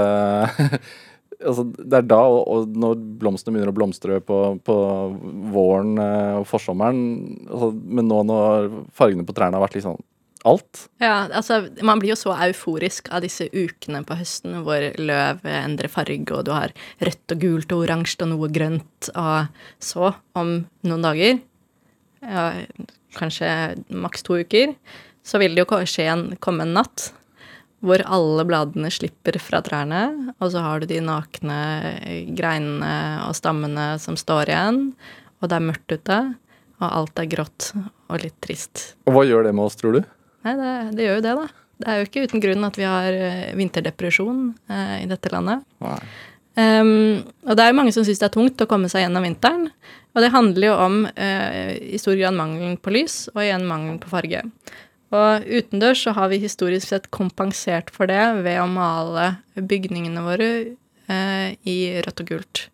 altså, 1.41 1.67
Det 1.77 2.01
er 2.01 2.09
da, 2.09 2.21
og, 2.31 2.41
og 2.49 2.75
når 2.79 3.05
blomstene 3.21 3.55
begynner 3.55 3.73
å 3.73 3.77
blomstre 3.77 4.19
på, 4.25 4.41
på 4.65 4.77
våren 5.55 5.99
eh, 6.01 6.41
og 6.41 6.49
forsommeren 6.51 7.05
altså, 7.49 7.71
Men 7.75 8.11
nå 8.11 8.21
når 8.29 8.69
fargene 8.97 9.27
på 9.27 9.37
trærne 9.37 9.59
har 9.59 9.65
vært 9.65 9.79
litt 9.79 9.87
sånn 9.87 10.03
alt. 10.45 10.83
Ja, 11.01 11.25
altså, 11.33 11.63
man 11.81 12.03
blir 12.03 12.13
jo 12.13 12.19
så 12.21 12.35
euforisk 12.47 13.09
av 13.17 13.23
disse 13.25 13.47
ukene 13.49 14.03
på 14.05 14.19
høsten 14.19 14.59
hvor 14.67 14.91
løv 15.01 15.41
endrer 15.49 15.89
farge, 15.89 16.37
og 16.37 16.45
du 16.45 16.53
har 16.53 16.75
rødt 17.01 17.33
og 17.33 17.41
gult 17.41 17.73
og 17.73 17.87
oransje 17.87 18.21
og 18.27 18.31
noe 18.35 18.51
grønt, 18.53 19.09
og 19.17 19.49
så, 19.81 20.13
om 20.37 20.53
noen 20.85 21.07
dager, 21.09 21.41
ja, 22.21 22.45
kanskje 23.17 23.49
maks 23.89 24.27
to 24.27 24.37
uker, 24.45 24.77
så 25.25 25.41
vil 25.41 25.57
det 25.57 25.65
jo 25.65 25.81
skje 25.89 26.11
en, 26.13 26.27
komme 26.45 26.69
en 26.69 26.77
natt 26.77 27.09
hvor 27.85 28.03
alle 28.03 28.45
bladene 28.49 28.91
slipper 28.93 29.37
fra 29.43 29.61
trærne, 29.65 30.35
og 30.39 30.53
så 30.55 30.63
har 30.65 30.81
du 30.81 30.89
de 30.91 31.03
nakne 31.05 31.59
greinene 32.37 32.95
og 33.27 33.37
stammene 33.37 33.95
som 34.03 34.17
står 34.19 34.53
igjen, 34.53 34.81
og 35.41 35.51
det 35.51 35.59
er 35.59 35.67
mørkt 35.69 35.97
ute, 35.97 36.21
og 36.81 36.87
alt 36.89 37.21
er 37.21 37.31
grått 37.31 37.71
og 37.77 38.23
litt 38.23 38.37
trist. 38.45 38.95
Og 39.09 39.17
hva 39.17 39.25
gjør 39.29 39.49
det 39.49 39.55
med 39.57 39.69
oss, 39.69 39.77
tror 39.81 39.99
du? 39.99 40.01
Nei, 40.45 40.57
det, 40.61 40.73
det 40.97 41.07
gjør 41.07 41.21
jo 41.21 41.27
det, 41.27 41.35
da. 41.41 41.47
Det 41.75 41.91
er 41.91 41.99
jo 41.99 42.07
ikke 42.07 42.25
uten 42.29 42.43
grunn 42.43 42.67
at 42.69 42.79
vi 42.79 42.87
har 42.87 43.17
eh, 43.27 43.51
vinterdepresjon 43.59 44.47
eh, 44.71 44.97
i 45.03 45.11
dette 45.11 45.33
landet. 45.33 45.65
Nei. 45.85 45.99
Um, 46.55 47.25
og 47.49 47.57
det 47.59 47.65
er 47.65 47.73
jo 47.73 47.77
mange 47.81 47.91
som 47.91 48.05
syns 48.07 48.21
det 48.21 48.29
er 48.29 48.35
tungt 48.37 48.63
å 48.63 48.69
komme 48.71 48.87
seg 48.91 49.03
gjennom 49.03 49.25
vinteren. 49.27 49.67
Og 50.15 50.23
det 50.23 50.31
handler 50.31 50.69
jo 50.69 50.75
om 50.79 51.01
eh, 51.11 51.75
i 51.97 51.99
stor 51.99 52.15
grad 52.21 52.37
mangelen 52.39 52.77
på 52.79 52.93
lys, 52.95 53.25
og 53.35 53.43
igjen 53.43 53.67
mangelen 53.67 53.99
på 54.03 54.13
farge. 54.13 54.45
Og 55.15 55.47
utendørs 55.47 56.05
så 56.07 56.15
har 56.17 56.31
vi 56.33 56.43
historisk 56.43 56.91
sett 56.91 57.11
kompensert 57.15 57.93
for 57.95 58.11
det 58.11 58.23
ved 58.43 58.59
å 58.61 58.71
male 58.71 59.35
bygningene 59.55 60.25
våre 60.25 60.51
eh, 61.07 61.55
i 61.69 61.79
rødt 62.05 62.25
og 62.25 62.33
gult. 62.33 62.65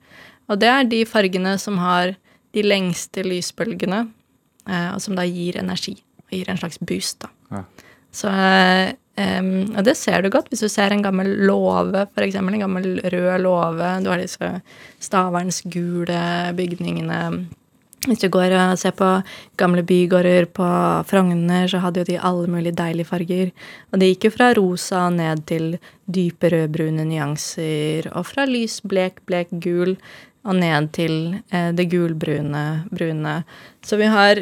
Og 0.51 0.63
det 0.63 0.71
er 0.71 0.89
de 0.89 1.03
fargene 1.09 1.57
som 1.61 1.79
har 1.83 2.15
de 2.57 2.65
lengste 2.65 3.23
lysbølgene, 3.27 4.07
eh, 4.67 4.89
og 4.95 5.03
som 5.05 5.19
da 5.19 5.27
gir 5.29 5.61
energi. 5.61 5.99
Og 6.27 6.39
gir 6.39 6.51
en 6.51 6.59
slags 6.63 6.81
boost, 6.81 7.27
da. 7.27 7.31
Ja. 7.51 7.65
Så 8.11 8.33
Um, 9.21 9.75
og 9.75 9.85
det 9.85 9.97
ser 9.99 10.23
du 10.23 10.31
godt 10.33 10.49
hvis 10.49 10.63
du 10.65 10.71
ser 10.71 10.95
en 10.95 11.03
gammel 11.05 11.29
låve, 11.45 12.07
f.eks. 12.15 12.39
En 12.39 12.63
gammel 12.63 13.01
rød 13.13 13.43
låve. 13.43 13.89
Du 14.05 14.09
har 14.09 14.21
disse 14.23 14.53
Stavernsgule 15.03 16.21
bygningene. 16.57 17.19
Hvis 18.07 18.23
du 18.23 18.31
går 18.33 18.55
og 18.57 18.79
ser 18.81 18.95
på 18.97 19.09
gamle 19.61 19.83
bygårder 19.85 20.47
på 20.57 20.67
Frogner, 21.05 21.67
så 21.69 21.83
hadde 21.85 22.01
jo 22.01 22.09
de 22.09 22.17
alle 22.17 22.49
mulige 22.49 22.79
deilige 22.79 23.11
farger. 23.11 23.51
Og 23.93 24.01
det 24.01 24.09
gikk 24.15 24.25
jo 24.25 24.33
fra 24.39 24.47
rosa 24.57 25.03
ned 25.13 25.43
til 25.51 25.75
dype 26.09 26.49
rødbrune 26.49 27.05
nyanser, 27.05 28.09
og 28.17 28.25
fra 28.31 28.47
lys 28.49 28.79
blek, 28.89 29.21
blek 29.29 29.53
gul 29.53 29.99
og 30.49 30.57
ned 30.57 30.89
til 30.97 31.17
eh, 31.53 31.69
det 31.77 31.91
gulbrune 31.93 32.65
brune. 32.89 33.35
Så 33.85 34.01
vi 34.01 34.09
har 34.09 34.41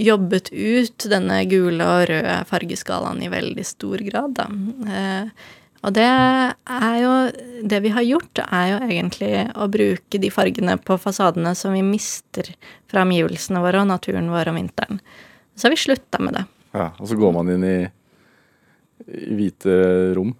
jobbet 0.00 0.52
ut 0.54 1.08
denne 1.10 1.42
gule 1.50 1.84
og 1.84 2.06
røde 2.08 2.36
fargeskalaen 2.48 3.24
i 3.26 3.32
veldig 3.32 3.66
stor 3.66 4.06
grad, 4.06 4.38
da. 4.38 4.46
Eh, 4.86 5.50
og 5.80 5.94
det 5.96 6.04
er 6.04 6.96
jo 7.00 7.12
Det 7.70 7.80
vi 7.84 7.92
har 7.92 8.04
gjort, 8.04 8.40
er 8.44 8.66
jo 8.72 8.78
egentlig 8.88 9.32
å 9.56 9.68
bruke 9.68 10.20
de 10.20 10.30
fargene 10.32 10.76
på 10.80 10.96
fasadene 11.00 11.54
som 11.56 11.74
vi 11.76 11.82
mister 11.84 12.48
fra 12.90 13.04
omgivelsene 13.04 13.60
våre 13.60 13.82
og 13.82 13.90
naturen 13.90 14.30
vår 14.32 14.48
om 14.52 14.60
vinteren. 14.60 15.00
Så 15.54 15.68
har 15.68 15.74
vi 15.74 15.80
slutta 15.80 16.20
med 16.24 16.38
det. 16.38 16.44
Ja, 16.72 16.92
Og 16.98 17.08
så 17.08 17.18
går 17.20 17.34
man 17.36 17.50
inn 17.52 17.66
i, 17.68 17.78
i 19.08 19.34
hvite 19.36 20.14
rom. 20.16 20.32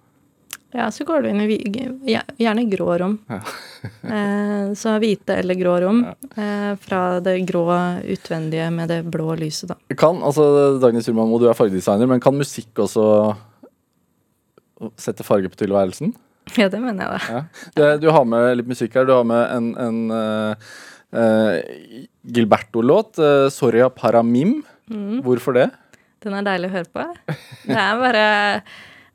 Ja, 0.73 0.87
så 0.91 1.03
går 1.05 1.21
du 1.21 1.29
inn 1.29 1.41
i 1.43 1.59
gjerne 2.07 2.65
grå 2.71 2.97
rom. 3.01 3.17
Ja. 3.29 3.41
eh, 4.15 4.73
så 4.77 4.95
hvite 5.03 5.37
eller 5.41 5.59
grå 5.59 5.77
rom. 5.83 6.01
Ja. 6.07 6.75
fra 6.79 7.19
det 7.19 7.37
grå 7.45 7.67
utvendige 8.07 8.69
med 8.73 8.89
det 8.89 9.01
blå 9.11 9.35
lyset, 9.35 9.73
da. 9.73 9.95
Kan, 9.97 10.23
altså 10.23 10.79
Dagny 10.81 11.03
Surmamo, 11.03 11.37
du 11.41 11.49
er 11.51 11.57
fargedesigner, 11.57 12.09
men 12.09 12.23
kan 12.23 12.37
musikk 12.37 12.81
også 12.85 13.05
sette 15.01 15.25
farge 15.27 15.51
på 15.51 15.59
tilværelsen? 15.61 16.13
Ja, 16.57 16.67
det 16.71 16.79
mener 16.81 17.05
jeg, 17.05 17.11
da. 17.11 17.35
Ja. 17.35 17.67
Du, 17.75 17.83
du 18.05 18.07
har 18.13 18.25
med 18.27 18.47
litt 18.59 18.71
musikk 18.71 18.95
her. 18.97 19.05
Du 19.07 19.13
har 19.13 19.27
med 19.27 19.43
en, 19.53 19.67
en 19.79 19.99
uh, 20.11 20.71
uh, 21.15 22.07
Gilberto-låt. 22.25 23.19
Uh, 23.21 23.47
'Soria 23.53 23.91
Paramim'. 23.93 24.61
Mm. 24.91 25.21
Hvorfor 25.25 25.55
det? 25.55 25.69
Den 26.25 26.35
er 26.37 26.47
deilig 26.47 26.71
å 26.71 26.75
høre 26.75 26.89
på. 26.91 27.05
Det 27.67 27.77
er 27.77 28.01
bare 28.01 28.25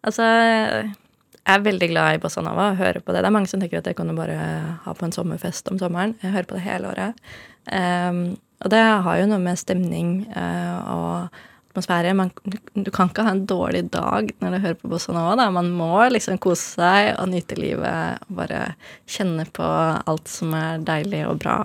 Altså, 0.06 0.22
jeg 0.22 1.50
er 1.50 1.62
veldig 1.64 1.86
glad 1.90 2.14
i 2.14 2.18
bossa 2.22 2.42
nova 2.44 2.68
og 2.70 2.78
hører 2.78 3.02
på 3.02 3.10
det. 3.10 3.24
Det 3.24 3.26
er 3.26 3.34
mange 3.34 3.50
som 3.50 3.58
tenker 3.58 3.80
at 3.80 3.88
det 3.88 3.96
kan 3.98 4.06
du 4.06 4.14
bare 4.14 4.36
ha 4.84 4.92
på 4.94 5.02
en 5.02 5.14
sommerfest 5.14 5.66
om 5.72 5.80
sommeren. 5.80 6.14
Jeg 6.22 6.30
hører 6.30 6.46
på 6.46 6.54
det 6.54 6.62
hele 6.62 6.92
året. 6.92 7.18
Um, 7.66 8.20
og 8.62 8.70
det 8.70 8.78
har 8.78 9.18
jo 9.18 9.26
noe 9.32 9.42
med 9.42 9.58
stemning 9.58 10.12
og 10.30 11.34
atmosfære 11.76 12.14
Man, 12.16 12.30
du, 12.74 12.90
kan 12.90 13.10
ikke 13.10 13.24
ha 13.26 13.34
en 13.34 13.46
dårlig 13.46 13.90
dag 13.92 14.30
når 14.40 14.54
du 14.54 14.58
hører 14.62 14.78
på 14.80 14.88
bossa 14.88 15.12
nova. 15.12 15.36
Da. 15.36 15.50
Man 15.50 15.70
må 15.76 16.08
liksom 16.08 16.38
kose 16.38 16.76
seg 16.76 17.12
og 17.20 17.28
nyte 17.28 17.58
livet 17.60 18.22
og 18.26 18.38
bare 18.40 18.62
kjenne 19.06 19.46
på 19.52 19.66
alt 19.66 20.28
som 20.28 20.54
er 20.56 20.80
deilig 20.86 21.26
og 21.28 21.40
bra. 21.44 21.58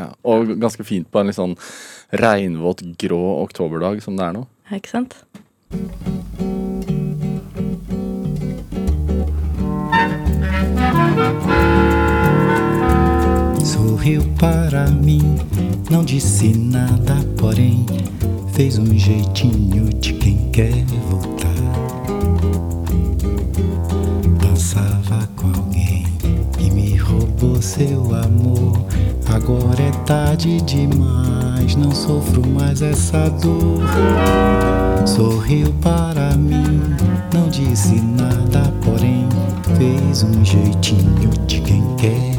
Ja, 0.00 0.10
og 0.26 0.56
ganske 0.58 0.84
fint 0.84 1.10
på 1.12 1.20
en 1.20 1.30
litt 1.30 1.38
sånn 1.38 1.54
regnvåt, 2.18 2.82
grå 2.98 3.22
oktoberdag 3.44 4.02
som 4.02 4.18
det 4.18 4.26
er 4.26 4.36
nå. 4.40 4.46
Ikke 4.72 4.90
sant? 4.90 5.16
Sorriu 13.62 14.24
para 14.40 14.88
mim, 14.90 15.36
não 15.90 16.04
disse 16.04 16.50
nada, 16.56 17.16
porém 17.38 17.86
fez 18.52 18.78
um 18.78 18.98
jeitinho 18.98 19.88
de 19.98 20.12
quem 20.14 20.36
quer 20.50 20.84
voltar. 21.10 21.48
Dançava 24.40 25.26
com 25.36 25.48
alguém 25.48 26.06
e 26.58 26.70
me 26.70 26.96
roubou 26.96 27.60
seu 27.62 28.14
amor. 28.14 28.84
Agora 29.26 29.82
é 29.82 29.90
tarde 30.04 30.60
demais, 30.62 31.74
não 31.76 31.92
sofro 31.92 32.46
mais 32.46 32.82
essa 32.82 33.30
dor. 33.30 33.80
Sorriu 35.06 35.72
para 35.80 36.36
mim, 36.36 36.80
não 37.32 37.48
disse 37.48 37.94
nada, 37.94 38.72
porém 38.84 39.26
fez 39.78 40.22
um 40.22 40.44
jeitinho 40.44 41.30
de 41.46 41.60
quem 41.62 41.82
quer 41.96 42.31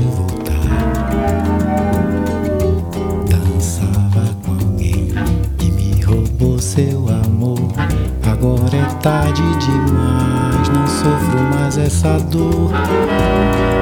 tarde 9.03 9.43
demais, 9.57 10.69
não 10.69 10.87
sofro 10.87 11.39
mais 11.53 11.77
essa 11.77 12.17
dor. 12.19 12.71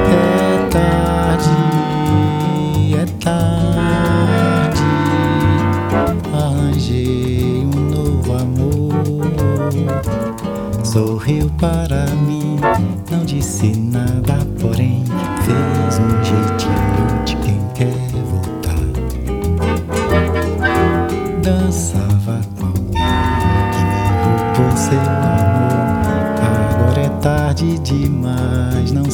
É 0.09 0.67
tarde, 0.67 1.49
é 2.95 3.05
tarde. 3.23 4.81
Arranjei 6.33 7.63
um 7.63 7.79
novo 7.91 8.33
amor. 8.33 8.95
Sorriu 10.83 11.51
para 11.59 12.00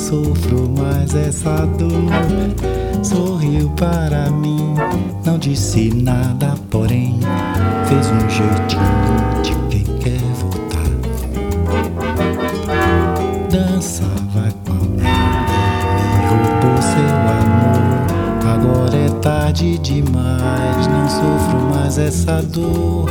sofro 0.07 0.69
mais 0.69 1.13
essa 1.13 1.65
dor. 1.77 1.91
Sorriu 3.03 3.69
para 3.71 4.29
mim, 4.31 4.73
não 5.25 5.37
disse 5.37 5.93
nada, 5.93 6.55
porém 6.69 7.19
fez 7.87 8.07
um 8.07 8.29
jeitinho 8.29 9.41
de 9.43 9.53
quem 9.69 9.97
quer 9.97 10.21
voltar. 10.39 10.77
Dançava 13.49 14.49
com 14.65 14.85
me 14.95 15.03
roubou 16.29 16.81
seu 16.81 17.13
amor. 17.41 17.97
Agora 18.53 18.97
é 18.97 19.09
tarde 19.19 19.77
demais, 19.79 20.87
não 20.87 21.09
sofro 21.09 21.59
mais 21.75 21.97
essa 21.97 22.41
dor. 22.41 23.09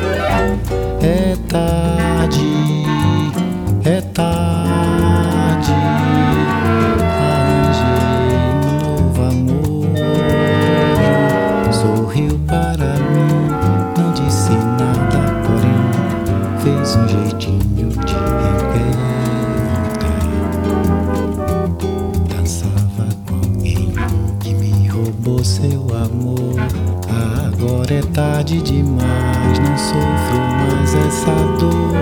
Sofro 29.97 30.41
mais 30.61 30.95
essa 30.95 31.35
dor. 31.59 31.97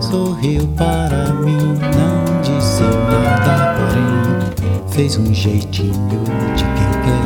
Sorriu 0.00 0.66
para 0.76 1.32
mim, 1.34 1.78
não 1.96 2.40
disse 2.42 2.82
nada, 2.82 3.74
porém 3.76 4.88
fez 4.88 5.16
um 5.16 5.32
jeitinho 5.32 5.92
de 6.54 6.64
quem 6.64 6.90
quer 7.04 7.24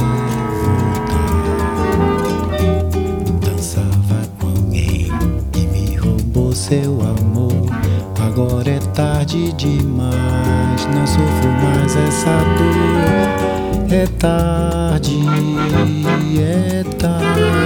voltar. 0.65 1.41
Dançava 3.45 4.19
com 4.39 4.49
alguém 4.49 5.13
que 5.53 5.67
me 5.67 5.97
roubou 5.97 6.53
seu 6.53 7.01
amor. 7.03 7.71
Agora 8.21 8.71
é 8.71 8.79
tarde 8.95 9.53
demais. 9.55 10.41
essa 12.09 12.39
dor. 12.57 13.93
É 13.93 14.07
tarde, 14.19 15.19
é 16.39 16.85
tarde. 16.99 17.60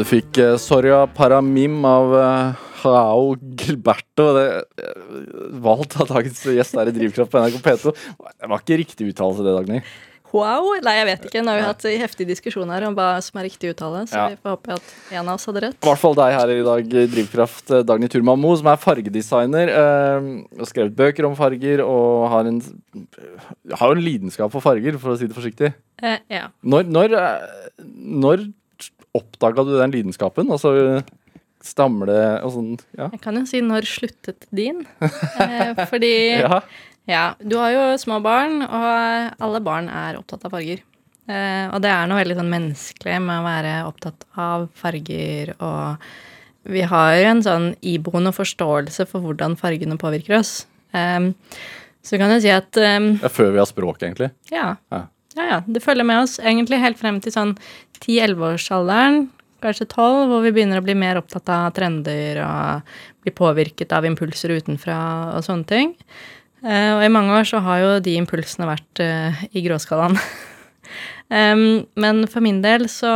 Du 0.00 0.04
fikk 0.08 0.40
uh, 0.42 0.54
Soria 0.60 1.04
Paramim 1.16 1.78
av 1.88 2.14
uh, 2.14 2.66
Hao 2.82 3.36
Gilberto. 3.36 4.28
Det, 4.36 4.48
uh, 4.80 5.46
valgt 5.64 5.96
av 6.00 6.10
dagens 6.10 6.42
gjest 6.56 6.76
her 6.78 6.90
i 6.90 6.96
Drivkraft 6.96 7.32
på 7.32 7.44
NRK 7.44 7.62
P2. 7.64 7.94
Det 7.94 8.52
var 8.52 8.62
ikke 8.62 8.82
riktig 8.82 9.10
uttalelse, 9.12 9.46
det, 9.46 9.56
Dagny. 9.56 9.80
Wow! 10.34 10.72
Nei, 10.84 10.96
jeg 10.98 11.06
vet 11.08 11.26
ikke. 11.28 11.42
Nå 11.44 11.52
har 11.52 11.60
vi 11.60 11.66
hatt 11.66 11.86
heftig 12.02 12.26
diskusjon 12.28 12.70
her 12.72 12.84
om 12.88 12.96
hva 12.96 13.08
som 13.24 13.38
er 13.40 13.46
riktig 13.48 13.70
uttale, 13.72 14.02
så 14.10 14.18
Ja. 14.18 14.26
vi 14.32 14.38
får 14.42 14.56
håpe 14.56 14.74
at 14.74 14.94
en 15.12 15.28
av 15.28 15.34
oss 15.34 15.46
hadde 15.46 15.62
rett. 15.62 15.78
I 15.80 15.86
hvert 15.86 16.02
fall 16.02 16.14
deg 16.18 16.34
her 16.34 16.52
i 16.52 16.66
dag, 16.66 16.90
Drivkraft, 17.14 17.70
eh, 17.70 17.82
Dagny 17.86 18.08
Turman 18.08 18.40
Moe, 18.40 18.56
som 18.56 18.66
er 18.66 18.76
fargedesigner. 18.76 19.70
Uh, 19.70 20.44
har 20.58 20.66
skrevet 20.66 20.96
bøker 20.96 21.24
om 21.24 21.36
farger 21.36 21.80
og 21.84 22.28
har 22.30 22.44
en, 22.50 22.60
har 23.72 23.92
en 23.92 24.02
lidenskap 24.02 24.50
for 24.52 24.60
farger, 24.60 24.98
for 24.98 25.14
å 25.14 25.18
si 25.18 25.26
det 25.26 25.36
forsiktig. 25.36 25.74
Eh, 26.02 26.18
ja. 26.28 26.48
Når, 26.62 26.84
når, 26.90 27.14
eh, 27.16 27.82
når 27.96 28.52
oppdaga 29.16 29.64
du 29.66 29.74
den 29.78 29.94
lidenskapen? 29.94 30.50
Altså 30.52 31.00
stammer 31.66 32.06
det 32.10 32.24
og 32.46 32.52
sånn 32.54 32.74
Ja. 32.98 33.08
Jeg 33.10 33.20
kan 33.24 33.38
jo 33.40 33.46
si 33.48 33.62
når 33.64 33.88
sluttet 33.88 34.46
din? 34.54 34.84
Eh, 35.42 35.72
fordi 35.90 36.12
ja. 36.42 36.60
Ja, 37.06 37.24
du 37.38 37.54
har 37.60 37.70
jo 37.70 37.82
små 38.02 38.16
barn, 38.22 38.60
og 38.66 39.42
alle 39.42 39.60
barn 39.62 39.86
er 39.88 40.16
opptatt 40.18 40.42
av 40.48 40.50
farger. 40.56 40.80
Eh, 41.30 41.66
og 41.70 41.78
det 41.84 41.90
er 41.92 42.08
noe 42.10 42.18
veldig 42.18 42.34
sånn 42.40 42.50
menneskelig 42.50 43.18
med 43.22 43.42
å 43.42 43.44
være 43.46 43.74
opptatt 43.86 44.24
av 44.42 44.64
farger, 44.74 45.52
og 45.62 46.02
vi 46.66 46.82
har 46.82 47.12
jo 47.14 47.28
en 47.30 47.42
sånn 47.46 47.68
iboende 47.86 48.32
forståelse 48.34 49.06
for 49.06 49.22
hvordan 49.22 49.54
fargene 49.60 49.94
påvirker 50.02 50.40
oss. 50.40 50.64
Eh, 50.98 51.28
så 52.06 52.18
kan 52.18 52.34
jeg 52.34 52.42
si 52.46 52.50
at 52.54 52.78
um, 52.78 53.12
Ja, 53.22 53.30
Før 53.30 53.52
vi 53.54 53.58
har 53.62 53.70
språk, 53.70 54.02
egentlig. 54.02 54.32
ja, 54.50 54.72
Ja. 54.94 55.04
Ja, 55.36 55.46
ja, 55.50 55.58
det 55.68 55.82
følger 55.84 56.06
med 56.08 56.24
oss 56.24 56.38
egentlig 56.40 56.80
helt 56.80 57.00
frem 57.00 57.18
til 57.20 57.34
sånn 57.34 57.54
10-11-årsalderen, 58.00 59.26
kanskje 59.64 59.88
12, 59.88 60.30
hvor 60.30 60.44
vi 60.44 60.52
begynner 60.54 60.80
å 60.80 60.84
bli 60.84 60.96
mer 60.98 61.20
opptatt 61.20 61.48
av 61.52 61.70
trender 61.76 62.40
og 62.44 62.96
bli 63.24 63.32
påvirket 63.36 63.92
av 63.96 64.06
impulser 64.08 64.54
utenfra 64.56 64.98
og 65.36 65.44
sånne 65.46 65.68
ting. 65.68 65.92
Eh, 66.64 66.92
og 66.94 67.04
i 67.04 67.12
mange 67.12 67.34
år 67.36 67.48
så 67.48 67.60
har 67.64 67.82
jo 67.82 67.92
de 68.04 68.16
impulsene 68.20 68.68
vært 68.68 69.02
eh, 69.04 69.44
i 69.52 69.64
gråskalaen. 69.66 70.18
Men 71.26 72.26
for 72.30 72.44
min 72.44 72.60
del 72.62 72.86
så, 72.92 73.12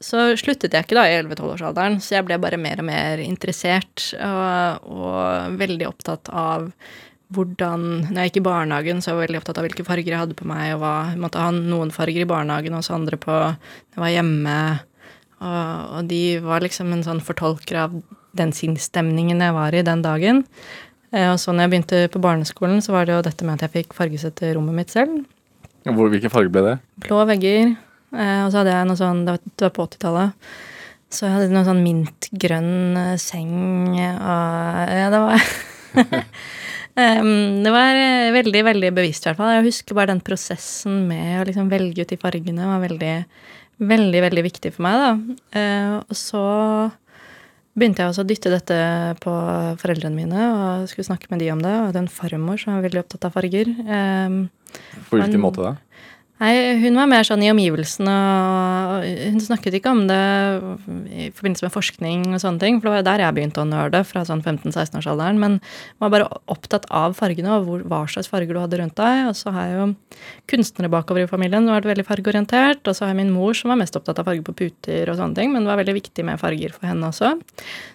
så 0.00 0.30
sluttet 0.40 0.72
jeg 0.72 0.86
ikke 0.86 0.96
da 0.96 1.04
i 1.04 1.18
11-12-årsalderen, 1.20 1.98
så 2.00 2.16
jeg 2.16 2.26
ble 2.28 2.38
bare 2.40 2.60
mer 2.60 2.80
og 2.80 2.88
mer 2.88 3.20
interessert 3.20 4.08
og, 4.16 4.86
og 4.88 5.58
veldig 5.60 5.90
opptatt 5.90 6.32
av 6.32 6.70
hvordan 7.34 7.82
Når 8.12 8.18
jeg 8.22 8.30
gikk 8.30 8.40
i 8.42 8.44
barnehagen, 8.46 9.02
så 9.02 9.12
var 9.14 9.22
jeg 9.24 9.28
veldig 9.30 9.40
opptatt 9.42 9.58
av 9.60 9.66
hvilke 9.66 9.84
farger 9.86 10.12
jeg 10.14 10.20
hadde 10.22 10.36
på 10.38 10.46
meg, 10.48 10.74
og 10.74 10.80
hva 10.84 10.92
jeg 11.10 11.20
måtte 11.24 11.40
ha 11.42 11.50
noen 11.56 11.90
farger 11.94 12.24
i 12.24 12.28
barnehagen 12.28 12.74
og 12.78 12.84
så 12.86 12.94
andre 12.98 13.18
på 13.20 13.32
når 13.34 13.96
jeg 13.96 14.02
var 14.04 14.12
hjemme. 14.14 14.56
Og, 15.42 15.92
og 15.98 16.08
de 16.10 16.22
var 16.44 16.62
liksom 16.62 16.92
en 16.94 17.02
sånn 17.06 17.20
fortolker 17.24 17.80
av 17.86 17.94
den 18.38 18.52
sinnsstemningen 18.56 19.40
jeg 19.44 19.52
var 19.56 19.74
i 19.76 19.82
den 19.84 20.02
dagen. 20.04 20.44
Eh, 21.12 21.28
Og 21.32 21.38
så 21.42 21.52
når 21.52 21.66
jeg 21.66 21.72
begynte 21.74 22.02
på 22.14 22.22
barneskolen, 22.24 22.78
så 22.84 22.94
var 22.94 23.04
det 23.08 23.16
jo 23.16 23.24
dette 23.26 23.44
med 23.44 23.58
at 23.58 23.66
jeg 23.66 23.74
fikk 23.82 23.96
fargesette 23.98 24.52
rommet 24.56 24.74
mitt 24.78 24.92
selv. 24.94 25.24
Hvor, 25.84 26.08
hvilken 26.12 26.30
farge 26.30 26.52
ble 26.54 26.62
det? 26.68 26.76
Blå 27.04 27.24
vegger. 27.26 27.72
eh, 28.14 28.38
Og 28.46 28.52
så 28.54 28.60
hadde 28.62 28.70
jeg 28.76 28.86
noe 28.86 28.96
sånn 29.00 29.24
Det 29.26 29.34
var, 29.66 29.74
på 29.74 29.88
80-tallet. 29.90 30.32
Så 31.12 31.26
jeg 31.26 31.34
hadde 31.34 31.50
noe 31.52 31.66
sånn 31.66 31.82
mintgrønn 31.84 32.96
eh, 32.96 33.16
seng 33.20 33.52
og 33.98 34.94
Ja, 34.94 35.10
det 35.12 35.20
var 35.26 35.42
Em, 36.96 37.62
Det 37.64 37.72
var 37.72 37.96
eh, 37.96 38.30
veldig, 38.34 38.62
veldig 38.68 38.90
bevisst, 38.94 39.24
i 39.24 39.30
hvert 39.30 39.40
fall. 39.40 39.54
Jeg 39.56 39.68
husker 39.70 39.96
bare 39.96 40.12
den 40.12 40.20
prosessen 40.24 41.06
med 41.08 41.40
å 41.40 41.46
liksom 41.48 41.70
velge 41.72 42.04
ut 42.04 42.12
de 42.12 42.18
fargene 42.20 42.68
var 42.68 42.82
veldig, 42.84 43.14
veldig, 43.80 44.20
veldig 44.28 44.44
viktig 44.48 44.74
for 44.74 44.84
meg, 44.88 44.98
da. 45.00 45.38
Eh, 45.58 45.94
Og 46.02 46.16
så 46.18 46.42
begynte 47.72 48.04
jeg 48.04 48.12
også 48.12 48.24
å 48.26 48.28
dytte 48.28 48.52
dette 48.52 48.76
på 49.24 49.32
foreldrene 49.80 50.12
mine 50.18 50.48
og 50.52 50.88
skulle 50.90 51.08
snakke 51.08 51.30
med 51.32 51.40
de 51.40 51.48
om 51.54 51.62
det. 51.64 51.72
Og 51.72 51.86
hadde 51.88 52.02
en 52.04 52.12
farmor 52.12 52.60
som 52.60 52.74
var 52.76 52.84
veldig 52.84 53.00
opptatt 53.00 53.24
av 53.30 53.32
farger. 53.38 53.72
Em, 53.88 54.42
På 55.08 55.16
hvilken 55.16 55.40
måte 55.40 55.64
da? 55.64 55.76
Nei, 56.42 56.74
hun 56.82 56.96
var 56.98 57.06
mer 57.06 57.22
sånn 57.22 57.42
i 57.44 57.52
omgivelsene, 57.52 58.12
hun 59.30 59.38
snakket 59.44 59.76
ikke 59.78 59.92
om 59.94 60.00
det 60.08 60.16
i 61.14 61.28
forbindelse 61.30 61.68
med 61.68 61.70
forskning 61.70 62.24
og 62.32 62.40
sånne 62.42 62.58
ting, 62.58 62.80
for 62.80 62.88
det 62.88 62.94
var 62.96 63.04
der 63.06 63.22
jeg 63.22 63.36
begynte 63.36 63.62
å 63.62 63.68
nerde, 63.68 64.00
fra 64.08 64.24
sånn 64.26 64.42
15-16-årsalderen, 64.42 65.38
men 65.38 65.60
var 66.02 66.10
bare 66.10 66.26
opptatt 66.50 66.88
av 66.90 67.14
fargene 67.14 67.54
og 67.60 67.68
hvor, 67.68 67.86
hva 67.86 68.02
slags 68.10 68.30
farger 68.32 68.58
du 68.58 68.62
hadde 68.64 68.82
rundt 68.82 68.98
deg. 68.98 69.28
Og 69.30 69.38
så 69.38 69.54
har 69.54 69.68
jeg 69.68 69.78
jo 69.78 69.86
kunstnere 70.50 70.90
bakover 70.90 71.22
i 71.22 71.30
familien 71.30 71.62
som 71.62 71.76
har 71.76 71.78
vært 71.84 71.92
veldig 71.92 72.08
fargeorientert, 72.10 72.82
og 72.90 72.98
så 72.98 73.06
har 73.06 73.14
jeg 73.14 73.22
min 73.22 73.34
mor 73.36 73.54
som 73.54 73.70
var 73.70 73.78
mest 73.84 74.00
opptatt 74.00 74.18
av 74.18 74.26
farger 74.26 74.42
på 74.48 74.58
puter 74.64 75.14
og 75.14 75.20
sånne 75.22 75.38
ting, 75.38 75.54
men 75.54 75.62
det 75.62 75.70
var 75.70 75.84
veldig 75.84 75.98
viktig 76.00 76.26
med 76.26 76.42
farger 76.42 76.74
for 76.74 76.90
henne 76.90 77.12
også. 77.12 77.36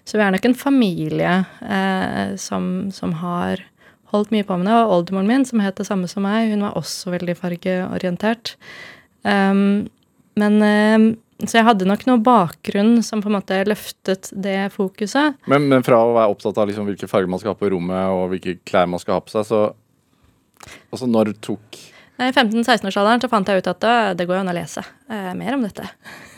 Så 0.07 0.15
vi 0.15 0.23
er 0.23 0.31
nok 0.37 0.47
en 0.47 0.61
familie 0.63 1.41
eh, 1.67 2.37
som, 2.39 2.93
som 2.95 3.19
har 3.25 3.67
holdt 4.13 4.33
mye 4.33 4.45
på 4.47 4.57
med 4.59 4.69
det. 4.69 4.75
Og 4.79 4.95
oldemoren 4.97 5.29
min, 5.29 5.45
som 5.47 5.63
het 5.63 5.79
det 5.79 5.87
samme 5.87 6.09
som 6.11 6.25
meg, 6.27 6.51
hun 6.53 6.65
var 6.65 6.77
også 6.79 7.13
veldig 7.15 7.37
fargeorientert. 7.39 8.55
Um, 9.23 9.87
men 10.37 10.61
um, 10.61 11.07
Så 11.43 11.59
jeg 11.59 11.67
hadde 11.67 11.85
nok 11.85 12.05
noe 12.07 12.21
bakgrunn 12.23 13.01
som 13.05 13.21
på 13.21 13.29
en 13.29 13.35
måte 13.37 13.59
løftet 13.67 14.31
det 14.33 14.71
fokuset. 14.73 15.37
Men, 15.45 15.67
men 15.69 15.83
fra 15.85 15.99
å 16.01 16.15
være 16.15 16.33
opptatt 16.33 16.57
av 16.57 16.69
liksom 16.69 16.87
hvilke 16.89 17.09
farger 17.09 17.29
man 17.29 17.41
skal 17.41 17.53
ha 17.53 17.59
på 17.59 17.69
rommet, 17.73 18.09
og 18.09 18.31
hvilke 18.31 18.57
klær 18.65 18.89
man 18.89 19.01
skal 19.01 19.19
ha 19.19 19.25
på 19.25 19.35
seg, 19.35 19.45
så 19.49 19.67
Altså, 20.91 21.07
når 21.07 21.29
tok 21.43 21.77
I 22.17 22.31
15-16-årsalderen 22.31 23.21
så 23.21 23.29
fant 23.29 23.47
jeg 23.47 23.61
ut 23.61 23.69
at 23.69 23.85
det, 24.17 24.25
går 24.25 24.39
jo 24.39 24.41
an 24.41 24.49
å 24.49 24.55
lese 24.57 24.81
eh, 24.81 25.29
mer 25.37 25.53
om 25.53 25.61
dette. 25.63 25.85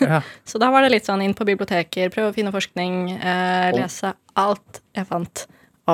Ja. 0.03 0.19
Så 0.49 0.59
da 0.59 0.67
var 0.73 0.83
det 0.83 0.89
litt 0.91 1.07
sånn 1.07 1.23
inn 1.23 1.33
på 1.37 1.47
biblioteker, 1.47 2.11
prøve 2.11 2.33
å 2.33 2.35
finne 2.35 2.51
forskning, 2.51 2.97
eh, 3.15 3.69
lese 3.77 4.11
alt 4.43 4.81
jeg 4.97 5.07
fant 5.07 5.45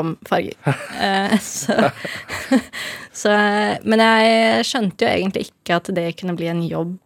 om 0.02 0.16
farger. 0.28 0.56
Eh, 1.06 1.36
så, 1.44 1.92
så 3.22 3.34
Men 3.84 4.00
jeg 4.02 4.66
skjønte 4.70 5.06
jo 5.06 5.12
egentlig 5.12 5.50
ikke 5.50 5.76
at 5.82 5.92
det 5.96 6.10
kunne 6.20 6.36
bli 6.40 6.48
en 6.52 6.64
jobb. 6.66 6.98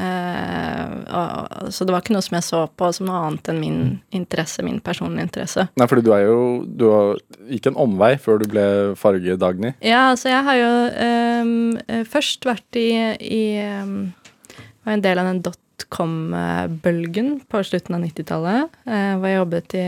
Eh, 0.00 1.68
så 1.70 1.84
det 1.84 1.92
var 1.92 2.00
ikke 2.00 2.14
noe 2.14 2.24
som 2.24 2.36
jeg 2.38 2.46
så 2.46 2.60
på 2.78 2.88
som 2.96 3.08
noe 3.08 3.18
annet 3.26 3.50
enn 3.52 3.60
min 3.60 3.80
interesse, 4.16 4.62
min 4.64 4.78
personlige 4.84 5.26
interesse. 5.28 5.66
Nei, 5.76 5.88
fordi 5.90 6.04
du 6.06 6.12
er 6.16 6.22
jo 6.28 6.38
Du 6.64 6.86
har- 6.90 7.20
gikk 7.50 7.66
en 7.68 7.80
omvei 7.84 8.14
før 8.20 8.38
du 8.40 8.46
ble 8.48 8.64
farge-Dagny. 8.96 9.74
Ja, 9.84 10.10
altså 10.12 10.30
jeg 10.32 10.44
har 10.46 10.56
jo 10.60 10.72
eh, 11.08 12.04
først 12.08 12.46
vært 12.48 12.80
i, 12.80 12.88
i 13.20 13.42
um, 13.82 14.12
Var 14.86 14.92
en 14.96 15.02
del 15.04 15.18
av 15.20 15.26
den 15.28 15.42
dotcom-bølgen 15.44 17.40
på 17.50 17.60
slutten 17.64 17.94
av 17.98 18.04
90-tallet. 18.06 18.70
uh, 18.88 19.14
hvor 19.20 19.28
jeg 19.28 19.36
jobbet 19.40 19.74
i 19.76 19.86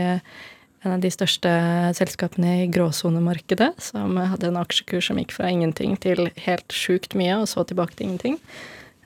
en 0.83 0.95
av 0.97 1.01
de 1.03 1.11
største 1.11 1.49
selskapene 1.95 2.63
i 2.63 2.69
gråsonemarkedet, 2.71 3.71
som 3.81 4.17
hadde 4.19 4.49
en 4.49 4.59
aksjekurs 4.59 5.09
som 5.09 5.19
gikk 5.21 5.31
fra 5.35 5.49
ingenting 5.51 5.95
til 6.03 6.27
helt 6.45 6.75
sjukt 6.75 7.15
mye, 7.19 7.37
og 7.39 7.47
så 7.51 7.63
tilbake 7.67 7.95
til 7.95 8.09
ingenting. 8.09 8.39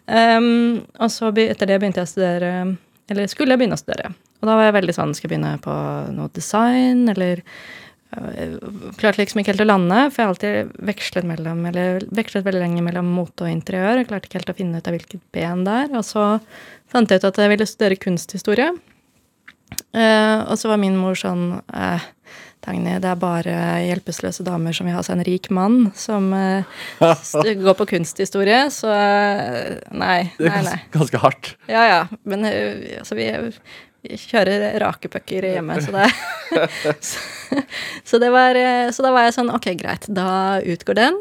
Um, 0.07 0.85
og 0.97 1.11
så 1.13 1.29
etter 1.43 1.69
det 1.69 1.81
begynte 1.81 1.99
jeg 1.99 2.07
å 2.07 2.11
studere 2.13 2.51
Eller 3.11 3.27
skulle 3.27 3.51
jeg 3.51 3.59
begynne 3.59 3.75
å 3.75 3.81
studere. 3.81 4.13
Og 4.39 4.47
da 4.47 4.53
var 4.55 4.69
jeg 4.69 4.75
veldig 4.77 4.93
sånn 4.95 5.11
Skal 5.17 5.27
jeg 5.27 5.33
begynne 5.33 5.57
på 5.59 5.73
noe 6.15 6.31
design, 6.31 7.01
eller 7.11 7.41
jeg 7.43 8.61
Klarte 8.95 9.19
liksom 9.19 9.41
ikke 9.41 9.51
helt 9.51 9.65
å 9.65 9.67
lande, 9.67 9.97
for 10.13 10.21
jeg 10.21 10.27
har 10.29 10.31
alltid 10.31 10.69
vekslet 10.87 11.27
mellom 11.27 11.65
Eller 11.67 12.05
vekslet 12.15 12.45
veldig 12.47 12.61
lenge 12.63 12.85
mellom 12.85 13.09
mote 13.17 13.43
og 13.43 13.51
interiør. 13.51 13.99
Jeg 13.99 14.07
klarte 14.13 14.29
ikke 14.29 14.39
helt 14.39 14.53
å 14.53 14.57
finne 14.61 14.79
ut 14.79 14.87
av 14.87 14.95
hvilket 14.95 15.25
ben 15.35 15.65
det 15.67 15.75
er. 15.83 15.91
Og 15.99 16.05
så 16.07 16.27
fant 16.87 17.11
jeg 17.11 17.19
ut 17.19 17.27
at 17.27 17.41
jeg 17.43 17.51
ville 17.51 17.67
studere 17.67 17.99
kunsthistorie. 17.99 18.71
Eh, 19.97 20.39
og 20.45 20.57
så 20.59 20.71
var 20.71 20.79
min 20.81 20.97
mor 20.99 21.17
sånn 21.17 21.59
eh, 21.73 22.05
Dagny, 22.67 22.97
det 22.99 23.07
er 23.07 23.19
bare 23.19 23.55
hjelpeløse 23.85 24.43
damer 24.43 24.75
som 24.75 24.87
vil 24.89 24.95
ha 24.97 25.01
seg 25.05 25.15
en 25.15 25.25
rik 25.27 25.47
mann, 25.53 25.77
som 25.95 26.31
eh, 26.35 26.79
går 27.63 27.77
på 27.79 27.87
kunsthistorie, 27.93 28.65
så 28.73 28.91
nei, 29.95 30.17
Det 30.35 30.49
er 30.51 30.65
nei, 30.65 30.79
ganske, 30.91 31.21
hardt. 31.21 31.53
Ja, 31.71 31.85
ja. 31.87 32.01
Men 32.27 32.43
altså, 32.47 33.15
vi, 33.15 33.29
vi 34.03 34.19
kjører 34.19 34.67
rake 34.83 35.11
pucker 35.13 35.47
hjemme, 35.47 35.79
så 35.85 35.95
det 35.95 36.09
så, 37.07 37.63
så 38.07 38.19
det 38.23 38.33
var 38.33 38.57
Så 38.95 39.03
da 39.03 39.11
var 39.11 39.27
jeg 39.27 39.35
sånn 39.35 39.49
Ok, 39.53 39.67
greit, 39.79 40.07
da 40.07 40.59
utgår 40.63 40.97
den. 40.97 41.17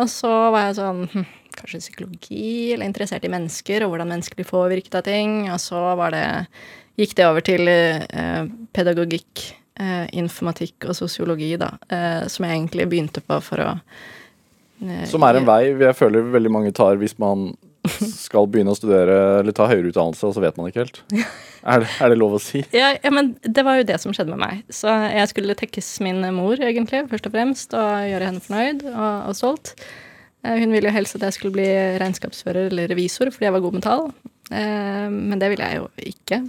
Og 0.00 0.06
så 0.10 0.30
var 0.54 0.68
jeg 0.68 0.78
sånn 0.78 1.02
hm, 1.12 1.26
Kanskje 1.54 1.82
psykologi, 1.84 2.72
eller 2.74 2.88
interessert 2.88 3.26
i 3.26 3.30
mennesker, 3.30 3.84
og 3.84 3.92
hvordan 3.92 4.10
mennesker 4.10 4.38
blir 4.38 4.48
påvirket 4.48 4.96
av 4.98 5.04
ting. 5.06 5.44
Og 5.52 5.60
så 5.62 5.82
var 5.98 6.14
det 6.14 6.24
Gikk 7.00 7.16
det 7.18 7.26
over 7.26 7.42
til 7.42 7.66
eh, 7.70 8.44
pedagogikk 8.74 9.44
eh, 9.80 10.06
informatikk 10.14 10.86
og 10.86 10.94
sosiologi, 10.98 11.54
da, 11.58 11.72
eh, 11.90 12.26
som 12.30 12.46
jeg 12.46 12.60
egentlig 12.60 12.86
begynte 12.92 13.22
på 13.24 13.40
for 13.42 13.62
å 13.64 13.70
Som 15.10 15.24
er 15.26 15.38
en 15.40 15.48
vei 15.48 15.72
jeg 15.72 15.96
føler 15.98 16.26
veldig 16.34 16.52
mange 16.52 16.74
tar 16.74 16.98
hvis 17.00 17.16
man 17.18 17.52
skal 18.26 18.46
begynne 18.48 18.72
å 18.72 18.78
studere 18.78 19.16
eller 19.40 19.54
ta 19.56 19.66
høyere 19.68 19.90
utdannelse, 19.90 20.28
og 20.28 20.36
så 20.36 20.44
vet 20.44 20.56
man 20.60 20.70
ikke 20.70 20.84
helt. 20.86 21.02
Er 21.64 21.80
det, 21.80 21.86
er 21.96 22.10
det 22.12 22.18
lov 22.20 22.34
å 22.36 22.38
si? 22.44 22.60
Ja, 22.76 22.90
ja, 22.92 23.08
men 23.08 23.30
det 23.40 23.62
var 23.64 23.78
jo 23.78 23.86
det 23.88 23.94
som 24.02 24.12
skjedde 24.12 24.34
med 24.34 24.42
meg. 24.42 24.58
Så 24.68 24.90
jeg 25.08 25.30
skulle 25.30 25.54
tekkes 25.56 25.86
min 26.04 26.18
mor, 26.36 26.60
egentlig, 26.60 27.06
først 27.08 27.28
og 27.30 27.32
fremst, 27.32 27.72
og 27.72 28.02
gjøre 28.04 28.26
henne 28.28 28.42
fornøyd 28.44 28.82
og, 28.90 29.30
og. 29.32 29.72
Eh, 30.44 30.58
Hun 30.60 30.74
ville 30.76 30.90
jo 30.90 30.92
helst 30.92 31.16
at 31.16 31.24
jeg 31.24 31.38
skulle 31.38 31.56
bli 31.56 31.64
regnskapsfører 32.02 32.68
eller 32.68 32.92
revisor 32.92 33.32
fordi 33.32 33.48
jeg 33.48 33.56
var 33.56 33.64
god 33.64 33.78
med 33.78 33.86
tall. 33.86 34.04
Men 34.52 35.40
det 35.40 35.48
ville 35.54 35.70
jeg 35.70 35.80
jo 35.80 35.88
ikke. 36.12 36.42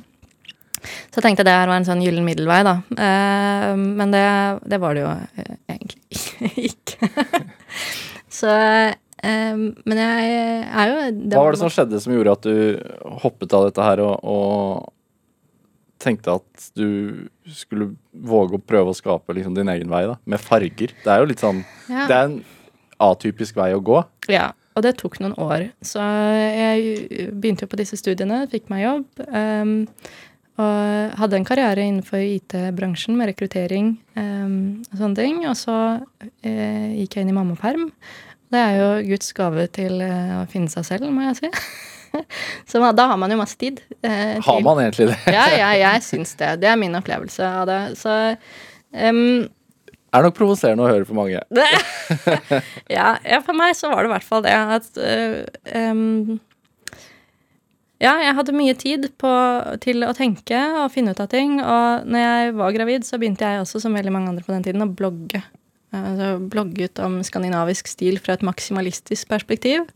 Så 1.10 1.20
jeg 1.20 1.26
tenkte 1.28 1.46
det 1.48 1.56
her 1.56 1.68
var 1.72 1.80
en 1.80 1.88
sånn 1.88 2.04
gyllen 2.04 2.26
middelvei, 2.28 2.62
da. 2.68 2.76
Eh, 2.96 3.72
Men 3.78 4.12
det, 4.14 4.26
det 4.70 4.80
var 4.84 4.96
det 4.98 5.06
jo 5.06 5.12
eh, 5.14 5.56
egentlig 5.76 6.52
ikke. 6.72 7.10
Så 8.40 8.52
eh, 8.52 9.56
Men 9.56 10.02
jeg 10.02 10.34
er 10.66 10.92
jo 10.92 10.98
Hva 11.36 11.46
var 11.46 11.56
det 11.56 11.62
som 11.64 11.72
skjedde 11.72 12.02
som 12.04 12.14
gjorde 12.16 12.36
at 12.36 12.46
du 12.50 13.16
hoppet 13.24 13.56
av 13.56 13.70
dette 13.70 13.86
her 13.86 14.02
og, 14.04 14.20
og 14.24 14.92
tenkte 16.06 16.36
at 16.38 16.68
du 16.78 17.26
skulle 17.50 17.94
våge 18.12 18.60
å 18.60 18.62
prøve 18.62 18.92
å 18.92 18.98
skape 18.98 19.34
liksom 19.38 19.56
din 19.58 19.72
egen 19.72 19.90
vei, 19.90 20.04
da? 20.10 20.18
Med 20.30 20.42
farger. 20.44 20.92
Det 21.02 21.10
er 21.10 21.24
jo 21.24 21.30
litt 21.32 21.42
sånn 21.42 21.64
Ja. 21.90 22.04
Det 22.10 22.18
er 22.20 22.28
en 22.28 22.36
atypisk 23.02 23.58
vei 23.58 23.72
å 23.76 23.82
gå. 23.84 23.98
Ja, 24.32 24.52
og 24.76 24.84
det 24.86 24.94
tok 25.00 25.18
noen 25.24 25.34
år. 25.42 25.66
Så 25.84 26.04
jeg 26.04 27.32
begynte 27.34 27.66
jo 27.66 27.72
på 27.72 27.80
disse 27.80 27.98
studiene, 28.00 28.44
fikk 28.52 28.70
meg 28.72 28.84
jobb. 28.86 29.08
ehm, 29.26 29.74
og 30.56 31.16
hadde 31.20 31.36
en 31.36 31.48
karriere 31.48 31.84
innenfor 31.84 32.22
IT-bransjen 32.24 33.18
med 33.20 33.34
rekruttering 33.34 33.90
um, 34.16 34.86
og 34.88 35.02
sånne 35.02 35.18
ting. 35.20 35.42
Og 35.50 35.58
så 35.60 35.76
uh, 36.00 36.88
gikk 36.96 37.18
jeg 37.18 37.26
inn 37.26 37.34
i 37.34 37.36
mammaperm. 37.36 37.90
Det 38.54 38.62
er 38.62 38.78
jo 38.80 38.88
Guds 39.10 39.36
gave 39.36 39.68
til 39.76 40.00
uh, 40.00 40.40
å 40.40 40.46
finne 40.52 40.72
seg 40.72 40.88
selv, 40.88 41.12
må 41.12 41.28
jeg 41.28 41.42
si. 41.42 41.52
så 42.72 42.80
da 42.96 43.10
har 43.12 43.20
man 43.20 43.36
jo 43.36 43.42
masse 43.42 43.60
tid. 43.60 43.84
Uh, 44.00 44.40
Har 44.46 44.64
man 44.64 44.80
egentlig 44.86 45.10
det? 45.12 45.20
Ja, 45.36 45.50
ja, 45.52 45.74
jeg 45.82 46.08
syns 46.08 46.32
det. 46.40 46.54
Det 46.64 46.72
er 46.72 46.80
min 46.80 46.96
opplevelse 46.96 47.52
av 47.64 47.68
det. 47.68 47.82
Så 48.00 48.16
det 48.96 49.12
er 49.12 50.24
nok 50.24 50.38
provoserende 50.38 50.86
å 50.86 50.88
høre 50.88 51.04
for 51.04 51.18
mange. 51.18 51.42
ja, 52.98 53.10
ja, 53.20 53.40
for 53.44 53.58
meg 53.58 53.76
så 53.76 53.92
var 53.92 54.06
det 54.06 54.08
i 54.08 54.14
hvert 54.14 54.28
fall 54.30 54.46
det 54.46 54.54
at 54.56 55.02
ehm, 55.76 56.38
Ja, 58.06 58.20
jeg 58.22 58.36
hadde 58.38 58.54
mye 58.54 58.76
tid 58.78 59.08
på, 59.18 59.32
til 59.82 60.06
å 60.06 60.14
tenke 60.14 60.60
og 60.84 60.92
finne 60.94 61.16
ut 61.16 61.22
av 61.24 61.30
ting. 61.32 61.58
Og 61.58 62.06
når 62.06 62.22
jeg 62.22 62.56
var 62.60 62.76
gravid, 62.76 63.08
så 63.08 63.18
begynte 63.22 63.48
jeg 63.48 63.64
også, 63.64 63.82
som 63.82 63.98
veldig 63.98 64.14
mange 64.14 64.30
andre 64.34 64.46
på 64.46 64.54
den 64.54 64.66
tiden, 64.68 64.86
å 64.86 64.92
blogge. 64.92 65.42
Altså 65.96 66.36
blogget 66.52 67.00
om 67.02 67.18
skandinavisk 67.26 67.90
stil 67.90 68.20
fra 68.22 68.36
et 68.36 68.46
maksimalistisk 68.46 69.30
perspektiv. 69.32 69.88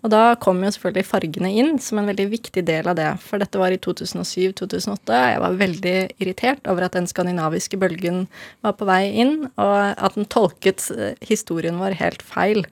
Og 0.00 0.12
da 0.14 0.34
kom 0.40 0.62
jo 0.64 0.70
selvfølgelig 0.72 1.08
fargene 1.10 1.50
inn 1.60 1.74
som 1.82 2.00
en 2.00 2.08
veldig 2.08 2.30
viktig 2.32 2.62
del 2.64 2.88
av 2.88 2.96
det. 2.96 3.10
For 3.20 3.42
dette 3.42 3.60
var 3.60 3.74
i 3.74 3.80
2007-2008. 3.84 5.18
Jeg 5.34 5.42
var 5.42 5.58
veldig 5.60 5.96
irritert 6.22 6.70
over 6.72 6.86
at 6.86 6.96
den 6.96 7.10
skandinaviske 7.10 7.76
bølgen 7.80 8.24
var 8.64 8.78
på 8.78 8.88
vei 8.88 9.02
inn, 9.20 9.36
og 9.60 9.76
at 9.92 10.16
den 10.16 10.28
tolket 10.32 10.86
eh, 10.94 11.20
historien 11.28 11.76
vår 11.82 11.98
helt 12.00 12.24
feil. 12.24 12.64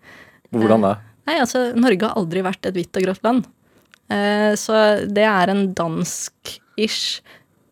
Hvordan 0.57 0.89
da? 0.89 0.95
Nei, 1.29 1.37
altså, 1.43 1.67
Norge 1.77 2.09
har 2.09 2.17
aldri 2.17 2.41
vært 2.47 2.65
et 2.65 2.79
hvitt 2.79 2.97
og 2.97 3.05
grått 3.05 3.27
land. 3.27 3.45
Eh, 4.13 4.53
så 4.59 4.79
det 5.09 5.27
er 5.29 5.53
en 5.53 5.67
dansk-ish 5.77 7.21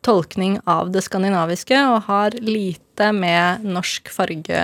tolkning 0.07 0.59
av 0.71 0.93
det 0.95 1.03
skandinaviske, 1.07 1.79
og 1.91 2.05
har 2.11 2.37
lite 2.43 3.11
med 3.17 3.65
norsk 3.67 4.11
farge 4.15 4.61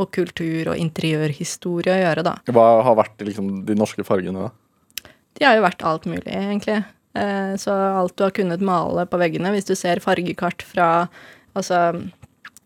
og 0.00 0.08
kultur 0.14 0.70
og 0.72 0.80
interiørhistorie 0.80 1.92
å 1.92 2.00
gjøre, 2.00 2.24
da. 2.24 2.36
Hva 2.54 2.68
har 2.86 2.96
vært 3.02 3.20
liksom, 3.26 3.50
de 3.68 3.76
norske 3.76 4.04
fargene, 4.06 4.48
da? 4.48 5.10
De 5.36 5.46
har 5.46 5.58
jo 5.58 5.66
vært 5.66 5.84
alt 5.86 6.08
mulig, 6.08 6.30
egentlig. 6.32 6.78
Eh, 7.18 7.52
Så 7.60 7.74
alt 7.74 8.16
du 8.16 8.24
har 8.24 8.32
kunnet 8.36 8.62
male 8.64 9.04
på 9.10 9.18
veggene, 9.20 9.52
hvis 9.52 9.68
du 9.68 9.74
ser 9.74 10.00
fargekart 10.00 10.62
fra 10.62 11.08
Altså, 11.50 11.74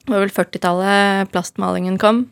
det 0.04 0.12
var 0.12 0.20
vel 0.20 0.32
40-tallet 0.36 1.30
plastmalingen 1.32 1.94
kom. 1.96 2.26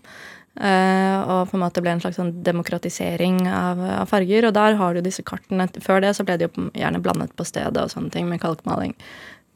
Eh, 0.60 1.16
Og 1.22 1.50
på 1.50 1.56
en 1.56 1.62
måte 1.64 1.82
ble 1.84 1.94
en 1.94 2.02
slags 2.02 2.18
sånn 2.20 2.34
demokratisering 2.44 3.44
av, 3.48 3.80
av 4.02 4.10
farger. 4.10 4.48
Og 4.48 4.56
der 4.56 4.78
har 4.80 4.94
du 4.94 5.02
disse 5.04 5.24
kartene. 5.26 5.68
Før 5.84 6.02
det 6.04 6.14
så 6.18 6.26
ble 6.26 6.38
de 6.40 6.48
jo 6.48 6.66
gjerne 6.78 7.02
blandet 7.02 7.34
på 7.38 7.46
stedet 7.48 7.78
og 7.80 7.92
sånne 7.92 8.12
ting 8.14 8.28
med 8.30 8.42
kalkmaling. 8.42 8.96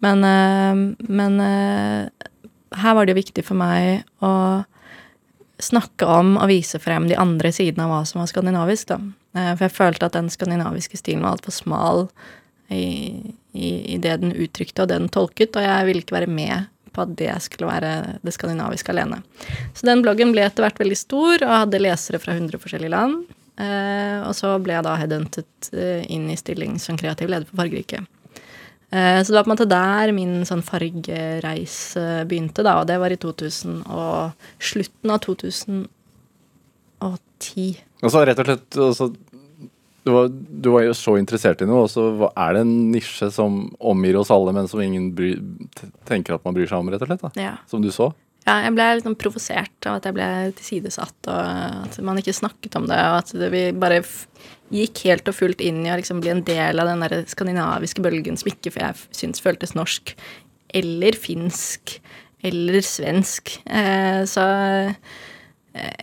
Men, 0.05 0.25
eh, 0.25 1.09
men 1.09 1.41
eh, 1.41 2.31
her 2.77 2.97
var 2.97 3.07
det 3.07 3.17
jo 3.17 3.23
viktig 3.23 3.45
for 3.47 3.59
meg 3.59 4.07
å 4.25 4.65
snakke 5.63 6.05
om 6.05 6.35
og 6.37 6.51
vise 6.51 6.77
frem 6.83 7.07
de 7.09 7.17
andre 7.17 7.49
sidene 7.55 7.87
av 7.87 7.95
hva 7.95 8.01
som 8.09 8.21
var 8.21 8.29
skandinavisk. 8.29 8.91
da. 8.93 9.01
For 9.57 9.65
jeg 9.65 9.73
følte 9.77 10.09
at 10.09 10.17
den 10.17 10.29
skandinaviske 10.33 10.99
stilen 11.01 11.25
var 11.25 11.37
altfor 11.37 11.55
smal 11.55 12.03
i, 12.69 13.33
i, 13.53 13.69
i 13.95 13.99
det 14.03 14.19
den 14.21 14.35
uttrykte 14.35 14.85
og 14.85 14.91
det 14.91 14.99
den 15.01 15.13
tolket, 15.13 15.57
og 15.57 15.65
jeg 15.65 15.89
ville 15.89 16.05
ikke 16.05 16.19
være 16.19 16.31
med 16.31 16.69
på 16.97 17.05
at 17.05 17.13
det 17.21 17.31
skulle 17.45 17.69
være 17.71 17.93
det 18.25 18.35
skandinaviske 18.35 18.93
alene. 18.95 19.21
Så 19.77 19.87
den 19.89 20.03
bloggen 20.05 20.33
ble 20.35 20.47
etter 20.49 20.65
hvert 20.65 20.81
veldig 20.81 20.99
stor 20.99 21.45
og 21.45 21.59
hadde 21.63 21.83
lesere 21.85 22.21
fra 22.23 22.35
100 22.35 22.59
forskjellige 22.63 22.95
land. 22.97 23.27
Eh, 23.57 24.19
og 24.27 24.35
så 24.37 24.51
ble 24.61 24.75
jeg 24.77 24.85
da 24.85 24.97
headhuntet 25.01 25.71
eh, 25.73 26.03
inn 26.13 26.27
i 26.29 26.37
stilling 26.37 26.77
som 26.83 26.99
kreativ 27.01 27.31
leder 27.33 27.49
for 27.49 27.63
Fargerike. 27.63 28.03
Eh, 28.93 29.21
Så 29.23 29.33
det 29.33 29.39
var 29.39 29.47
på 29.47 29.51
en 29.51 29.55
måte 29.55 29.69
der 29.71 30.13
min 30.17 30.45
sånn 30.49 30.65
fargereise 30.67 32.05
begynte, 32.29 32.63
da, 32.67 32.81
og 32.83 32.87
det 32.91 32.99
var 33.01 33.11
i 33.15 33.17
2000 33.23 33.81
og 33.89 34.37
slutten 34.61 35.11
av 35.15 35.19
2010. 35.25 35.89
Og 38.05 38.13
så 38.13 38.25
rett 38.29 38.41
og 38.43 38.47
slett 38.51 38.77
altså, 38.77 39.09
du, 40.07 40.13
var, 40.15 40.29
du 40.31 40.69
var 40.71 40.85
jo 40.87 40.93
så 40.95 41.17
interessert 41.19 41.65
i 41.65 41.67
noe, 41.69 41.87
og 41.87 41.91
så 41.91 42.07
er 42.31 42.55
det 42.55 42.63
en 42.63 42.77
nisje 42.93 43.27
som 43.35 43.65
omgir 43.83 44.19
oss 44.21 44.31
alle, 44.31 44.55
men 44.55 44.71
som 44.71 44.83
ingen 44.83 45.11
bry, 45.17 45.33
tenker 46.07 46.37
at 46.37 46.47
man 46.47 46.55
bryr 46.55 46.71
seg 46.71 46.79
om, 46.79 46.93
rett 46.95 47.03
og 47.03 47.11
slett? 47.11 47.27
da 47.27 47.49
Ja. 47.49 47.57
Som 47.71 47.83
du 47.83 47.91
så? 47.95 48.13
ja, 48.47 48.61
jeg 48.63 48.77
ble 48.77 48.85
litt 48.95 49.07
sånn 49.07 49.19
provosert 49.19 49.89
av 49.91 49.99
at 49.99 50.05
jeg 50.07 50.15
ble 50.15 50.27
tilsidesatt, 50.55 51.17
og 51.33 51.87
at 51.89 51.97
man 52.07 52.21
ikke 52.21 52.35
snakket 52.37 52.79
om 52.79 52.87
det, 52.87 52.99
og 53.03 53.19
at 53.19 53.33
det, 53.35 53.49
vi 53.51 53.63
bare 53.75 54.05
gikk 54.71 55.03
helt 55.09 55.31
og 55.31 55.35
fullt 55.35 55.63
inn 55.67 55.83
i 55.83 55.91
å 55.91 55.97
liksom 55.99 56.21
bli 56.23 56.31
en 56.31 56.45
del 56.47 56.83
av 56.83 56.91
den 56.91 57.03
der 57.03 57.25
skandinaviske 57.31 58.03
bølgen 58.07 58.39
som 58.39 58.51
ikke 58.53 58.71
jeg 58.75 59.03
syns 59.15 59.43
føltes 59.43 59.75
norsk, 59.79 60.15
eller 60.79 61.19
finsk, 61.19 61.99
eller 62.47 62.87
svensk. 62.87 63.57
Eh, 63.67 64.23
så 64.31 64.47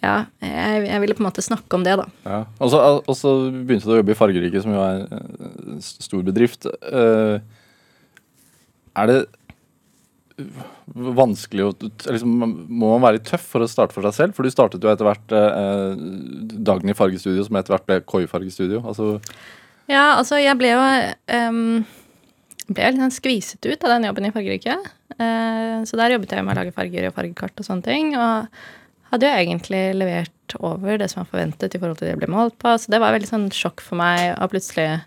ja, 0.03 0.15
jeg, 0.43 0.83
jeg 0.87 1.01
ville 1.03 1.15
på 1.17 1.23
en 1.23 1.27
måte 1.29 1.43
snakke 1.45 1.77
om 1.77 1.83
det, 1.85 1.95
da. 1.99 2.05
Ja. 2.27 2.39
Og 2.61 2.71
så 2.73 2.81
og 2.99 3.15
så 3.17 3.33
begynte 3.51 3.89
du 3.89 3.95
å 3.95 3.99
jobbe 4.01 4.13
i 4.13 4.17
Fargerike, 4.19 4.61
som 4.63 4.73
jo 4.75 4.81
er 4.83 5.05
en 5.11 5.79
stor 5.83 6.23
bedrift. 6.27 6.67
Eh, 6.69 7.39
Er 8.93 9.09
det 9.09 9.17
vanskelig 10.93 11.65
å 11.67 11.71
liksom, 11.79 12.31
Må 12.69 12.87
man 12.95 13.03
være 13.05 13.19
litt 13.19 13.27
tøff 13.29 13.43
for 13.53 13.63
å 13.63 13.69
starte 13.69 13.93
for 13.95 14.05
seg 14.09 14.15
selv? 14.17 14.37
For 14.37 14.45
du 14.45 14.53
startet 14.53 14.83
jo 14.83 14.89
etter 14.91 15.05
hvert 15.07 15.33
eh, 15.37 15.97
Dagen 16.69 16.89
i 16.89 16.95
fargestudio, 16.97 17.45
som 17.45 17.59
etter 17.59 17.75
hvert 17.75 17.85
ble 17.89 17.99
Koi 18.09 18.23
fargestudio. 18.29 18.81
Altså, 18.81 19.19
Ja, 19.89 20.15
altså, 20.17 20.39
jeg 20.41 20.57
ble 20.59 20.71
jo 20.73 20.81
um, 21.37 21.83
ble 22.69 22.91
litt 22.93 23.01
sånn 23.03 23.13
skviset 23.13 23.65
ut 23.67 23.83
av 23.83 23.91
den 23.97 24.07
jobben 24.07 24.29
i 24.29 24.31
Fargerike. 24.33 24.77
Uh, 25.19 25.83
så 25.85 25.99
der 25.99 26.15
jobbet 26.15 26.31
jeg 26.31 26.45
med 26.45 26.55
å 26.55 26.61
lage 26.61 26.73
farger 26.75 27.09
og 27.09 27.17
fargekart 27.17 27.59
og 27.59 27.67
sånne 27.67 27.85
ting. 27.85 28.13
Og 28.15 28.47
hadde 29.13 29.29
jo 29.29 29.39
egentlig 29.45 29.81
levert 29.95 30.55
over 30.59 30.99
det 30.99 31.09
som 31.11 31.21
var 31.21 31.31
forventet 31.31 31.75
i 31.75 31.81
forhold 31.81 31.99
til 31.99 32.07
det 32.09 32.13
jeg 32.15 32.21
ble 32.23 32.31
målt 32.33 32.57
på. 32.61 32.75
Så 32.81 32.93
det 32.93 33.01
var 33.03 33.15
veldig 33.15 33.29
sånn 33.29 33.47
sjokk 33.53 33.83
for 33.85 33.99
meg 33.99 34.33
å 34.35 34.49
plutselig 34.51 34.87
eh, 34.89 35.03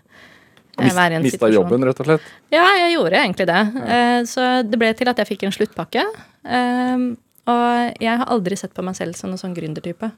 være 0.79 1.17
i 1.17 1.19
en 1.19 1.25
mista 1.25 1.37
situasjon. 1.37 1.57
jobben, 1.59 1.87
rett 1.87 2.01
og 2.03 2.09
slett? 2.09 2.29
Ja, 2.53 2.65
jeg 2.83 2.95
gjorde 2.95 3.21
egentlig 3.21 3.49
det. 3.49 3.61
Eh, 3.97 4.19
så 4.29 4.47
det 4.67 4.79
ble 4.79 4.93
til 4.97 5.11
at 5.11 5.21
jeg 5.21 5.31
fikk 5.33 5.47
en 5.47 5.55
sluttpakke. 5.55 6.05
Eh, 6.47 7.07
og 7.47 8.03
jeg 8.03 8.23
har 8.23 8.31
aldri 8.33 8.59
sett 8.59 8.75
på 8.75 8.83
meg 8.83 8.97
selv 8.99 9.19
som 9.19 9.31
noen 9.31 9.41
sånn 9.43 9.55
gründertype. 9.55 10.11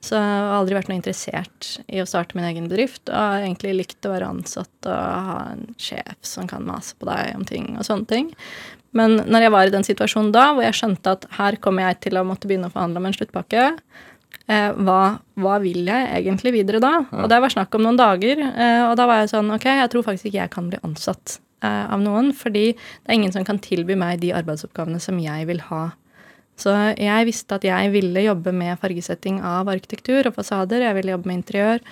Så 0.00 0.16
jeg 0.16 0.24
har 0.24 0.54
aldri 0.56 0.76
vært 0.78 0.88
noe 0.88 0.96
interessert 0.96 1.70
i 1.92 2.00
å 2.00 2.08
starte 2.08 2.36
min 2.36 2.46
egen 2.48 2.68
bedrift. 2.70 3.02
Og 3.10 3.16
har 3.16 3.44
egentlig 3.44 3.74
likt 3.76 4.06
å 4.08 4.14
være 4.14 4.30
ansatt 4.32 4.88
og 4.88 5.00
ha 5.28 5.40
en 5.52 5.66
sjef 5.80 6.16
som 6.24 6.48
kan 6.48 6.64
mase 6.64 6.96
på 6.96 7.08
deg 7.08 7.34
om 7.36 7.44
ting 7.48 7.74
og 7.76 7.84
sånne 7.84 8.08
ting. 8.08 8.30
Men 8.96 9.20
når 9.30 9.46
jeg 9.46 9.54
var 9.54 9.68
i 9.68 9.74
den 9.74 9.86
situasjonen 9.86 10.32
da, 10.34 10.50
hvor 10.54 10.64
jeg 10.66 10.78
skjønte 10.80 11.12
at 11.14 11.26
her 11.36 11.58
kommer 11.62 11.86
jeg 11.86 12.00
til 12.08 12.18
å 12.18 12.24
måtte 12.26 12.48
begynne 12.50 12.70
å 12.70 12.74
forhandle 12.74 13.02
om 13.02 13.10
en 13.10 13.14
sluttpakke, 13.14 13.66
eh, 14.50 14.70
hva, 14.80 15.02
hva 15.38 15.60
vil 15.62 15.84
jeg 15.86 16.08
egentlig 16.16 16.56
videre 16.56 16.80
da? 16.82 16.96
Og 17.20 17.28
det 17.30 17.38
var 17.44 17.54
snakk 17.54 17.76
om 17.76 17.86
noen 17.86 18.00
dager, 18.00 18.42
eh, 18.50 18.82
og 18.88 18.96
da 18.98 19.06
var 19.06 19.22
jeg 19.22 19.32
sånn 19.34 19.52
Ok, 19.54 19.68
jeg 19.68 19.92
tror 19.92 20.06
faktisk 20.08 20.30
ikke 20.30 20.42
jeg 20.42 20.54
kan 20.56 20.72
bli 20.72 20.80
ansatt 20.86 21.38
eh, 21.62 21.86
av 21.86 22.02
noen, 22.02 22.32
fordi 22.34 22.72
det 22.72 23.06
er 23.06 23.20
ingen 23.20 23.36
som 23.36 23.46
kan 23.46 23.62
tilby 23.62 23.98
meg 24.00 24.24
de 24.24 24.34
arbeidsoppgavene 24.40 25.02
som 25.02 25.20
jeg 25.22 25.46
vil 25.52 25.62
ha. 25.70 25.90
Så 26.60 26.72
jeg 27.00 27.28
visste 27.28 27.56
at 27.56 27.64
jeg 27.64 27.92
ville 27.94 28.24
jobbe 28.24 28.52
med 28.52 28.78
fargesetting 28.80 29.40
av 29.46 29.68
arkitektur 29.72 30.28
og 30.28 30.36
fasader. 30.36 30.84
Jeg 30.84 30.96
ville 30.98 31.14
jobbe 31.14 31.30
med 31.30 31.40
interiør. 31.40 31.84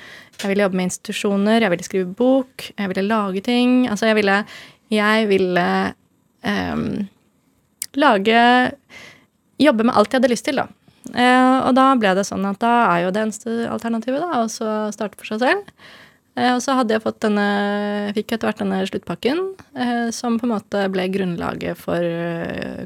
Jeg 0.43 0.51
ville 0.53 0.66
jobbe 0.66 0.81
med 0.81 0.91
institusjoner. 0.91 1.62
Jeg 1.64 1.73
ville 1.75 1.87
skrive 1.87 2.16
bok. 2.19 2.66
Jeg 2.75 2.93
ville 2.93 3.07
lage 3.09 3.45
ting. 3.45 3.87
Altså, 3.89 4.11
jeg 4.11 4.19
ville 4.21 4.43
Jeg 4.89 5.29
ville 5.29 5.69
um, 6.45 7.09
lage 7.95 8.43
Jobbe 9.59 9.83
med 9.83 9.97
alt 9.99 10.12
jeg 10.12 10.21
hadde 10.21 10.31
lyst 10.31 10.45
til, 10.47 10.61
da. 10.61 10.69
Uh, 11.09 11.66
og 11.66 11.73
da 11.75 11.89
ble 11.99 12.12
det 12.14 12.23
sånn 12.29 12.45
at 12.47 12.61
da 12.62 12.75
er 12.93 13.01
jo 13.03 13.11
det 13.11 13.25
eneste 13.25 13.55
alternativet 13.66 14.23
da, 14.23 14.45
å 14.45 14.93
starte 14.95 15.19
for 15.19 15.27
seg 15.33 15.41
selv. 15.43 15.73
Eh, 16.39 16.53
og 16.55 16.61
så 16.62 16.76
hadde 16.78 16.95
jeg 16.95 17.03
fått 17.03 17.18
denne, 17.24 17.47
fikk 18.14 18.36
etter 18.36 18.47
hvert 18.49 18.61
denne 18.62 18.78
sluttpakken, 18.86 19.41
eh, 19.74 20.11
som 20.14 20.36
på 20.39 20.47
en 20.47 20.53
måte 20.55 20.84
ble 20.95 21.09
grunnlaget 21.14 21.80
for 21.80 21.99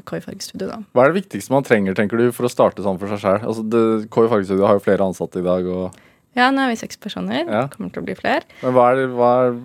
KOI 0.09 0.23
Fargestudio, 0.25 0.71
da. 0.71 0.79
Hva 0.95 1.05
er 1.05 1.13
det 1.13 1.21
viktigste 1.21 1.53
man 1.53 1.67
trenger 1.67 1.93
tenker 1.99 2.17
du, 2.17 2.31
for 2.35 2.47
å 2.49 2.51
starte 2.51 2.81
sånn 2.85 2.97
for 3.01 3.11
seg 3.13 3.21
sjøl? 3.21 3.45
Altså, 3.45 4.07
KOI 4.09 4.31
Fargestudio 4.31 4.65
har 4.69 4.79
jo 4.79 4.85
flere 4.87 5.05
ansatte 5.05 5.43
i 5.43 5.45
dag. 5.45 5.69
Og, 5.69 6.01
Ja, 6.33 6.49
nå 6.49 6.63
er 6.65 6.71
vi 6.73 6.79
seks 6.81 6.97
personer. 6.97 7.43
Ja. 7.45 7.67
Kommer 7.69 7.93
til 7.93 8.01
å 8.01 8.07
bli 8.07 8.15
flere. 8.17 8.41
men 8.63 8.73
hva, 8.73 8.87
er, 8.95 9.05
hva, 9.13 9.31
er, 9.45 9.61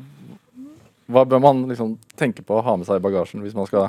hva 1.08 1.24
bør 1.24 1.40
man 1.40 1.64
liksom 1.70 1.96
tenke 2.20 2.44
på 2.44 2.58
å 2.58 2.64
ha 2.66 2.76
med 2.76 2.84
seg 2.90 3.00
i 3.00 3.04
bagasjen 3.08 3.40
hvis 3.46 3.56
man 3.56 3.66
skal 3.70 3.88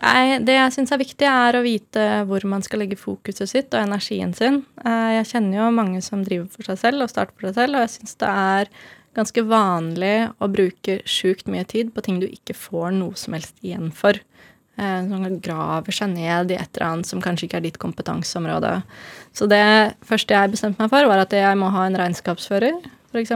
Nei, 0.00 0.38
det 0.40 0.54
jeg 0.54 0.72
syns 0.72 0.92
er 0.94 1.00
viktig, 1.00 1.26
er 1.28 1.56
å 1.58 1.62
vite 1.64 2.04
hvor 2.24 2.44
man 2.48 2.62
skal 2.64 2.80
legge 2.80 2.96
fokuset 2.96 3.50
sitt 3.50 3.74
og 3.76 3.82
energien 3.82 4.30
sin. 4.32 4.62
Eh, 4.80 5.10
Jeg 5.18 5.26
kjenner 5.28 5.58
jo 5.58 5.66
mange 5.76 6.00
som 6.00 6.22
driver 6.24 6.46
for 6.54 6.64
seg 6.70 6.78
selv 6.80 7.04
og 7.04 7.10
starter 7.12 7.34
for 7.36 7.50
seg 7.50 7.58
selv, 7.58 7.76
og 7.76 7.84
jeg 7.84 7.92
syns 7.98 8.16
det 8.22 8.30
er 8.30 8.70
ganske 9.16 9.44
vanlig 9.46 10.14
å 10.42 10.48
bruke 10.50 11.00
sjukt 11.08 11.48
mye 11.50 11.64
tid 11.70 11.92
på 11.94 12.02
ting 12.04 12.20
du 12.22 12.26
ikke 12.28 12.56
får 12.56 12.94
noe 12.96 13.18
som 13.18 13.36
helst 13.36 13.56
igjen 13.64 13.90
for. 13.94 14.18
Eh, 14.76 15.00
Som 15.06 15.38
graver 15.38 15.94
seg 15.94 16.10
ned 16.16 16.50
i 16.50 16.58
et 16.58 16.68
eller 16.74 16.88
annet 16.88 17.06
som 17.06 17.22
kanskje 17.22 17.46
ikke 17.46 17.60
er 17.60 17.66
ditt 17.68 17.78
kompetanseområde. 17.78 18.82
Så 19.34 19.46
det 19.50 19.94
første 20.02 20.34
jeg 20.34 20.50
bestemte 20.56 20.82
meg 20.82 20.90
for, 20.90 21.06
var 21.06 21.22
at 21.22 21.32
jeg 21.32 21.58
må 21.60 21.70
ha 21.70 21.86
en 21.86 21.98
regnskapsfører, 21.98 22.80
f.eks. 23.12 23.32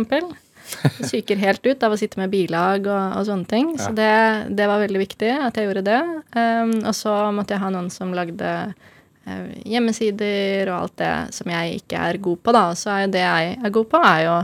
Psyker 0.98 1.38
helt 1.40 1.64
ut 1.64 1.84
av 1.86 1.94
å 1.94 1.96
sitte 1.96 2.18
med 2.20 2.28
bilag 2.32 2.84
og, 2.90 3.14
og 3.16 3.24
sånne 3.24 3.48
ting. 3.48 3.70
Så 3.80 3.94
det, 3.96 4.10
det 4.58 4.66
var 4.68 4.82
veldig 4.82 5.00
viktig 5.00 5.30
at 5.46 5.56
jeg 5.56 5.68
gjorde 5.68 5.86
det. 5.86 6.00
Um, 6.34 6.74
og 6.82 6.94
så 6.98 7.14
måtte 7.32 7.54
jeg 7.54 7.62
ha 7.62 7.70
noen 7.72 7.88
som 7.94 8.12
lagde 8.16 8.50
eh, 8.66 9.46
hjemmesider 9.64 10.68
og 10.72 10.76
alt 10.82 10.98
det 11.00 11.14
som 11.38 11.54
jeg 11.54 11.78
ikke 11.80 12.02
er 12.10 12.20
god 12.26 12.42
på, 12.44 12.56
da. 12.58 12.64
Så 12.76 12.92
er 12.98 13.14
det 13.14 13.22
jeg 13.24 13.54
er 13.62 13.74
god 13.78 13.88
på, 13.94 14.02
er 14.10 14.26
jo 14.26 14.36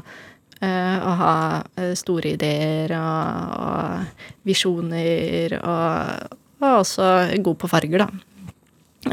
eh, 0.65 0.97
å 1.05 1.15
ha 1.21 1.35
eh, 1.77 1.93
store 1.99 2.35
ideer 2.35 2.95
og, 2.97 3.55
og 3.61 4.49
visjoner 4.49 5.59
og, 5.61 6.39
og 6.63 6.71
også 6.81 7.11
god 7.45 7.61
på 7.61 7.71
farger, 7.71 8.07
da. 8.07 8.09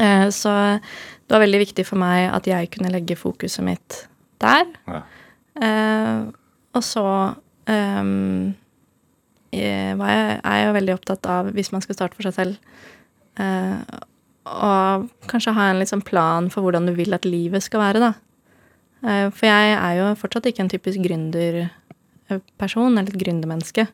Eh, 0.00 0.28
så 0.32 0.54
det 0.80 1.36
var 1.36 1.44
veldig 1.44 1.62
viktig 1.66 1.84
for 1.88 2.00
meg 2.00 2.30
at 2.32 2.48
jeg 2.48 2.70
kunne 2.72 2.92
legge 2.92 3.18
fokuset 3.18 3.64
mitt 3.66 4.02
der. 4.42 4.66
Ja. 4.88 5.02
Eh, 5.62 6.18
og 6.72 6.84
så 6.86 7.06
eh, 7.68 8.02
jeg, 9.52 9.98
er 10.00 10.56
jeg 10.56 10.66
jo 10.66 10.76
veldig 10.78 10.96
opptatt 10.96 11.28
av, 11.28 11.52
hvis 11.56 11.72
man 11.74 11.84
skal 11.84 11.98
starte 11.98 12.18
for 12.18 12.28
seg 12.28 12.38
selv, 12.38 12.72
eh, 13.40 14.00
å 14.42 14.72
kanskje 15.30 15.54
ha 15.54 15.68
en 15.70 15.86
sånn 15.86 16.02
plan 16.04 16.48
for 16.50 16.64
hvordan 16.64 16.88
du 16.88 16.96
vil 16.96 17.14
at 17.14 17.28
livet 17.28 17.62
skal 17.64 17.84
være, 17.84 18.02
da. 18.02 18.12
Eh, 19.02 19.28
for 19.34 19.46
jeg 19.48 19.76
er 19.76 19.94
jo 19.98 20.06
fortsatt 20.20 20.46
ikke 20.50 20.62
en 20.64 20.72
typisk 20.72 20.98
gründerperson, 21.02 22.92
eller 22.94 23.10
et 23.10 23.22
gründermenneske. 23.22 23.86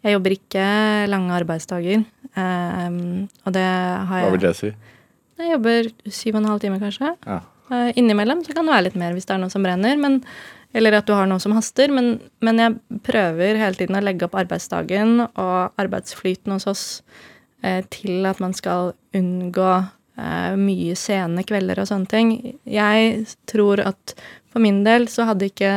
Jeg 0.00 0.16
jobber 0.16 0.32
ikke 0.36 0.64
lange 1.12 1.36
arbeidsdager, 1.36 2.04
eh, 2.36 2.90
og 3.44 3.50
det 3.56 3.68
har 4.10 4.20
Hva 4.24 4.32
vil 4.36 4.46
det 4.46 4.56
si? 4.56 4.70
Jeg 5.40 5.54
jobber 5.54 5.88
syv 6.12 6.34
og 6.36 6.40
en 6.42 6.50
halv 6.52 6.60
time, 6.60 6.80
kanskje. 6.80 7.14
Ja. 7.26 7.40
Eh, 7.70 7.92
innimellom 7.96 8.42
så 8.44 8.54
kan 8.54 8.66
det 8.66 8.74
være 8.74 8.86
litt 8.88 8.98
mer 8.98 9.14
hvis 9.14 9.28
det 9.28 9.36
er 9.36 9.42
noe 9.44 9.52
som 9.52 9.62
brenner, 9.64 9.96
men, 10.00 10.18
eller 10.74 10.98
at 10.98 11.06
du 11.06 11.14
har 11.14 11.28
noe 11.30 11.40
som 11.42 11.54
haster. 11.56 11.92
Men, 11.94 12.18
men 12.42 12.60
jeg 12.60 13.00
prøver 13.06 13.60
hele 13.60 13.78
tiden 13.78 13.98
å 13.98 14.02
legge 14.04 14.26
opp 14.26 14.36
arbeidsdagen 14.40 15.22
og 15.28 15.80
arbeidsflyten 15.80 16.56
hos 16.56 16.66
oss 16.70 16.84
eh, 17.62 17.80
til 17.94 18.26
at 18.28 18.42
man 18.42 18.56
skal 18.56 18.92
unngå 19.16 19.70
eh, 19.78 19.88
mye 20.60 20.94
sene 20.98 21.42
kvelder 21.48 21.78
og 21.80 21.88
sånne 21.88 22.10
ting. 22.10 22.32
Jeg 22.68 23.26
tror 23.50 23.80
at 23.82 24.14
for 24.52 24.62
min 24.62 24.82
del 24.84 25.06
så 25.08 25.28
hadde 25.28 25.48
ikke 25.50 25.74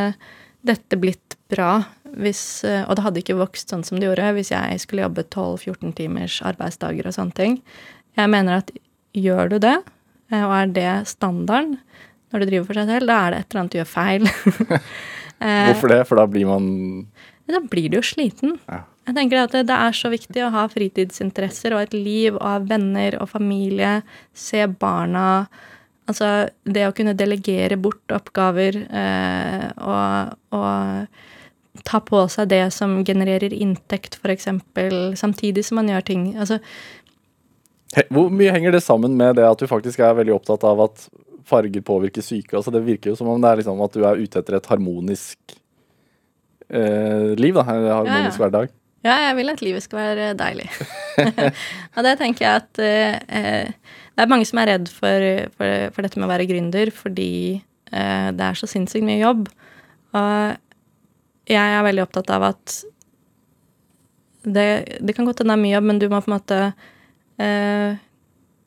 dette 0.66 1.00
blitt 1.00 1.38
bra 1.52 1.84
hvis, 2.14 2.64
eh, 2.68 2.84
og 2.86 2.98
det 2.98 3.06
hadde 3.08 3.22
ikke 3.24 3.39
vokst 3.39 3.74
sånn 3.74 3.84
som 3.86 4.00
det 4.00 4.08
gjorde 4.08 4.34
hvis 4.38 4.54
jeg 4.54 4.82
skulle 4.84 5.06
jobbe 5.06 5.26
12-14 5.34 5.96
timers 5.98 6.38
arbeidsdager 6.46 7.10
og 7.10 7.16
sånne 7.16 7.38
ting. 7.38 7.58
Jeg 8.20 8.30
mener 8.30 8.62
at 8.62 8.72
gjør 9.18 9.54
du 9.54 9.58
det, 9.64 9.76
eh, 10.32 10.44
og 10.44 10.54
er 10.60 10.74
det 10.76 10.94
standarden 11.10 11.78
når 12.34 12.44
du 12.44 12.50
driver 12.50 12.70
for 12.70 12.80
seg 12.80 12.89
selv, 12.89 13.10
da 13.10 13.18
er 13.20 13.34
det 13.34 13.41
et 13.41 13.52
eller 13.52 13.62
annet 13.64 13.74
du 13.74 13.80
gjør 13.82 13.91
feil. 13.94 14.32
Eh, 15.44 15.66
Hvorfor 15.74 15.91
det? 15.91 16.02
For 16.08 16.22
da 16.22 16.24
blir 16.30 16.48
man 16.48 16.66
Da 17.50 17.60
blir 17.60 17.89
du 17.91 17.98
jo 17.98 18.06
sliten. 18.06 18.58
Ja. 18.70 18.84
Jeg 19.04 19.18
tenker 19.18 19.41
at 19.43 19.56
det, 19.68 19.76
er 19.76 19.95
så 19.97 20.12
viktig 20.14 20.45
å 20.45 20.51
ha 20.54 20.64
fritidsinteresser 20.72 21.76
og 21.76 21.84
et 21.84 21.95
liv 21.97 22.38
og 22.38 22.45
ha 22.45 22.58
venner 22.64 23.18
og 23.20 23.30
familie, 23.34 24.01
se 24.34 24.66
barna 24.68 25.45
Altså 26.04 26.49
det 26.68 26.82
å 26.84 26.91
kunne 26.91 27.14
delegere 27.16 27.78
bort 27.80 28.12
oppgaver 28.12 28.76
eh, 28.76 29.70
og, 29.80 30.34
og 30.51 31.86
ta 31.88 32.01
på 32.04 32.26
seg 32.28 32.49
det 32.51 32.66
som 32.76 32.97
genererer 33.08 33.56
inntekt, 33.56 34.18
f.eks., 34.20 34.49
samtidig 35.20 35.64
som 35.64 35.80
man 35.80 35.88
gjør 35.89 36.06
ting. 36.10 36.26
Altså, 36.36 36.60
Hvor 38.12 38.28
mye 38.36 38.51
henger 38.51 38.76
det 38.76 38.84
sammen 38.84 39.16
med 39.16 39.39
det 39.39 39.47
at 39.47 39.64
du 39.64 39.70
faktisk 39.72 40.04
er 40.04 40.20
veldig 40.20 40.36
opptatt 40.36 40.68
av 40.68 40.84
at 40.89 41.08
farger 41.47 41.88
påvirker 41.88 42.26
syke? 42.26 42.58
Altså 42.60 42.76
det 42.76 42.84
virker 42.84 43.14
jo 43.14 43.18
som 43.20 43.32
om 43.32 43.41
det 43.41 43.49
er 43.54 43.64
liksom 43.64 43.88
at 43.88 43.95
du 43.95 44.04
er 44.04 44.20
ute 44.20 44.43
etter 44.43 44.60
et 44.60 44.72
harmonisk 44.76 45.58
eh, 46.68 47.32
liv, 47.39 47.56
da. 47.56 47.64
En 47.64 47.91
harmonisk 48.04 48.12
Ja, 48.12 48.28
ja. 48.28 48.39
hverdag. 48.43 48.80
Ja, 49.04 49.18
jeg 49.28 49.36
vil 49.39 49.51
at 49.51 49.64
livet 49.64 49.84
skal 49.84 49.99
være 49.99 50.30
deilig. 50.39 50.70
og 51.95 52.06
det 52.08 52.16
tenker 52.22 52.45
jeg 52.45 52.62
at 52.62 52.80
eh, 52.82 53.74
Det 54.14 54.24
er 54.24 54.32
mange 54.32 54.47
som 54.49 54.62
er 54.62 54.72
redd 54.74 54.88
for, 54.91 55.28
for, 55.58 55.89
for 55.93 56.06
dette 56.06 56.20
med 56.20 56.30
å 56.30 56.32
være 56.32 56.47
gründer 56.49 56.91
fordi 56.95 57.34
eh, 57.91 58.30
det 58.34 58.47
er 58.47 58.60
så 58.60 58.70
sinnssykt 58.70 59.06
mye 59.08 59.22
jobb. 59.22 59.45
Og 60.14 61.51
jeg 61.51 61.76
er 61.76 61.86
veldig 61.86 62.06
opptatt 62.06 62.32
av 62.32 62.47
at 62.54 62.80
det, 64.43 64.68
det 64.99 65.16
kan 65.16 65.28
godt 65.28 65.41
hende 65.41 65.56
det 65.56 65.60
er 65.60 65.64
mye 65.64 65.76
jobb, 65.78 65.88
men 65.89 66.01
du 66.01 66.10
må 66.12 66.20
på 66.24 66.32
en 66.32 66.36
måte 66.38 66.60
eh, 67.41 68.01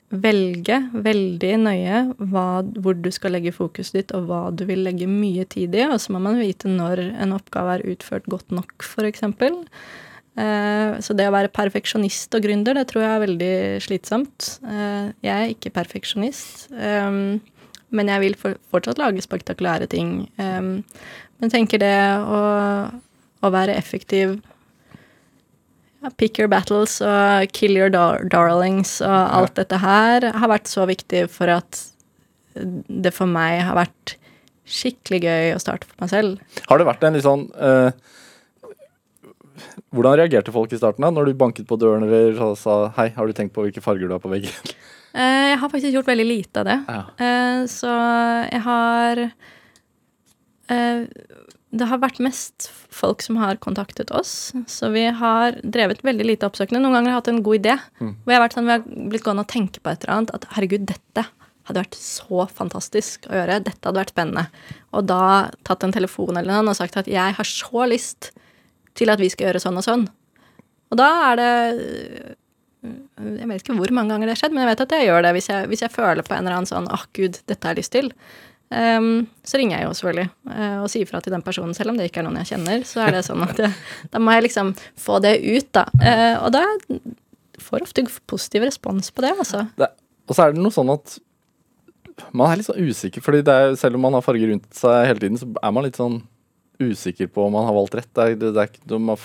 velge 0.07 0.77
veldig 0.93 1.53
nøye 1.65 2.01
hva, 2.31 2.47
hvor 2.79 2.95
du 2.95 3.09
skal 3.11 3.35
legge 3.35 3.55
fokuset 3.55 3.99
ditt, 3.99 4.13
og 4.15 4.29
hva 4.29 4.41
du 4.55 4.63
vil 4.69 4.85
legge 4.85 5.09
mye 5.09 5.45
tid 5.49 5.75
i. 5.75 5.83
Og 5.87 5.99
så 6.01 6.15
må 6.15 6.21
man 6.23 6.39
vite 6.39 6.71
når 6.71 7.03
en 7.09 7.35
oppgave 7.35 7.77
er 7.77 7.87
utført 7.93 8.29
godt 8.31 8.53
nok, 8.55 8.75
f.eks. 8.85 9.25
Eh, 10.37 10.97
så 11.01 11.15
det 11.17 11.27
å 11.29 11.33
være 11.33 11.53
perfeksjonist 11.53 12.35
og 12.37 12.43
gründer, 12.45 12.77
det 12.77 12.87
tror 12.91 13.03
jeg 13.03 13.13
er 13.13 13.23
veldig 13.25 13.53
slitsomt. 13.85 14.49
Eh, 14.67 15.07
jeg 15.25 15.33
er 15.33 15.53
ikke 15.53 15.73
perfeksjonist, 15.73 16.67
eh, 16.77 17.39
men 17.87 18.11
jeg 18.13 18.23
vil 18.23 18.37
fortsatt 18.37 19.01
lage 19.01 19.23
spektakulære 19.25 19.89
ting. 19.89 20.27
Eh, 20.37 20.61
men 21.37 21.53
tenker 21.53 21.81
det 21.81 21.97
å, 22.21 22.43
å 23.41 23.51
være 23.53 23.75
effektiv 23.77 24.37
ja, 26.03 26.11
Pick 26.17 26.37
your 26.37 26.49
battles 26.49 26.99
og 27.01 27.49
kill 27.57 27.77
your 27.77 27.89
dar 27.93 28.23
darlings 28.29 28.99
og 29.01 29.33
alt 29.37 29.55
dette 29.57 29.79
her 29.81 30.27
har 30.29 30.51
vært 30.51 30.69
så 30.69 30.85
viktig 30.89 31.25
for 31.33 31.49
at 31.49 31.81
det 32.57 33.13
for 33.13 33.29
meg 33.29 33.63
har 33.65 33.77
vært 33.77 34.15
skikkelig 34.67 35.21
gøy 35.23 35.55
å 35.55 35.61
starte 35.61 35.87
for 35.87 36.03
meg 36.03 36.11
selv. 36.11 36.61
Har 36.67 36.79
det 36.79 36.87
vært 36.89 37.05
en 37.07 37.17
litt 37.17 37.25
sånn 37.25 37.45
eh, 37.55 37.89
Hvordan 39.93 40.17
reagerte 40.19 40.53
folk 40.53 40.71
i 40.73 40.79
starten 40.79 41.03
da, 41.05 41.09
når 41.13 41.29
du 41.31 41.33
banket 41.39 41.67
på 41.69 41.77
døren 41.79 42.03
eller 42.07 42.55
sa- 42.59 42.89
hei, 42.97 43.09
har 43.15 43.27
du 43.27 43.33
tenkt 43.37 43.53
på 43.55 43.63
hvilke 43.65 43.81
farger 43.83 44.07
du 44.07 44.13
har 44.17 44.23
på 44.23 44.31
veggen? 44.33 44.53
Eh, 45.17 45.47
jeg 45.53 45.57
har 45.63 45.69
faktisk 45.71 45.95
gjort 45.95 46.09
veldig 46.11 46.25
lite 46.29 46.61
av 46.61 46.65
det. 46.67 46.77
Ja. 46.87 46.99
Eh, 47.25 47.61
så 47.71 47.89
jeg 48.51 48.61
har 48.61 49.21
eh, 50.69 51.05
Det 51.77 51.87
har 51.89 51.99
vært 52.01 52.19
mest 52.23 52.69
folk 52.97 53.21
som 53.25 53.35
har 53.41 53.57
kontaktet 53.61 54.11
oss. 54.15 54.53
Så 54.71 54.89
vi 54.93 55.03
har 55.11 55.57
drevet 55.63 55.99
veldig 56.05 56.25
lite 56.25 56.47
oppsøkende. 56.47 56.79
Noen 56.81 56.95
ganger 56.95 57.11
har 57.11 57.17
jeg 57.17 57.21
hatt 57.23 57.31
en 57.33 57.41
god 57.45 57.59
idé. 57.59 57.75
Hvor 57.99 58.31
jeg 58.31 58.37
har 58.39 58.45
vært 58.47 58.55
sånn, 58.57 58.69
vi 58.69 58.75
har 58.77 59.09
blitt 59.11 59.25
gående 59.25 59.43
og 59.45 59.51
tenke 59.51 59.81
på 59.83 59.91
et 59.91 60.05
eller 60.05 60.15
annet. 60.15 60.33
At 60.37 60.47
herregud, 60.55 60.85
dette 60.89 61.25
hadde 61.67 61.81
vært 61.83 61.97
så 61.99 62.45
fantastisk 62.47 63.27
å 63.27 63.35
gjøre. 63.35 63.59
Dette 63.67 63.83
hadde 63.89 63.99
vært 63.99 64.13
spennende. 64.15 64.45
Og 64.95 65.05
da 65.09 65.49
tatt 65.67 65.83
en 65.83 65.91
telefon 65.97 66.37
eller 66.39 66.61
noe 66.63 66.71
og 66.71 66.79
sagt 66.79 66.95
at 67.01 67.09
jeg 67.11 67.35
har 67.37 67.49
så 67.51 67.83
lyst 67.91 68.31
til 68.97 69.13
at 69.13 69.21
vi 69.21 69.29
skal 69.33 69.49
gjøre 69.49 69.61
sånn 69.63 69.79
og 69.79 69.85
sånn. 69.85 70.03
Og 70.91 70.99
da 70.99 71.07
er 71.29 71.39
det 71.39 71.53
jeg 72.87 73.47
vet 73.49 73.63
ikke 73.63 73.75
hvor 73.75 73.91
mange 73.95 74.13
ganger 74.13 74.29
det 74.29 74.35
har 74.35 74.41
skjedd, 74.43 74.53
men 74.55 74.63
jeg 74.63 74.71
vet 74.71 74.83
at 74.85 74.93
jeg 74.95 75.07
gjør 75.09 75.25
det 75.25 75.31
hvis 75.35 75.49
jeg, 75.49 75.69
hvis 75.71 75.81
jeg 75.83 75.93
føler 75.93 76.25
på 76.25 76.35
en 76.35 76.45
eller 76.45 76.59
annen 76.59 76.69
sånn 76.69 76.87
åh 76.93 77.03
gud, 77.17 77.39
dette 77.49 77.67
har 77.67 77.75
jeg 77.75 77.81
lyst 77.81 77.95
til. 77.95 78.11
Um, 78.67 79.27
så 79.47 79.59
ringer 79.59 79.79
jeg 79.79 79.87
jo 79.87 79.93
selvfølgelig 79.95 80.29
uh, 80.51 80.79
og 80.83 80.89
sier 80.91 81.07
fra 81.07 81.21
til 81.23 81.31
den 81.31 81.43
personen, 81.43 81.75
selv 81.75 81.93
om 81.93 81.99
det 81.99 82.09
ikke 82.09 82.19
er 82.21 82.27
noen 82.27 82.39
jeg 82.41 82.51
kjenner. 82.51 82.83
Så 82.87 83.01
er 83.03 83.15
det 83.15 83.23
sånn 83.27 83.43
at 83.45 83.59
jeg, 83.63 83.71
da 84.13 84.21
må 84.21 84.35
jeg 84.35 84.47
liksom 84.49 84.73
få 84.99 85.21
det 85.23 85.37
ut, 85.43 85.69
da. 85.75 85.87
Uh, 86.03 86.35
og 86.45 86.51
da 86.55 86.65
får 87.63 87.87
ofte 87.87 88.05
positiv 88.29 88.67
respons 88.67 89.09
på 89.11 89.23
det, 89.25 89.33
altså. 89.37 89.65
Det, 89.79 89.89
og 90.27 90.35
så 90.35 90.45
er 90.45 90.53
det 90.53 90.63
noe 90.63 90.75
sånn 90.75 90.91
at 90.93 91.17
man 92.35 92.51
er 92.51 92.59
litt 92.59 92.67
sånn 92.67 92.81
usikker, 92.81 93.23
fordi 93.23 93.43
er, 93.45 93.75
selv 93.79 93.97
om 93.97 94.03
man 94.07 94.17
har 94.17 94.25
farger 94.25 94.51
rundt 94.51 94.67
seg 94.75 95.05
hele 95.05 95.21
tiden, 95.21 95.39
så 95.39 95.49
er 95.61 95.73
man 95.73 95.85
litt 95.85 95.99
sånn 95.99 96.21
usikker 96.79 97.27
på 97.33 97.45
om 97.47 97.53
man 97.57 97.65
har 97.65 97.73
valgt 97.77 97.95
rett. 97.97 98.09
Det 98.13 98.23
er, 98.23 98.35
det 98.41 98.51
er, 98.55 98.67
ikke- 98.69 98.99
man 98.99 99.17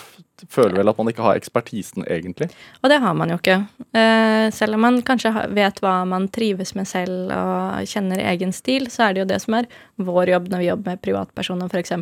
føler 0.48 0.76
vel 0.80 0.88
at 0.90 0.98
man 0.98 1.07
ikke 1.12 1.22
har 1.22 1.36
ekspertisen, 1.38 2.05
egentlig. 2.11 2.48
Og 2.82 2.90
det 2.90 2.98
har 3.00 3.14
man 3.14 3.30
jo 3.30 3.36
ikke. 3.38 3.59
Eh, 3.94 4.50
selv 4.50 4.74
om 4.74 4.80
man 4.80 5.00
kanskje 5.03 5.32
vet 5.55 5.78
hva 5.84 6.07
man 6.09 6.28
trives 6.28 6.74
med 6.74 6.88
selv 6.88 7.30
og 7.30 7.84
kjenner 7.86 8.18
egen 8.32 8.53
stil, 8.53 8.86
så 8.90 9.09
er 9.09 9.14
det 9.14 9.22
jo 9.24 9.30
det 9.34 9.40
som 9.44 9.55
er 9.61 9.68
vår 10.03 10.32
jobb 10.34 10.48
når 10.50 10.59
vi 10.64 10.70
jobber 10.72 10.90
med 10.96 11.03
privatpersoner, 11.03 11.70
f.eks. 11.70 11.92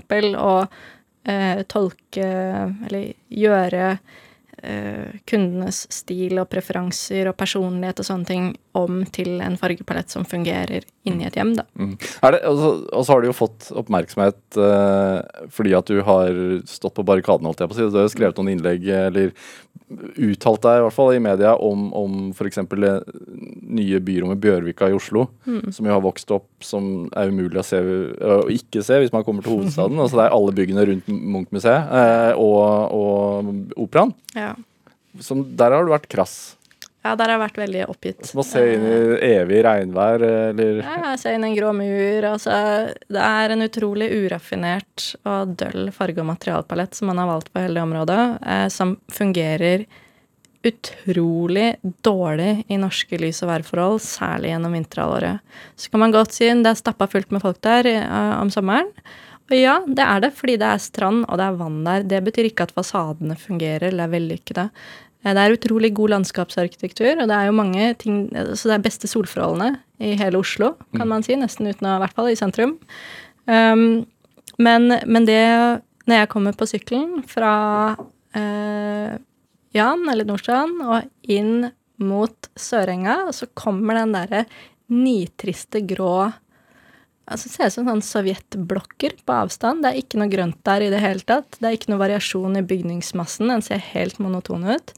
Å 0.40 0.55
eh, 1.26 1.62
tolke 1.68 2.30
eller 2.86 3.12
gjøre 3.28 3.98
eh, 4.62 5.16
kundenes 5.28 5.82
stil 5.92 6.40
og 6.42 6.48
preferanser 6.52 7.30
og 7.30 7.36
personlighet 7.40 8.02
og 8.02 8.08
sånne 8.08 8.28
ting 8.28 8.50
om 8.78 9.02
til 9.14 9.40
en 9.42 9.58
fargepalett 9.61 10.12
som 10.12 10.26
fungerer 10.28 10.86
inni 11.08 11.26
et 11.26 11.38
hjem, 11.38 11.54
da. 11.58 11.66
Mm. 11.80 11.96
Er 12.26 12.36
det, 12.36 12.42
og, 12.50 12.61
så, 12.61 12.70
og 12.92 13.06
så 13.06 13.14
har 13.14 13.22
du 13.22 13.30
jo 13.30 13.38
fått 13.40 13.70
oppmerksomhet 13.82 14.61
eh, 14.61 15.48
fordi 15.54 15.74
at 15.78 15.90
du 15.90 16.02
har 16.06 16.44
stått 16.70 16.96
på 16.98 17.06
barrikaden, 17.06 17.48
holdt 17.48 17.64
jeg 17.64 17.72
på 17.72 17.76
å 17.76 17.80
si. 17.80 17.90
Du 17.90 18.00
har 18.02 18.12
skrevet 18.12 18.40
noen 18.40 18.54
innlegg, 18.54 18.86
eller 19.11 19.34
uttalt 19.90 20.62
deg 20.62 20.78
i 20.78 20.82
hvert 20.84 20.94
fall 20.94 21.14
i 21.16 21.22
media 21.22 21.56
om, 21.58 21.88
om 21.96 22.18
f.eks. 22.30 22.61
nye 23.70 24.00
byrommet 24.02 24.40
Bjørvika 24.42 24.88
i 24.90 24.94
Oslo, 24.96 25.28
som 25.70 25.86
jo 25.86 25.94
har 25.94 26.02
vokst 26.04 26.30
opp 26.34 26.48
som 26.66 27.08
er 27.16 27.30
umulig 27.30 27.60
å 27.62 27.66
se 27.66 27.80
å 27.80 28.38
ikke 28.50 28.82
se 28.86 28.98
hvis 29.02 29.12
man 29.14 29.24
kommer 29.26 29.46
til 29.46 29.56
hovedstaden. 29.56 29.98
altså 30.02 30.18
det 30.20 30.24
er 30.28 30.36
alle 30.36 30.54
byggene 30.56 30.86
rundt 30.90 31.10
Munch-museet 31.10 31.92
eh, 32.02 32.32
og, 32.38 32.96
og 32.96 33.76
Operaen. 33.86 34.14
Ja. 34.34 34.54
Som, 35.22 35.44
der 35.58 35.74
har 35.74 35.86
du 35.86 35.90
vært 35.94 36.10
krass. 36.12 36.34
ja, 37.02 37.14
der 37.16 37.24
har 37.30 37.34
jeg 37.38 37.42
vært 37.42 37.56
veldig 37.62 37.80
oppgitt. 37.90 38.26
Som 38.28 38.42
å 38.42 38.46
se 38.46 38.60
inn 38.74 38.84
i 38.86 38.98
evig 39.30 39.62
regnvær, 39.66 40.22
eh, 40.26 40.50
eller 40.52 40.82
Ja, 40.84 41.14
se 41.18 41.32
inn 41.34 41.46
i 41.46 41.50
en 41.50 41.56
grå 41.56 41.72
mur. 41.74 42.26
Altså, 42.34 42.52
det 43.10 43.24
er 43.30 43.54
en 43.56 43.64
utrolig 43.66 44.10
uraffinert 44.20 45.08
og 45.24 45.56
døll 45.62 45.90
farge- 45.96 46.22
og 46.22 46.28
materialpalett 46.34 46.94
som 46.98 47.10
man 47.10 47.22
har 47.22 47.30
valgt 47.32 47.50
på 47.54 47.64
hele 47.64 47.78
det 47.80 47.86
området, 47.88 48.22
eh, 48.46 48.68
som 48.70 48.98
fungerer 49.10 49.86
utrolig 50.66 51.78
dårlig 52.04 52.64
i 52.68 52.76
norske 52.80 53.16
lys- 53.20 53.40
og 53.44 53.50
værforhold, 53.52 54.00
særlig 54.04 54.52
gjennom 54.52 54.76
vinterhalvåret. 54.76 55.40
Så 55.76 55.90
kan 55.90 56.02
man 56.04 56.12
godt 56.14 56.36
si 56.36 56.48
det 56.50 56.68
er 56.68 56.78
stappa 56.78 57.08
fullt 57.08 57.32
med 57.32 57.42
folk 57.44 57.61
der 57.64 57.88
uh, 58.04 58.40
om 58.42 58.52
sommeren. 58.52 58.90
Og 59.50 59.56
ja, 59.56 59.80
det 59.86 60.04
er 60.04 60.20
det, 60.22 60.32
fordi 60.36 60.58
det 60.61 60.68
er 60.68 60.82
strand 60.82 61.24
og 61.26 61.38
det 61.40 61.46
er 61.46 61.56
vann 61.58 61.80
der. 61.86 62.04
Det 62.06 62.20
betyr 62.26 62.50
ikke 62.50 62.68
at 62.68 62.74
fasadene 62.76 63.34
fungerer 63.40 63.88
eller 63.88 64.06
er 64.06 64.12
vellykkede. 64.12 64.68
Eh, 65.24 65.32
Det 65.34 65.42
er 65.42 65.56
utrolig 65.56 65.94
god 65.94 66.14
landskapsarkitektur, 66.14 67.18
og 67.18 67.26
det 67.28 67.36
er 67.36 67.46
jo 67.46 67.56
mange 67.56 67.94
ting 67.98 68.30
Så 68.54 68.68
det 68.68 68.74
er 68.76 68.84
beste 68.84 69.08
solforholdene 69.08 69.80
i 69.98 70.14
hele 70.16 70.38
Oslo, 70.38 70.76
kan 70.96 71.08
man 71.08 71.22
si, 71.22 71.34
nesten 71.36 71.66
uten 71.66 71.86
å 71.86 71.96
I 71.96 72.04
hvert 72.04 72.14
fall 72.14 72.30
i 72.30 72.38
sentrum. 72.38 72.78
Um, 73.46 74.06
men, 74.58 74.92
men 75.06 75.26
det 75.26 75.42
Når 76.06 76.16
jeg 76.16 76.28
kommer 76.28 76.52
på 76.52 76.68
sykkelen 76.68 77.24
fra 77.26 77.96
eh, 78.34 79.18
Jan 79.76 80.06
eller 80.10 80.26
Nordstrand 80.26 80.82
og 80.82 81.30
inn 81.30 81.70
mot 82.00 82.48
Sørenga, 82.58 83.26
og 83.28 83.34
så 83.36 83.48
kommer 83.54 84.00
den 84.00 84.14
derre 84.16 84.44
nitriste 84.90 85.84
grå 85.86 86.30
Altså 87.30 87.46
det 87.46 87.54
ser 87.54 87.68
ut 87.68 87.74
som 87.76 87.86
sånn 87.86 88.00
sovjetblokker 88.02 89.20
på 89.22 89.34
avstand. 89.44 89.84
Det 89.84 89.92
er 89.92 89.98
ikke 90.00 90.18
noe 90.18 90.32
grønt 90.32 90.58
der 90.66 90.82
i 90.82 90.88
det 90.90 90.98
hele 90.98 91.22
tatt. 91.22 91.60
Det 91.60 91.68
er 91.68 91.76
ikke 91.76 91.92
noe 91.92 92.02
variasjon 92.02 92.58
i 92.58 92.64
bygningsmassen. 92.66 93.52
Den 93.52 93.62
ser 93.62 93.78
helt 93.92 94.18
monoton 94.18 94.66
ut. 94.66 94.90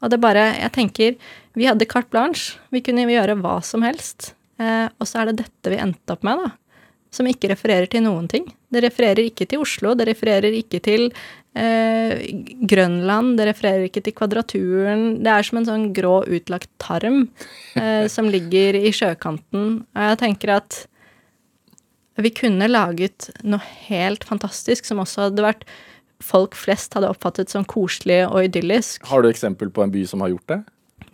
Og 0.00 0.12
det 0.12 0.16
er 0.16 0.22
bare 0.22 0.44
Jeg 0.54 0.72
tenker 0.76 1.16
Vi 1.58 1.66
hadde 1.66 1.88
carte 1.90 2.14
blanche. 2.14 2.60
Vi 2.70 2.80
kunne 2.86 3.08
gjøre 3.10 3.34
hva 3.42 3.58
som 3.66 3.82
helst. 3.82 4.36
Eh, 4.62 4.86
og 4.86 5.08
så 5.08 5.18
er 5.18 5.30
det 5.30 5.42
dette 5.42 5.72
vi 5.72 5.82
endte 5.82 6.14
opp 6.14 6.22
med, 6.22 6.38
da. 6.38 6.52
Som 7.10 7.26
ikke 7.26 7.50
refererer 7.50 7.90
til 7.90 8.04
noen 8.06 8.28
ting. 8.30 8.46
Det 8.70 8.84
refererer 8.84 9.26
ikke 9.26 9.48
til 9.50 9.64
Oslo. 9.64 9.96
Det 9.98 10.06
refererer 10.06 10.54
ikke 10.54 10.78
til 10.84 11.08
eh, 11.58 12.22
Grønland. 12.70 13.36
Det 13.38 13.48
refererer 13.50 13.88
ikke 13.88 14.02
til 14.06 14.16
Kvadraturen. 14.16 15.04
Det 15.24 15.32
er 15.32 15.46
som 15.46 15.60
en 15.60 15.68
sånn 15.68 15.88
grå, 15.96 16.20
utlagt 16.28 16.70
tarm 16.82 17.28
eh, 17.76 18.06
som 18.12 18.30
ligger 18.30 18.78
i 18.78 18.92
sjøkanten. 18.94 19.82
Og 19.94 20.08
jeg 20.10 20.20
tenker 20.24 20.56
at 20.60 20.84
vi 22.20 22.32
kunne 22.36 22.68
laget 22.68 23.30
noe 23.46 23.62
helt 23.88 24.26
fantastisk 24.28 24.84
som 24.84 25.00
også 25.00 25.28
hadde 25.28 25.46
vært 25.46 25.64
folk 26.20 26.56
flest 26.58 26.92
hadde 26.96 27.08
oppfattet 27.08 27.48
som 27.52 27.64
koselig 27.64 28.26
og 28.28 28.44
idyllisk. 28.44 29.06
Har 29.08 29.24
du 29.24 29.30
eksempel 29.30 29.70
på 29.72 29.84
en 29.86 29.92
by 29.94 30.04
som 30.08 30.20
har 30.20 30.34
gjort 30.34 30.52
det? 30.52 30.60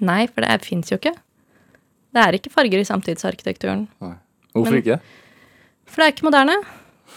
Nei, 0.03 0.24
for 0.26 0.43
det 0.43 0.66
fins 0.66 0.91
jo 0.91 0.99
ikke. 0.99 1.14
Det 2.16 2.24
er 2.24 2.37
ikke 2.39 2.53
farger 2.53 2.80
i 2.80 2.89
samtidsarkitekturen. 2.89 3.87
Hvorfor 4.57 4.72
Men- 4.72 4.82
ikke? 4.82 4.99
For 5.87 6.03
det 6.03 6.07
er 6.07 6.12
ikke 6.16 6.26
moderne. 6.26 6.57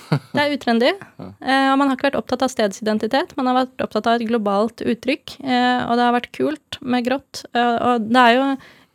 Det 0.09 0.41
er 0.41 0.55
utrendy. 0.55 0.89
Eh, 1.19 1.67
og 1.71 1.77
man 1.79 1.89
har 1.89 1.97
ikke 1.97 2.09
vært 2.09 2.19
opptatt 2.19 2.43
av 2.45 2.51
stedsidentitet. 2.53 3.35
Man 3.37 3.49
har 3.49 3.61
vært 3.61 3.85
opptatt 3.85 4.09
av 4.09 4.17
et 4.17 4.29
globalt 4.29 4.83
uttrykk, 4.83 5.37
eh, 5.43 5.85
og 5.85 5.95
det 5.97 6.05
har 6.05 6.15
vært 6.15 6.33
kult 6.35 6.79
med 6.81 7.07
grått. 7.07 7.43
Eh, 7.53 7.75
og 7.77 8.09
det 8.09 8.23
er 8.25 8.37
jo 8.37 8.45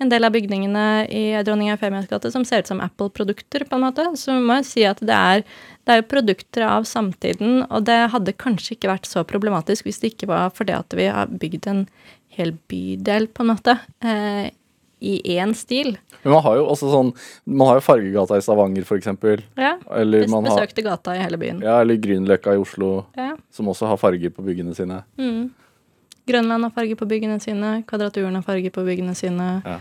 en 0.03 0.11
del 0.11 0.27
av 0.27 0.35
bygningene 0.35 0.87
i 1.07 1.23
Dronning 1.47 1.71
Eufemias 1.73 2.09
gate 2.11 2.33
som 2.35 2.45
ser 2.47 2.65
ut 2.65 2.71
som 2.71 2.83
Apple-produkter, 2.83 3.67
på 3.69 3.79
en 3.79 3.87
måte. 3.87 4.07
Så 4.19 4.35
må 4.35 4.59
jeg 4.61 4.69
si 4.71 4.85
at 4.89 5.01
det 5.05 5.15
er, 5.15 5.45
det 5.87 5.95
er 5.95 6.03
jo 6.03 6.11
produkter 6.11 6.67
av 6.67 6.89
samtiden, 6.91 7.63
og 7.69 7.87
det 7.89 8.01
hadde 8.15 8.37
kanskje 8.41 8.75
ikke 8.77 8.91
vært 8.91 9.09
så 9.11 9.25
problematisk 9.29 9.87
hvis 9.87 10.03
det 10.03 10.15
ikke 10.15 10.31
var 10.33 10.53
fordi 10.55 10.77
at 10.77 10.99
vi 10.99 11.09
har 11.13 11.31
bygd 11.31 11.71
en 11.71 11.87
hel 12.35 12.57
bydel, 12.71 13.29
på 13.31 13.45
en 13.45 13.53
måte, 13.53 13.79
i 15.05 15.15
én 15.37 15.53
stil. 15.57 15.95
Men 16.25 16.33
man 16.37 16.43
har 16.47 16.57
jo 16.57 16.65
også 16.73 16.89
sånn 16.93 17.11
Man 17.47 17.69
har 17.69 17.81
jo 17.81 17.85
Fargegata 17.85 18.39
i 18.41 18.45
Stavanger, 18.45 18.87
eksempel. 18.97 19.43
Ja. 19.61 19.75
Eller, 19.93 20.27
man 20.33 20.47
besøkte 20.49 20.81
har, 20.83 20.95
gata 20.97 21.17
i 21.19 21.23
hele 21.23 21.37
byen. 21.41 21.61
ja, 21.65 21.81
eller 21.85 22.01
Grünerløkka 22.01 22.55
i 22.57 22.63
Oslo, 22.63 23.05
Ja. 23.17 23.35
som 23.53 23.69
også 23.69 23.87
har 23.91 24.01
farger 24.01 24.31
på 24.33 24.43
byggene 24.47 24.75
sine. 24.75 25.03
Mm. 25.19 25.51
Grønland 26.27 26.65
har 26.65 26.71
farger 26.73 26.97
på 26.97 27.07
byggene 27.11 27.37
sine, 27.45 27.83
Kvadraturen 27.87 28.35
har 28.39 28.43
farger 28.47 28.71
på 28.73 28.85
byggene 28.87 29.15
sine, 29.15 29.63
Ja. 29.67 29.79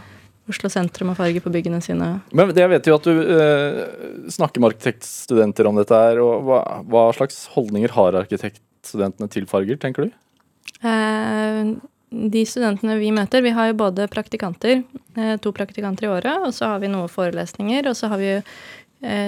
Oslo 0.49 0.67
sentrum 0.67 1.07
har 1.07 1.15
farger 1.15 1.39
på 1.39 1.49
byggene 1.53 1.79
sine. 1.81 2.21
Men 2.33 2.49
jeg 2.53 2.67
vet 2.67 2.83
jo 2.89 2.95
at 2.97 3.03
du 3.07 3.13
eh, 3.15 3.77
snakker 4.27 4.59
med 4.59 4.73
arkitektstudenter 4.73 5.65
om 5.69 5.77
dette 5.79 5.95
her. 5.95 6.19
og 6.19 6.43
hva, 6.43 6.59
hva 6.83 7.03
slags 7.15 7.47
holdninger 7.55 7.89
har 7.95 8.11
arkitektstudentene 8.25 9.29
til 9.31 9.45
farger, 9.47 9.77
tenker 9.79 10.09
du? 10.09 10.11
Eh, 10.83 11.75
de 12.13 12.45
studentene 12.45 12.99
vi 13.01 13.09
møter, 13.15 13.41
vi 13.41 13.55
har 13.55 13.71
jo 13.71 13.79
både 13.81 14.07
praktikanter, 14.11 14.83
eh, 15.17 15.35
to 15.41 15.53
praktikanter 15.55 16.07
i 16.07 16.13
året, 16.13 16.45
og 16.45 16.53
så 16.53 16.73
har 16.73 16.83
vi 16.83 16.91
noen 16.93 17.11
forelesninger, 17.11 17.89
og 17.89 17.97
så 17.97 18.11
har 18.13 18.21
vi 18.21 18.31
jo 18.35 18.39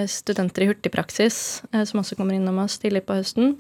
studenter 0.07 0.63
i 0.63 0.69
hurtigpraksis 0.69 1.37
eh, 1.73 1.81
som 1.83 1.99
også 1.99 2.15
kommer 2.15 2.37
innom 2.37 2.61
oss 2.63 2.77
tidlig 2.79 3.01
på 3.03 3.17
høsten. 3.17 3.57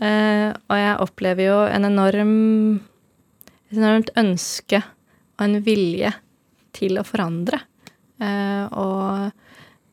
Eh, 0.00 0.48
og 0.48 0.78
jeg 0.78 1.00
opplever 1.04 1.44
jo 1.50 1.58
en 1.66 1.84
enorm 1.90 2.32
et 3.72 3.78
enormt 3.80 4.12
ønske 4.20 4.80
og 4.80 5.44
en 5.46 5.60
vilje 5.64 6.12
til 6.76 7.00
å 7.00 7.06
forandre. 7.06 7.60
Eh, 8.22 8.64
og 8.72 9.32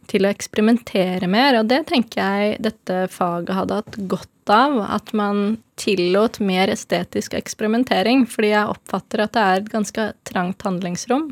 til 0.09 0.25
å 0.25 0.31
eksperimentere 0.33 1.29
mer. 1.29 1.59
Og 1.59 1.69
det 1.69 1.83
tenker 1.89 2.21
jeg 2.23 2.59
dette 2.65 3.05
faget 3.13 3.55
hadde 3.55 3.79
hatt 3.81 3.99
godt 4.09 4.33
av. 4.53 4.79
At 4.83 5.13
man 5.13 5.57
tillot 5.79 6.39
mer 6.43 6.71
estetisk 6.73 7.35
eksperimentering. 7.39 8.25
Fordi 8.29 8.53
jeg 8.53 8.75
oppfatter 8.75 9.25
at 9.25 9.35
det 9.35 9.43
er 9.45 9.61
et 9.61 9.73
ganske 9.73 10.07
trangt 10.27 10.65
handlingsrom. 10.67 11.29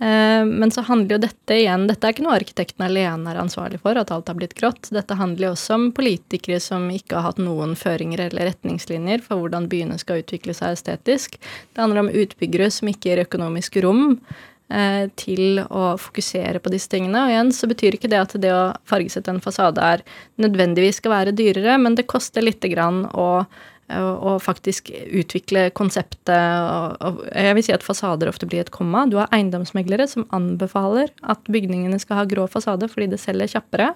Eh, 0.00 0.44
Men 0.44 0.70
så 0.70 0.82
handler 0.84 1.16
jo 1.16 1.22
dette 1.24 1.56
igjen 1.56 1.86
Dette 1.88 2.04
er 2.04 2.12
ikke 2.12 2.24
noe 2.26 2.36
arkitekten 2.36 2.84
alene 2.84 3.30
er 3.32 3.38
ansvarlig 3.40 3.80
for, 3.80 3.96
at 3.96 4.10
alt 4.12 4.28
har 4.28 4.36
blitt 4.36 4.56
grått. 4.58 4.90
Dette 4.92 5.16
handler 5.16 5.48
jo 5.48 5.52
også 5.54 5.78
om 5.78 5.86
politikere 5.96 6.60
som 6.60 6.90
ikke 6.92 7.16
har 7.16 7.30
hatt 7.30 7.40
noen 7.40 7.72
føringer 7.80 8.26
eller 8.26 8.50
retningslinjer 8.50 9.24
for 9.24 9.40
hvordan 9.40 9.70
byene 9.72 9.96
skal 10.02 10.20
utvikle 10.20 10.52
seg 10.56 10.76
estetisk. 10.76 11.40
Det 11.72 11.80
handler 11.80 12.04
om 12.04 12.12
utbyggere 12.12 12.68
som 12.70 12.92
ikke 12.92 13.08
gir 13.08 13.24
økonomisk 13.24 13.80
rom 13.86 14.18
til 14.66 15.60
å 15.62 15.92
fokusere 16.00 16.58
på 16.58 16.72
disse 16.72 16.90
tingene. 16.90 17.20
Og 17.22 17.30
igjen 17.30 17.52
så 17.54 17.68
betyr 17.70 17.94
ikke 17.94 18.10
det 18.10 18.18
at 18.18 18.32
det 18.42 18.50
å 18.50 18.72
fargesette 18.90 19.30
en 19.30 19.38
fasade 19.44 19.78
er 19.78 20.02
nødvendigvis 20.42 20.98
skal 20.98 21.12
være 21.12 21.34
dyrere, 21.38 21.76
men 21.78 21.94
det 21.94 22.08
koster 22.10 22.42
lite 22.42 22.72
grann 22.72 23.04
å 23.14 23.46
og 23.86 24.40
faktisk 24.42 24.88
utvikle 24.90 25.68
konseptet. 25.70 26.26
Og, 26.26 27.20
jeg 27.30 27.54
vil 27.54 27.66
si 27.68 27.74
at 27.74 27.86
fasader 27.86 28.26
ofte 28.26 28.48
blir 28.50 28.64
et 28.64 28.72
komma. 28.74 29.04
Du 29.06 29.14
har 29.20 29.30
eiendomsmeglere 29.30 30.08
som 30.10 30.26
anbefaler 30.34 31.12
at 31.22 31.46
bygningene 31.46 32.00
skal 32.02 32.18
ha 32.18 32.24
grå 32.26 32.48
fasade 32.50 32.88
fordi 32.90 33.12
det 33.12 33.22
selger 33.22 33.52
kjappere. 33.54 33.92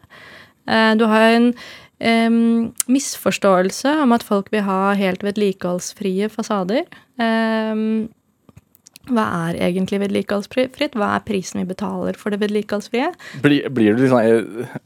Eh, 0.70 0.94
Du 0.94 1.06
har 1.10 1.32
en 1.34 1.54
Um, 2.00 2.70
misforståelse 2.88 3.90
om 4.00 4.14
at 4.16 4.22
folk 4.24 4.46
vil 4.54 4.62
ha 4.64 4.94
helt 4.96 5.20
vedlikeholdsfrie 5.20 6.30
fasader. 6.32 6.86
Em, 7.20 8.08
hva 9.08 9.24
er 9.48 9.56
egentlig 9.70 9.98
vedlikeholdsfritt? 10.02 10.94
Hva 10.98 11.14
er 11.16 11.24
prisen 11.26 11.62
vi 11.62 11.66
betaler 11.72 12.18
for 12.20 12.30
det 12.30 12.40
vedlikeholdsfrie? 12.42 13.08
Blir, 13.42 13.68
blir 13.72 13.96
du 13.96 14.02
litt 14.04 14.12
sånn 14.12 14.28
eh, 14.28 14.76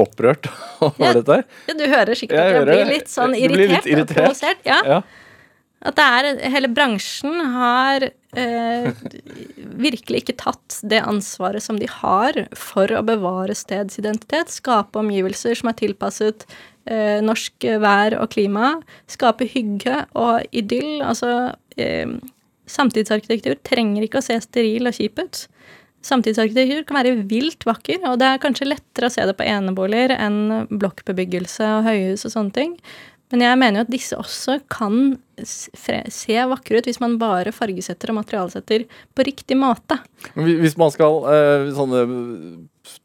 opprørt 0.00 0.50
over 0.84 1.06
Ja. 1.06 1.12
dette? 1.20 1.36
Ja, 1.70 1.76
du 1.78 1.86
hører 1.86 2.18
sikkert 2.18 2.38
at 2.42 2.50
jeg 2.50 2.60
jeg 2.60 2.68
blir 2.72 2.90
litt 2.94 3.08
sånn 3.12 3.34
irritert, 3.38 3.84
litt 3.86 3.92
irritert, 3.94 4.16
og 4.18 4.24
provosert. 4.26 4.64
Ja. 4.66 4.80
Ja. 4.96 5.00
At 5.80 5.96
det 5.96 6.04
er 6.04 6.50
Hele 6.52 6.68
bransjen 6.68 7.38
har 7.54 8.04
eh, 8.36 8.90
virkelig 9.80 10.24
ikke 10.26 10.34
tatt 10.42 10.76
det 10.84 10.98
ansvaret 11.00 11.64
som 11.64 11.78
de 11.80 11.86
har 11.88 12.36
for 12.58 12.90
å 12.92 13.00
bevare 13.06 13.56
stedsidentitet, 13.56 14.52
skape 14.52 15.00
omgivelser 15.00 15.56
som 15.56 15.70
er 15.72 15.78
tilpasset 15.80 16.44
eh, 16.84 17.22
norsk 17.24 17.64
vær 17.80 18.18
og 18.20 18.28
klima, 18.34 18.74
skape 19.08 19.48
hygge 19.48 20.02
og 20.20 20.44
idyll. 20.52 21.00
Altså 21.00 21.32
eh, 21.80 22.12
Samtidsarkitektur 22.70 23.58
trenger 23.66 24.06
ikke 24.06 24.20
å 24.20 24.24
se 24.24 24.38
steril 24.44 24.90
og 24.90 24.96
kjip 24.96 25.20
ut. 25.20 25.44
Samtidsarkitektur 26.06 26.86
kan 26.88 27.00
være 27.00 27.18
vilt 27.28 27.66
vakker, 27.68 28.00
og 28.08 28.20
det 28.22 28.28
er 28.30 28.42
kanskje 28.42 28.70
lettere 28.70 29.10
å 29.10 29.12
se 29.12 29.26
det 29.28 29.36
på 29.36 29.44
eneboliger 29.44 30.14
enn 30.16 30.68
blokkbebyggelse 30.70 31.66
og 31.76 31.88
høyhus 31.90 32.24
og 32.28 32.36
sånne 32.36 32.56
ting. 32.56 32.76
Men 33.30 33.44
jeg 33.44 33.58
mener 33.60 33.78
jo 33.78 33.86
at 33.86 33.92
disse 33.92 34.16
også 34.18 34.56
kan 34.72 34.94
se 35.46 36.38
vakre 36.50 36.80
ut 36.80 36.88
hvis 36.88 36.98
man 37.02 37.14
bare 37.20 37.52
fargesetter 37.54 38.10
og 38.10 38.18
materialsetter 38.18 38.88
på 38.88 39.26
riktig 39.26 39.56
måte. 39.58 40.00
Hvis 40.34 40.74
man 40.80 40.90
skal 40.90 41.20
eh, 41.30 41.68
sånne, 41.76 42.02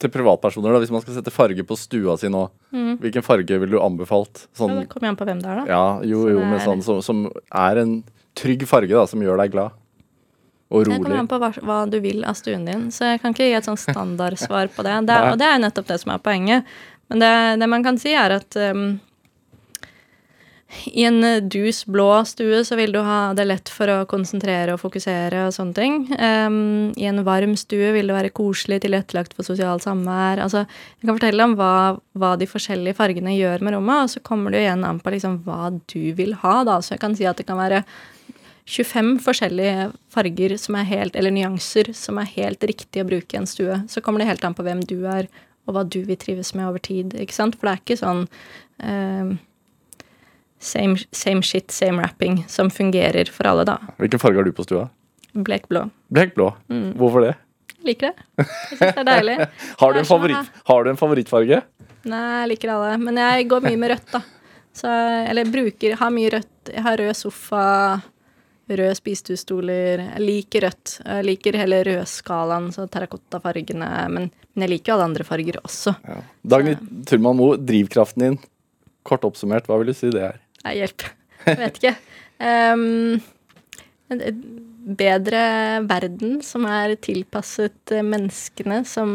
til 0.02 0.12
privatpersoner, 0.12 0.74
da, 0.74 0.82
hvis 0.82 0.94
man 0.96 1.04
skal 1.04 1.20
sette 1.20 1.34
farge 1.34 1.68
på 1.68 1.78
stua 1.78 2.18
si 2.18 2.32
nå, 2.34 2.42
mm. 2.74 2.96
hvilken 3.04 3.26
farge 3.28 3.62
ville 3.62 3.78
du 3.78 3.84
anbefalt? 3.84 4.48
Sånn, 4.58 4.74
ja, 4.74 4.88
det 4.88 4.92
kommer 4.96 5.14
an 5.14 5.20
på 5.20 5.30
hvem 5.30 5.46
det 5.46 5.52
er, 5.52 5.62
da. 5.62 5.68
Ja, 5.70 5.86
jo, 6.10 6.26
jo, 6.34 6.42
men 6.42 6.64
sånn 6.64 6.82
som, 6.86 7.06
som 7.06 7.28
er 7.54 7.84
en 7.84 8.00
trygg 8.38 8.68
farge 8.70 8.94
da, 8.94 9.06
som 9.10 9.24
gjør 9.24 9.42
deg 9.44 9.56
glad. 9.56 9.82
Og 10.74 10.86
rolig. 10.88 10.98
Det 10.98 11.06
kommer 11.06 11.22
an 11.22 11.30
på 11.30 11.40
hva, 11.42 11.52
hva, 11.62 11.80
du 11.90 12.00
vil 12.04 12.24
av 12.28 12.38
stuen 12.38 12.66
din, 12.68 12.88
så 12.92 13.14
jeg 13.14 13.22
kan 13.22 13.36
ikke 13.36 13.48
gi 13.48 13.58
et 13.58 13.68
sånn 13.68 13.80
standardsvar 13.80 14.72
på 14.76 14.86
det. 14.86 14.96
det 15.08 15.18
er, 15.18 15.28
og 15.34 15.42
det 15.42 15.50
er 15.50 15.62
nettopp 15.62 15.92
det 15.92 16.00
som 16.02 16.16
er 16.16 16.24
poenget. 16.26 16.78
Men 17.12 17.22
det, 17.22 17.34
det 17.62 17.70
man 17.70 17.86
kan 17.86 18.00
si, 18.02 18.16
er 18.18 18.34
at 18.40 18.58
um, 18.58 18.96
i 20.86 21.04
en 21.06 21.22
dus 21.50 21.84
blå 21.86 22.10
stue 22.26 22.64
så 22.66 22.76
vil 22.80 22.92
du 22.96 23.00
ha 23.06 23.34
det 23.38 23.46
lett 23.46 23.70
for 23.72 23.90
å 23.92 23.98
konsentrere 24.10 24.74
og 24.74 24.82
fokusere 24.82 25.46
og 25.46 25.54
sånne 25.56 25.78
ting. 25.78 26.00
Um, 26.18 26.58
I 26.98 27.08
en 27.12 27.22
varm 27.28 27.54
stue 27.60 27.94
vil 27.96 28.10
det 28.10 28.18
være 28.18 28.34
koselig, 28.36 28.82
tilrettelagt 28.84 29.38
for 29.38 29.48
sosialt 29.48 29.86
samvær. 29.86 30.42
Altså, 30.44 30.66
jeg 30.98 31.06
kan 31.06 31.20
fortelle 31.20 31.48
om 31.48 31.56
hva, 31.60 31.76
hva, 32.18 32.34
de 32.42 32.50
forskjellige 32.50 32.98
fargene 32.98 33.38
gjør 33.38 33.64
med 33.66 33.78
rommet, 33.78 34.02
og 34.02 34.16
så 34.16 34.26
kommer 34.26 34.56
det 34.56 34.66
igjen 34.66 34.84
an 34.88 35.00
på 35.04 35.14
liksom 35.14 35.40
hva 35.46 35.72
du 35.78 36.12
vil 36.18 36.36
ha, 36.42 36.58
da. 36.68 36.82
Så 36.82 36.96
jeg 36.96 37.04
kan 37.06 37.16
si 37.18 37.30
at 37.30 37.40
det 37.40 37.48
kan 37.48 37.62
være 37.62 37.86
25 38.66 39.20
forskjellige 39.22 39.90
farger 40.10 40.56
som 40.58 40.78
er 40.80 40.88
helt, 40.90 41.16
eller 41.16 41.34
nyanser 41.34 41.92
som 41.94 42.18
er 42.18 42.32
helt 42.34 42.64
riktig 42.66 43.04
å 43.04 43.08
bruke 43.08 43.36
i 43.36 43.40
en 43.40 43.50
stue. 43.50 43.78
Så 43.90 44.02
kommer 44.02 44.22
det 44.22 44.30
helt 44.32 44.46
an 44.48 44.56
på 44.58 44.66
hvem 44.66 44.82
du 44.90 45.04
er, 45.06 45.30
og 45.66 45.78
hva 45.78 45.84
du 45.86 46.00
vil 46.08 46.18
trives 46.18 46.54
med 46.58 46.66
over 46.68 46.82
tid. 46.82 47.14
ikke 47.14 47.36
sant? 47.36 47.58
For 47.58 47.70
det 47.70 47.76
er 47.76 47.84
ikke 47.84 48.00
sånn 48.02 48.24
eh, 48.82 49.36
same, 50.58 50.98
same, 51.14 51.46
shit, 51.46 51.70
same 51.74 52.02
wrapping 52.02 52.42
som 52.50 52.72
fungerer 52.74 53.30
for 53.34 53.50
alle, 53.50 53.68
da. 53.70 53.78
Hvilken 54.02 54.22
farge 54.22 54.42
har 54.42 54.50
du 54.50 54.54
på 54.58 54.66
stua? 54.66 54.88
Blekblå. 55.36 55.86
Blekblå? 56.16 56.50
Mm. 56.72 56.96
Hvorfor 56.98 57.28
det? 57.28 57.36
Liker 57.86 58.10
det. 58.10 58.26
Jeg 58.42 58.80
syns 58.80 58.82
det 58.82 59.04
er 59.04 59.10
deilig. 59.12 59.38
har, 59.82 59.94
du 59.94 60.10
favoritt, 60.10 60.58
har, 60.72 60.86
du 60.86 60.90
en 60.90 60.98
favorittfarge? 60.98 61.62
Nei, 62.10 62.24
jeg 62.40 62.50
liker 62.56 62.74
alle. 62.74 62.98
Men 63.02 63.22
jeg 63.22 63.46
går 63.52 63.66
mye 63.66 63.82
med 63.82 63.94
rødt, 63.94 64.10
da. 64.16 64.24
Så, 64.76 64.90
eller 64.90 65.48
bruker 65.48 65.94
Har 66.02 66.10
mye 66.12 66.34
rødt. 66.34 66.74
Jeg 66.74 66.84
har 66.84 66.98
rød 67.00 67.14
sofa 67.16 67.62
røde 68.70 68.96
spisestuestoler. 68.98 70.02
Jeg 70.16 70.24
liker 70.24 70.66
rødt. 70.68 70.98
Jeg 71.04 71.28
liker 71.28 71.60
hele 71.60 71.82
rødskalaen, 71.88 72.72
så 72.74 72.88
terrakottafargene. 72.92 73.92
Men, 74.14 74.28
men 74.54 74.66
jeg 74.66 74.74
liker 74.74 74.92
jo 74.92 74.98
alle 74.98 75.10
andre 75.12 75.28
farger 75.28 75.60
også. 75.62 75.96
Ja. 76.08 76.18
Dagny 76.56 76.76
Turman 77.10 77.40
Moe, 77.40 77.60
drivkraften 77.62 78.26
din, 78.26 78.40
kort 79.06 79.28
oppsummert, 79.28 79.70
hva 79.70 79.80
vil 79.82 79.94
du 79.94 79.98
si 79.98 80.12
det 80.14 80.24
er? 80.32 80.42
Nei, 80.66 80.80
hjelp. 80.82 81.08
Jeg 81.46 81.62
vet 81.62 81.82
ikke. 81.82 81.96
Um, 82.42 83.22
en 84.12 84.22
bedre 84.98 85.42
verden 85.90 86.40
som 86.46 86.66
er 86.70 86.94
tilpasset 87.02 87.94
menneskene 88.06 88.84
som, 88.86 89.12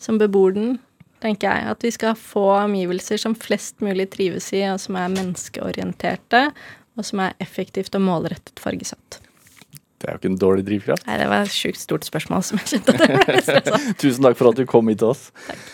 som 0.00 0.18
bebor 0.20 0.56
den, 0.56 0.76
tenker 1.22 1.50
jeg. 1.50 1.76
At 1.76 1.84
vi 1.84 1.92
skal 1.94 2.16
få 2.18 2.46
omgivelser 2.62 3.20
som 3.20 3.36
flest 3.38 3.82
mulig 3.84 4.08
trives 4.12 4.50
i, 4.56 4.64
og 4.72 4.80
som 4.82 4.98
er 5.00 5.12
menneskeorienterte, 5.14 6.48
og 6.98 7.06
som 7.06 7.22
er 7.24 7.34
effektivt 7.42 7.96
og 7.96 8.04
målrettet 8.04 8.60
fargesatt. 8.62 9.20
Det 9.98 10.06
er 10.06 10.14
jo 10.14 10.20
ikke 10.20 10.30
en 10.30 10.38
dårlig 10.38 10.64
drivkraft. 10.66 11.06
Nei, 11.08 11.16
det 11.18 11.26
var 11.30 11.46
et 11.46 11.54
sjukt 11.54 11.80
stort 11.80 12.06
spørsmål 12.06 12.44
som 12.46 12.60
jeg 12.60 12.74
kjente 12.74 12.94
at 12.94 13.04
jeg 13.08 13.26
ble 13.26 13.42
stressa. 13.42 13.80
Tusen 13.98 14.28
takk 14.28 14.38
for 14.38 14.52
at 14.52 14.60
du 14.60 14.68
kom 14.70 14.90
hit 14.92 15.00
til 15.02 15.14
oss. 15.14 15.28
Takk. 15.48 15.66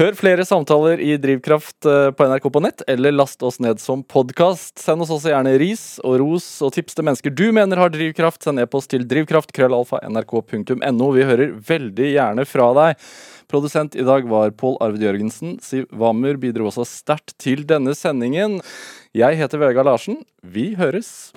Hør 0.00 0.14
flere 0.16 0.46
samtaler 0.48 0.96
i 1.04 1.10
Drivkraft 1.20 1.84
eh, 1.84 2.06
på 2.16 2.24
NRK 2.24 2.46
på 2.54 2.60
nett, 2.64 2.80
eller 2.88 3.12
last 3.12 3.42
oss 3.44 3.58
ned 3.60 3.76
som 3.82 4.00
podkast. 4.00 4.78
Send 4.80 5.04
oss 5.04 5.10
også 5.12 5.28
gjerne 5.28 5.58
ris 5.60 5.98
og 6.00 6.16
ros 6.22 6.46
og 6.64 6.72
tips 6.72 6.96
til 6.96 7.04
mennesker 7.04 7.34
du 7.36 7.52
mener 7.52 7.76
har 7.82 7.92
drivkraft. 7.92 8.40
Send 8.46 8.62
e-post 8.62 8.88
til 8.94 9.04
drivkraft.krøllalfa.nrk.no. 9.10 11.10
Vi 11.18 11.26
hører 11.28 11.52
veldig 11.68 12.08
gjerne 12.14 12.46
fra 12.48 12.70
deg. 12.78 13.04
Produsent 13.52 13.98
i 13.98 14.06
dag 14.06 14.24
var 14.30 14.54
Pål 14.56 14.78
Arvid 14.86 15.04
Jørgensen. 15.04 15.58
Siv 15.60 15.84
Wammer 15.92 16.40
bidro 16.40 16.70
også 16.70 16.86
sterkt 16.88 17.36
til 17.36 17.66
denne 17.68 17.92
sendingen. 17.98 18.62
Jeg 19.10 19.40
heter 19.40 19.58
Vegard 19.58 19.88
Larsen. 19.88 20.20
Vi 20.38 20.76
høres. 20.78 21.32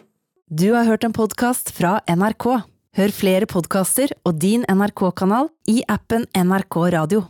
Du 0.46 0.76
har 0.76 0.86
hørt 0.86 1.08
en 1.08 1.16
podkast 1.16 1.72
fra 1.74 1.96
NRK. 2.06 2.46
Hør 2.94 3.14
flere 3.18 3.48
podkaster 3.50 4.14
og 4.30 4.38
din 4.38 4.62
NRK-kanal 4.70 5.50
i 5.74 5.80
appen 5.90 6.28
NRK 6.38 6.78
Radio. 6.94 7.24